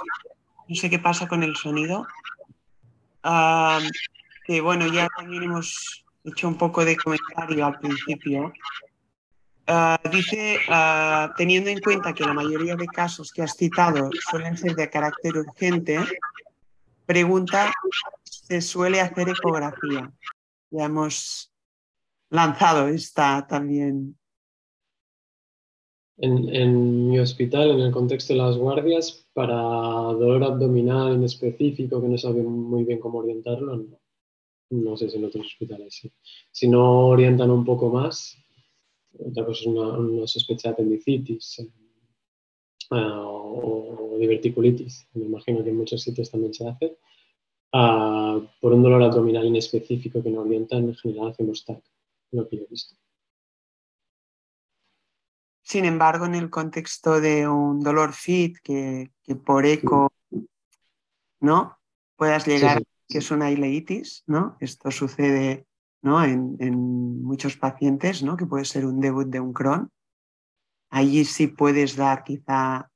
No 0.68 0.74
sé 0.74 0.90
qué 0.90 0.98
pasa 0.98 1.28
con 1.28 1.42
el 1.42 1.56
sonido. 1.56 2.06
Ah, 3.22 3.80
que 4.46 4.60
bueno, 4.60 4.86
ya 4.86 5.08
también 5.16 5.44
hemos 5.44 6.04
hecho 6.24 6.48
un 6.48 6.56
poco 6.56 6.84
de 6.84 6.96
comentario 6.96 7.66
al 7.66 7.78
principio. 7.78 8.52
Ah, 9.66 10.00
dice, 10.10 10.58
ah, 10.68 11.32
teniendo 11.36 11.70
en 11.70 11.80
cuenta 11.80 12.12
que 12.12 12.24
la 12.24 12.34
mayoría 12.34 12.74
de 12.74 12.86
casos 12.86 13.32
que 13.32 13.42
has 13.42 13.56
citado 13.56 14.10
suelen 14.30 14.56
ser 14.56 14.74
de 14.74 14.90
carácter 14.90 15.36
urgente, 15.36 16.00
pregunta, 17.06 17.72
¿se 18.24 18.60
suele 18.60 19.00
hacer 19.00 19.28
ecografía? 19.28 20.10
Ya 20.70 20.84
hemos 20.84 21.51
lanzado 22.32 22.88
esta 22.88 23.46
también. 23.46 24.16
En, 26.16 27.08
mi 27.08 27.18
hospital, 27.18 27.72
en 27.72 27.80
el 27.80 27.92
contexto 27.92 28.32
de 28.32 28.38
las 28.38 28.56
guardias, 28.56 29.28
para 29.32 29.54
dolor 29.54 30.44
abdominal 30.44 31.14
en 31.14 31.24
específico, 31.24 32.00
que 32.00 32.08
no 32.08 32.18
saben 32.18 32.46
muy 32.48 32.84
bien 32.84 33.00
cómo 33.00 33.18
orientarlo, 33.18 33.76
no. 33.76 33.98
No 34.70 34.96
sé 34.96 35.10
si 35.10 35.18
en 35.18 35.26
otros 35.26 35.44
hospitales 35.46 35.94
sí. 35.94 36.10
Si 36.50 36.66
no 36.66 37.08
orientan 37.08 37.50
un 37.50 37.62
poco 37.62 37.90
más, 37.90 38.38
otra 39.18 39.44
cosa 39.44 39.60
es 39.60 39.66
una, 39.66 40.26
sospecha 40.26 40.68
de 40.68 40.72
apendicitis 40.72 41.58
eh, 41.58 41.66
o, 42.90 44.16
diverticulitis. 44.18 45.08
Me 45.12 45.26
imagino 45.26 45.62
que 45.62 45.70
en 45.70 45.76
muchos 45.76 46.00
sitios 46.00 46.30
también 46.30 46.54
se 46.54 46.66
hace. 46.66 46.96
Ah, 47.72 48.40
por 48.60 48.72
un 48.72 48.82
dolor 48.82 49.02
abdominal 49.02 49.44
inespecífico 49.44 50.22
que 50.22 50.30
no 50.30 50.40
orientan, 50.40 50.84
en 50.84 50.94
general 50.94 51.28
hacemos 51.28 51.64
TAC, 51.64 51.82
lo 52.32 52.48
que 52.48 52.56
yo 52.56 52.64
he 52.64 52.68
visto. 52.68 52.96
Sin 55.62 55.84
embargo, 55.84 56.26
en 56.26 56.34
el 56.34 56.50
contexto 56.50 57.20
de 57.20 57.48
un 57.48 57.80
dolor 57.80 58.12
fit 58.12 58.58
que, 58.62 59.10
por 59.44 59.64
eco, 59.64 60.12
¿no? 61.40 61.78
Puedas 62.16 62.46
llegar, 62.46 62.82
que 63.08 63.18
es 63.18 63.30
una 63.30 63.50
ileitis, 63.50 64.24
¿no? 64.26 64.56
Esto 64.60 64.90
sucede 64.90 65.66
¿no? 66.02 66.22
En, 66.24 67.22
muchos 67.22 67.56
pacientes, 67.56 68.22
¿no? 68.22 68.36
que 68.36 68.46
puede 68.46 68.64
ser 68.64 68.84
un 68.84 69.00
debut 69.00 69.26
de 69.28 69.40
un 69.40 69.52
Crohn. 69.52 69.90
Allí 70.90 71.24
sí 71.24 71.46
puedes 71.46 71.96
dar 71.96 72.24
quizá 72.24 72.90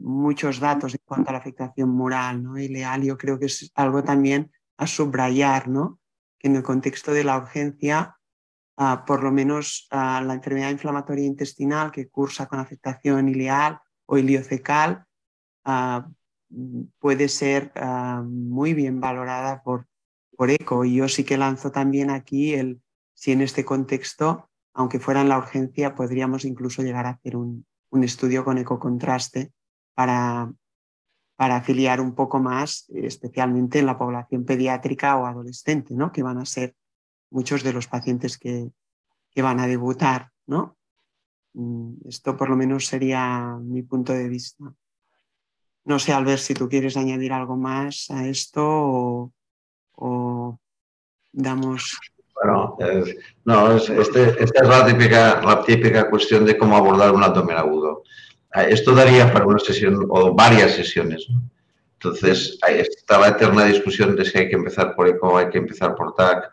muchos 0.00 0.58
datos 0.58 0.94
en 0.94 1.00
cuanto 1.04 1.28
a 1.28 1.34
la 1.34 1.38
afectación 1.38 1.90
mural 1.90 2.42
¿no? 2.42 2.58
y 2.58 2.68
leal. 2.68 3.02
Yo 3.02 3.18
creo 3.18 3.38
que 3.38 3.46
es 3.46 3.70
algo 3.74 4.02
también 4.02 4.50
a 4.78 4.86
subrayar, 4.86 5.68
¿no? 5.68 6.00
En 6.44 6.56
el 6.56 6.62
contexto 6.62 7.12
de 7.12 7.24
la 7.24 7.38
urgencia, 7.38 8.16
ah, 8.76 9.04
por 9.06 9.22
lo 9.22 9.32
menos 9.32 9.88
ah, 9.90 10.22
la 10.24 10.34
enfermedad 10.34 10.70
inflamatoria 10.70 11.24
intestinal 11.24 11.90
que 11.90 12.08
cursa 12.08 12.46
con 12.46 12.60
afectación 12.60 13.28
ileal 13.28 13.80
o 14.06 14.18
iliocecal 14.18 15.04
puede 16.98 17.28
ser 17.30 17.72
muy 18.26 18.74
bien 18.74 19.00
valorada 19.00 19.62
por, 19.62 19.86
por 20.36 20.50
eco. 20.50 20.84
Y 20.84 20.96
yo 20.96 21.08
sí 21.08 21.24
que 21.24 21.38
lanzo 21.38 21.72
también 21.72 22.10
aquí 22.10 22.52
el 22.52 22.82
si 23.14 23.32
en 23.32 23.40
este 23.40 23.64
contexto, 23.64 24.50
aunque 24.74 25.00
fuera 25.00 25.20
en 25.20 25.28
la 25.28 25.38
urgencia, 25.38 25.94
podríamos 25.94 26.44
incluso 26.44 26.82
llegar 26.82 27.06
a 27.06 27.10
hacer 27.10 27.36
un, 27.36 27.64
estudio 28.02 28.44
con 28.44 28.58
ecocontraste 28.58 29.52
para, 29.94 30.52
para 31.36 31.56
afiliar 31.56 32.00
un 32.00 32.14
poco 32.14 32.38
más, 32.38 32.88
especialmente 32.94 33.80
en 33.80 33.86
la 33.86 33.98
población 33.98 34.44
pediátrica 34.44 35.16
o 35.16 35.26
adolescente, 35.26 35.94
¿no? 35.94 36.12
que 36.12 36.22
van 36.22 36.38
a 36.38 36.44
ser 36.44 36.74
muchos 37.30 37.62
de 37.62 37.72
los 37.72 37.88
pacientes 37.88 38.38
que, 38.38 38.70
que 39.30 39.42
van 39.42 39.58
a 39.60 39.66
debutar. 39.66 40.30
¿no? 40.46 40.76
Mm, 41.54 42.08
esto 42.08 42.36
por 42.36 42.50
lo 42.50 42.56
menos 42.56 42.86
sería 42.86 43.56
mi 43.60 43.82
punto 43.82 44.12
de 44.12 44.28
vista. 44.28 44.64
No 45.84 45.98
sé, 45.98 46.12
Albert, 46.12 46.40
si 46.40 46.54
tú 46.54 46.68
quieres 46.68 46.96
añadir 46.96 47.32
algo 47.32 47.56
más 47.56 48.10
a 48.10 48.26
esto 48.26 49.32
o, 49.96 50.58
damos... 51.32 51.98
Bueno, 52.34 52.76
no, 53.44 53.76
este, 53.76 54.42
esta 54.42 54.62
es 54.62 54.68
la 54.68 54.86
típica, 54.86 55.40
la 55.40 55.62
típica 55.62 56.10
cuestión 56.10 56.44
de 56.44 56.58
cómo 56.58 56.76
abordar 56.76 57.12
un 57.12 57.22
abdomen 57.22 57.56
agudo. 57.56 58.02
Ah, 58.54 58.62
esto 58.62 58.94
daría 58.94 59.32
para 59.32 59.46
una 59.46 59.58
sesión 59.58 60.06
o 60.08 60.32
varias 60.32 60.76
sesiones. 60.76 61.26
Entonces, 61.94 62.56
ahí 62.62 62.78
está 62.78 63.18
la 63.18 63.28
eterna 63.28 63.64
discusión 63.64 64.14
de 64.14 64.24
si 64.24 64.38
hay 64.38 64.48
que 64.48 64.54
empezar 64.54 64.94
por 64.94 65.08
ECO 65.08 65.36
hay 65.36 65.50
que 65.50 65.58
empezar 65.58 65.96
por 65.96 66.14
TAC, 66.14 66.52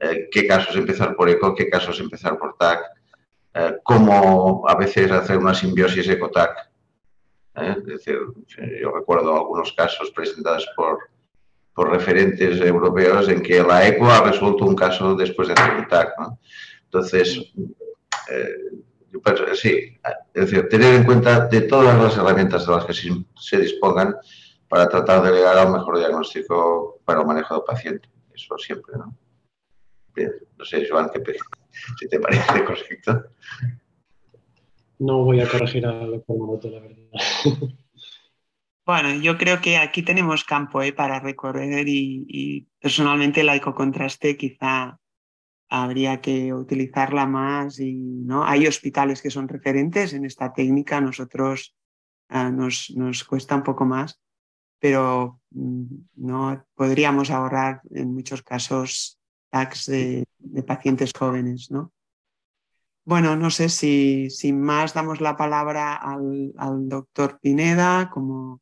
eh, 0.00 0.28
qué 0.32 0.48
casos 0.48 0.74
empezar 0.74 1.14
por 1.14 1.28
ECO, 1.28 1.54
qué 1.54 1.70
casos 1.70 2.00
empezar 2.00 2.36
por 2.36 2.56
TAC, 2.56 2.80
eh, 3.54 3.76
cómo 3.84 4.64
a 4.68 4.74
veces 4.74 5.10
hacer 5.12 5.38
una 5.38 5.54
simbiosis 5.54 6.08
ECO-TAC. 6.08 6.68
Eh, 7.54 7.76
yo 8.82 8.90
recuerdo 8.90 9.36
algunos 9.36 9.72
casos 9.72 10.10
presentados 10.10 10.68
por, 10.74 10.98
por 11.72 11.90
referentes 11.90 12.60
europeos 12.60 13.28
en 13.28 13.40
que 13.40 13.62
la 13.62 13.86
ECO 13.86 14.10
ha 14.10 14.24
resuelto 14.24 14.64
un 14.64 14.74
caso 14.74 15.14
después 15.14 15.46
de 15.46 15.54
hacer 15.54 15.74
un 15.76 15.86
TAC. 15.86 16.12
Entonces, 16.84 17.52
eh, 18.30 18.82
sí, 19.54 19.98
es 20.34 20.50
decir, 20.50 20.68
tener 20.68 20.94
en 20.94 21.04
cuenta 21.04 21.46
de 21.46 21.62
todas 21.62 22.00
las 22.00 22.16
herramientas 22.16 22.66
de 22.66 22.72
las 22.72 22.84
que 22.84 22.94
se 22.94 23.58
dispongan 23.58 24.16
para 24.68 24.88
tratar 24.88 25.22
de 25.22 25.32
llegar 25.32 25.58
a 25.58 25.66
un 25.66 25.72
mejor 25.72 25.98
diagnóstico 25.98 27.00
para 27.04 27.20
el 27.20 27.26
manejo 27.26 27.54
del 27.54 27.64
paciente. 27.64 28.08
Eso 28.34 28.58
siempre, 28.58 28.96
¿no? 28.98 29.16
Bien, 30.14 30.32
no 30.56 30.64
sé, 30.64 30.86
Joan, 30.88 31.10
si 31.98 32.08
te 32.08 32.18
parece 32.18 32.64
correcto. 32.64 33.24
No 34.98 35.24
voy 35.24 35.40
a 35.40 35.48
corregir 35.48 35.86
a 35.86 35.92
la 35.92 36.06
la 36.06 36.80
verdad. 36.80 36.96
Bueno, 38.86 39.20
yo 39.20 39.36
creo 39.36 39.60
que 39.60 39.78
aquí 39.78 40.02
tenemos 40.02 40.44
campo 40.44 40.80
¿eh? 40.80 40.92
para 40.92 41.18
recorrer 41.18 41.86
y, 41.88 42.68
personalmente 42.80 43.40
el 43.40 43.48
ecocontraste 43.48 44.36
quizá 44.36 45.00
habría 45.68 46.20
que 46.20 46.52
utilizarla 46.54 47.26
más 47.26 47.80
y 47.80 47.94
no 47.94 48.44
hay 48.44 48.66
hospitales 48.66 49.20
que 49.20 49.30
son 49.30 49.48
referentes 49.48 50.12
en 50.12 50.24
esta 50.24 50.52
técnica 50.52 51.00
nosotros 51.00 51.74
ah, 52.28 52.50
nos, 52.50 52.92
nos, 52.94 53.24
cuesta 53.24 53.56
un 53.56 53.62
poco 53.62 53.84
más 53.84 54.20
pero 54.78 55.40
mm, 55.50 55.84
no 56.16 56.64
podríamos 56.74 57.30
ahorrar 57.30 57.80
en 57.90 58.14
muchos 58.14 58.42
casos 58.42 59.18
tax 59.50 59.86
de, 59.86 60.26
pacientes 60.66 61.12
jóvenes 61.16 61.70
no 61.70 61.92
bueno 63.04 63.36
no 63.36 63.50
sé 63.50 63.68
si 63.68 64.30
sin 64.30 64.60
más 64.60 64.94
damos 64.94 65.20
la 65.20 65.36
palabra 65.36 65.94
al, 65.94 66.52
al 66.58 66.88
doctor 66.88 67.40
Pineda 67.40 68.10
como 68.10 68.60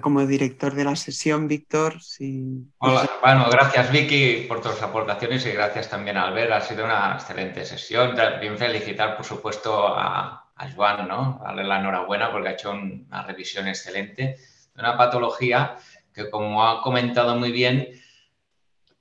como 0.00 0.26
director 0.26 0.74
de 0.74 0.84
la 0.84 0.96
sesión, 0.96 1.46
Víctor. 1.46 2.00
Si... 2.02 2.66
Hola, 2.78 3.08
bueno, 3.22 3.46
gracias 3.50 3.90
Vicky 3.92 4.46
por 4.48 4.60
tus 4.60 4.82
aportaciones 4.82 5.46
y 5.46 5.52
gracias 5.52 5.88
también 5.88 6.16
a 6.16 6.24
Albert. 6.24 6.52
Ha 6.52 6.60
sido 6.60 6.84
una 6.84 7.14
excelente 7.14 7.64
sesión. 7.64 8.14
También 8.14 8.58
felicitar, 8.58 9.16
por 9.16 9.24
supuesto, 9.24 9.88
a, 9.88 10.50
a 10.54 10.70
Joan, 10.72 11.06
¿no? 11.08 11.40
Darle 11.42 11.64
la 11.64 11.80
enhorabuena 11.80 12.30
porque 12.32 12.48
ha 12.48 12.52
hecho 12.52 12.72
una 12.72 13.22
revisión 13.22 13.68
excelente 13.68 14.36
de 14.74 14.80
una 14.80 14.96
patología 14.96 15.76
que, 16.12 16.30
como 16.30 16.66
ha 16.66 16.82
comentado 16.82 17.36
muy 17.36 17.52
bien, 17.52 18.00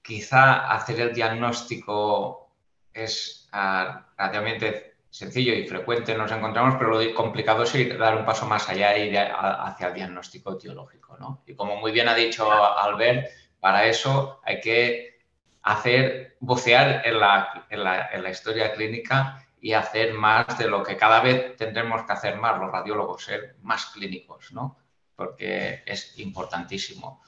quizá 0.01 0.71
hacer 0.71 0.99
el 0.99 1.13
diagnóstico 1.13 2.51
es 2.93 3.49
uh, 3.53 3.99
relativamente 4.17 4.92
sencillo 5.13 5.53
y 5.53 5.67
frecuente 5.67 6.15
nos 6.15 6.31
encontramos, 6.31 6.73
pero 6.79 6.99
lo 6.99 7.13
complicado 7.13 7.63
es 7.63 7.99
dar 7.99 8.17
un 8.17 8.25
paso 8.25 8.47
más 8.47 8.67
allá 8.67 8.95
e 8.95 9.05
ir 9.05 9.17
hacia 9.19 9.89
el 9.89 9.93
diagnóstico 9.93 10.53
etiológico. 10.53 11.15
¿no? 11.19 11.43
Y 11.45 11.53
como 11.53 11.75
muy 11.75 11.91
bien 11.91 12.09
ha 12.09 12.15
dicho 12.15 12.51
Albert, 12.51 13.29
para 13.59 13.85
eso 13.85 14.41
hay 14.43 14.59
que 14.59 15.19
hacer, 15.61 16.35
bucear 16.39 17.05
en 17.05 17.19
la, 17.19 17.67
en 17.69 17.83
la, 17.83 18.09
en 18.11 18.23
la 18.23 18.31
historia 18.31 18.73
clínica 18.73 19.45
y 19.61 19.73
hacer 19.73 20.13
más 20.13 20.57
de 20.57 20.67
lo 20.67 20.81
que 20.81 20.97
cada 20.97 21.21
vez 21.21 21.57
tendremos 21.57 22.01
que 22.05 22.11
hacer 22.11 22.37
más 22.37 22.59
los 22.59 22.71
radiólogos, 22.71 23.23
ser 23.23 23.55
más 23.61 23.85
clínicos, 23.85 24.51
¿no? 24.51 24.79
porque 25.15 25.83
es 25.85 26.17
importantísimo 26.17 27.21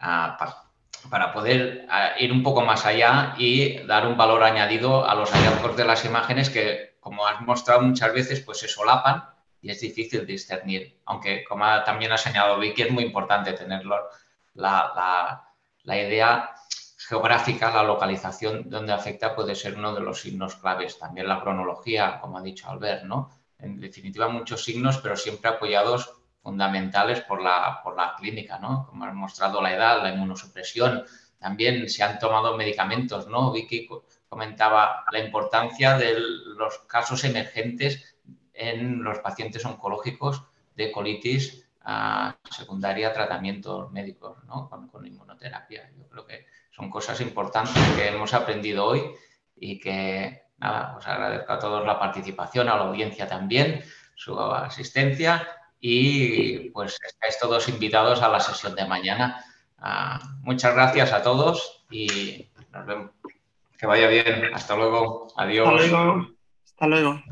uh, 0.00 0.36
para, 0.36 0.64
para, 1.08 1.32
poder 1.32 1.86
uh, 1.86 2.20
ir 2.20 2.32
un 2.32 2.42
poco 2.42 2.62
más 2.62 2.84
allá 2.84 3.36
y 3.38 3.78
dar 3.86 4.08
un 4.08 4.16
valor 4.16 4.42
añadido 4.42 5.08
a 5.08 5.14
los 5.14 5.30
hallazgos 5.30 5.76
de 5.76 5.84
las 5.84 6.04
imágenes 6.04 6.50
que 6.50 6.87
como 7.08 7.26
has 7.26 7.40
mostrado 7.40 7.80
muchas 7.80 8.12
veces, 8.12 8.40
pues 8.40 8.58
se 8.58 8.68
solapan 8.68 9.24
y 9.62 9.70
es 9.70 9.80
difícil 9.80 10.26
discernir. 10.26 11.00
Aunque, 11.06 11.42
como 11.42 11.64
también 11.84 12.12
ha 12.12 12.18
señalado 12.18 12.58
Vicky, 12.58 12.82
es 12.82 12.90
muy 12.90 13.02
importante 13.02 13.54
tenerlo, 13.54 14.10
la, 14.52 15.42
idea 15.86 16.50
geográfica, 16.98 17.70
la 17.70 17.82
localización 17.82 18.68
donde 18.68 18.92
afecta 18.92 19.34
puede 19.34 19.54
ser 19.54 19.76
uno 19.76 19.94
de 19.94 20.02
los 20.02 20.20
signos 20.20 20.56
claves. 20.56 20.98
También 20.98 21.28
la 21.28 21.40
cronología, 21.40 22.20
como 22.20 22.36
ha 22.36 22.42
dicho 22.42 22.68
Albert, 22.68 23.04
¿no? 23.04 23.30
En 23.58 23.80
definitiva, 23.80 24.28
muchos 24.28 24.62
signos, 24.62 24.98
pero 24.98 25.16
siempre 25.16 25.48
apoyados 25.48 26.12
fundamentales 26.42 27.22
por 27.22 27.40
la, 27.40 27.80
por 27.82 27.96
la 27.96 28.16
clínica, 28.16 28.58
¿no? 28.58 28.86
Como 28.86 29.06
ha 29.06 29.12
mostrado 29.14 29.62
la 29.62 29.74
edad, 29.74 30.02
la 30.02 30.10
inmunosupresión. 30.10 31.06
También 31.38 31.88
se 31.88 32.02
han 32.02 32.18
tomado 32.18 32.54
medicamentos, 32.54 33.28
¿no? 33.28 33.50
Vicky 33.50 33.88
comentaba 34.28 35.04
la 35.10 35.20
importancia 35.20 35.96
de 35.96 36.18
los 36.18 36.78
casos 36.80 37.24
emergentes 37.24 38.16
en 38.52 39.02
los 39.02 39.20
pacientes 39.20 39.64
oncológicos 39.64 40.44
de 40.74 40.92
colitis 40.92 41.68
secundaria 42.50 43.08
a 43.08 43.12
tratamientos 43.12 43.90
médicos 43.92 44.44
¿no? 44.44 44.68
con, 44.68 45.06
inmunoterapia. 45.06 45.90
Yo 45.96 46.06
creo 46.08 46.26
que 46.26 46.46
son 46.70 46.90
cosas 46.90 47.20
importantes 47.20 47.82
que 47.96 48.08
hemos 48.08 48.34
aprendido 48.34 48.84
hoy 48.84 49.02
y 49.56 49.80
que, 49.80 50.42
nada, 50.58 50.96
os 50.96 51.06
agradezco 51.06 51.52
a 51.52 51.58
todos 51.58 51.86
la 51.86 51.98
participación, 51.98 52.68
a 52.68 52.76
la 52.76 52.84
audiencia 52.84 53.26
también, 53.26 53.82
su 54.14 54.38
asistencia 54.38 55.48
y 55.80 56.70
pues 56.70 56.98
estáis 57.06 57.38
todos 57.38 57.68
invitados 57.68 58.20
a 58.22 58.28
la 58.28 58.40
sesión 58.40 58.74
de 58.74 58.86
mañana. 58.86 59.42
Ah, 59.78 60.18
muchas 60.42 60.74
gracias 60.74 61.12
a 61.12 61.22
todos 61.22 61.86
y 61.90 62.50
nos 62.70 62.86
vemos. 62.86 63.17
Que 63.78 63.86
vaya 63.86 64.08
bien. 64.08 64.50
Hasta 64.52 64.76
luego. 64.76 65.28
Adiós. 65.36 65.68
Hasta 65.68 65.86
luego. 65.86 66.26
Hasta 66.64 66.86
luego. 66.88 67.22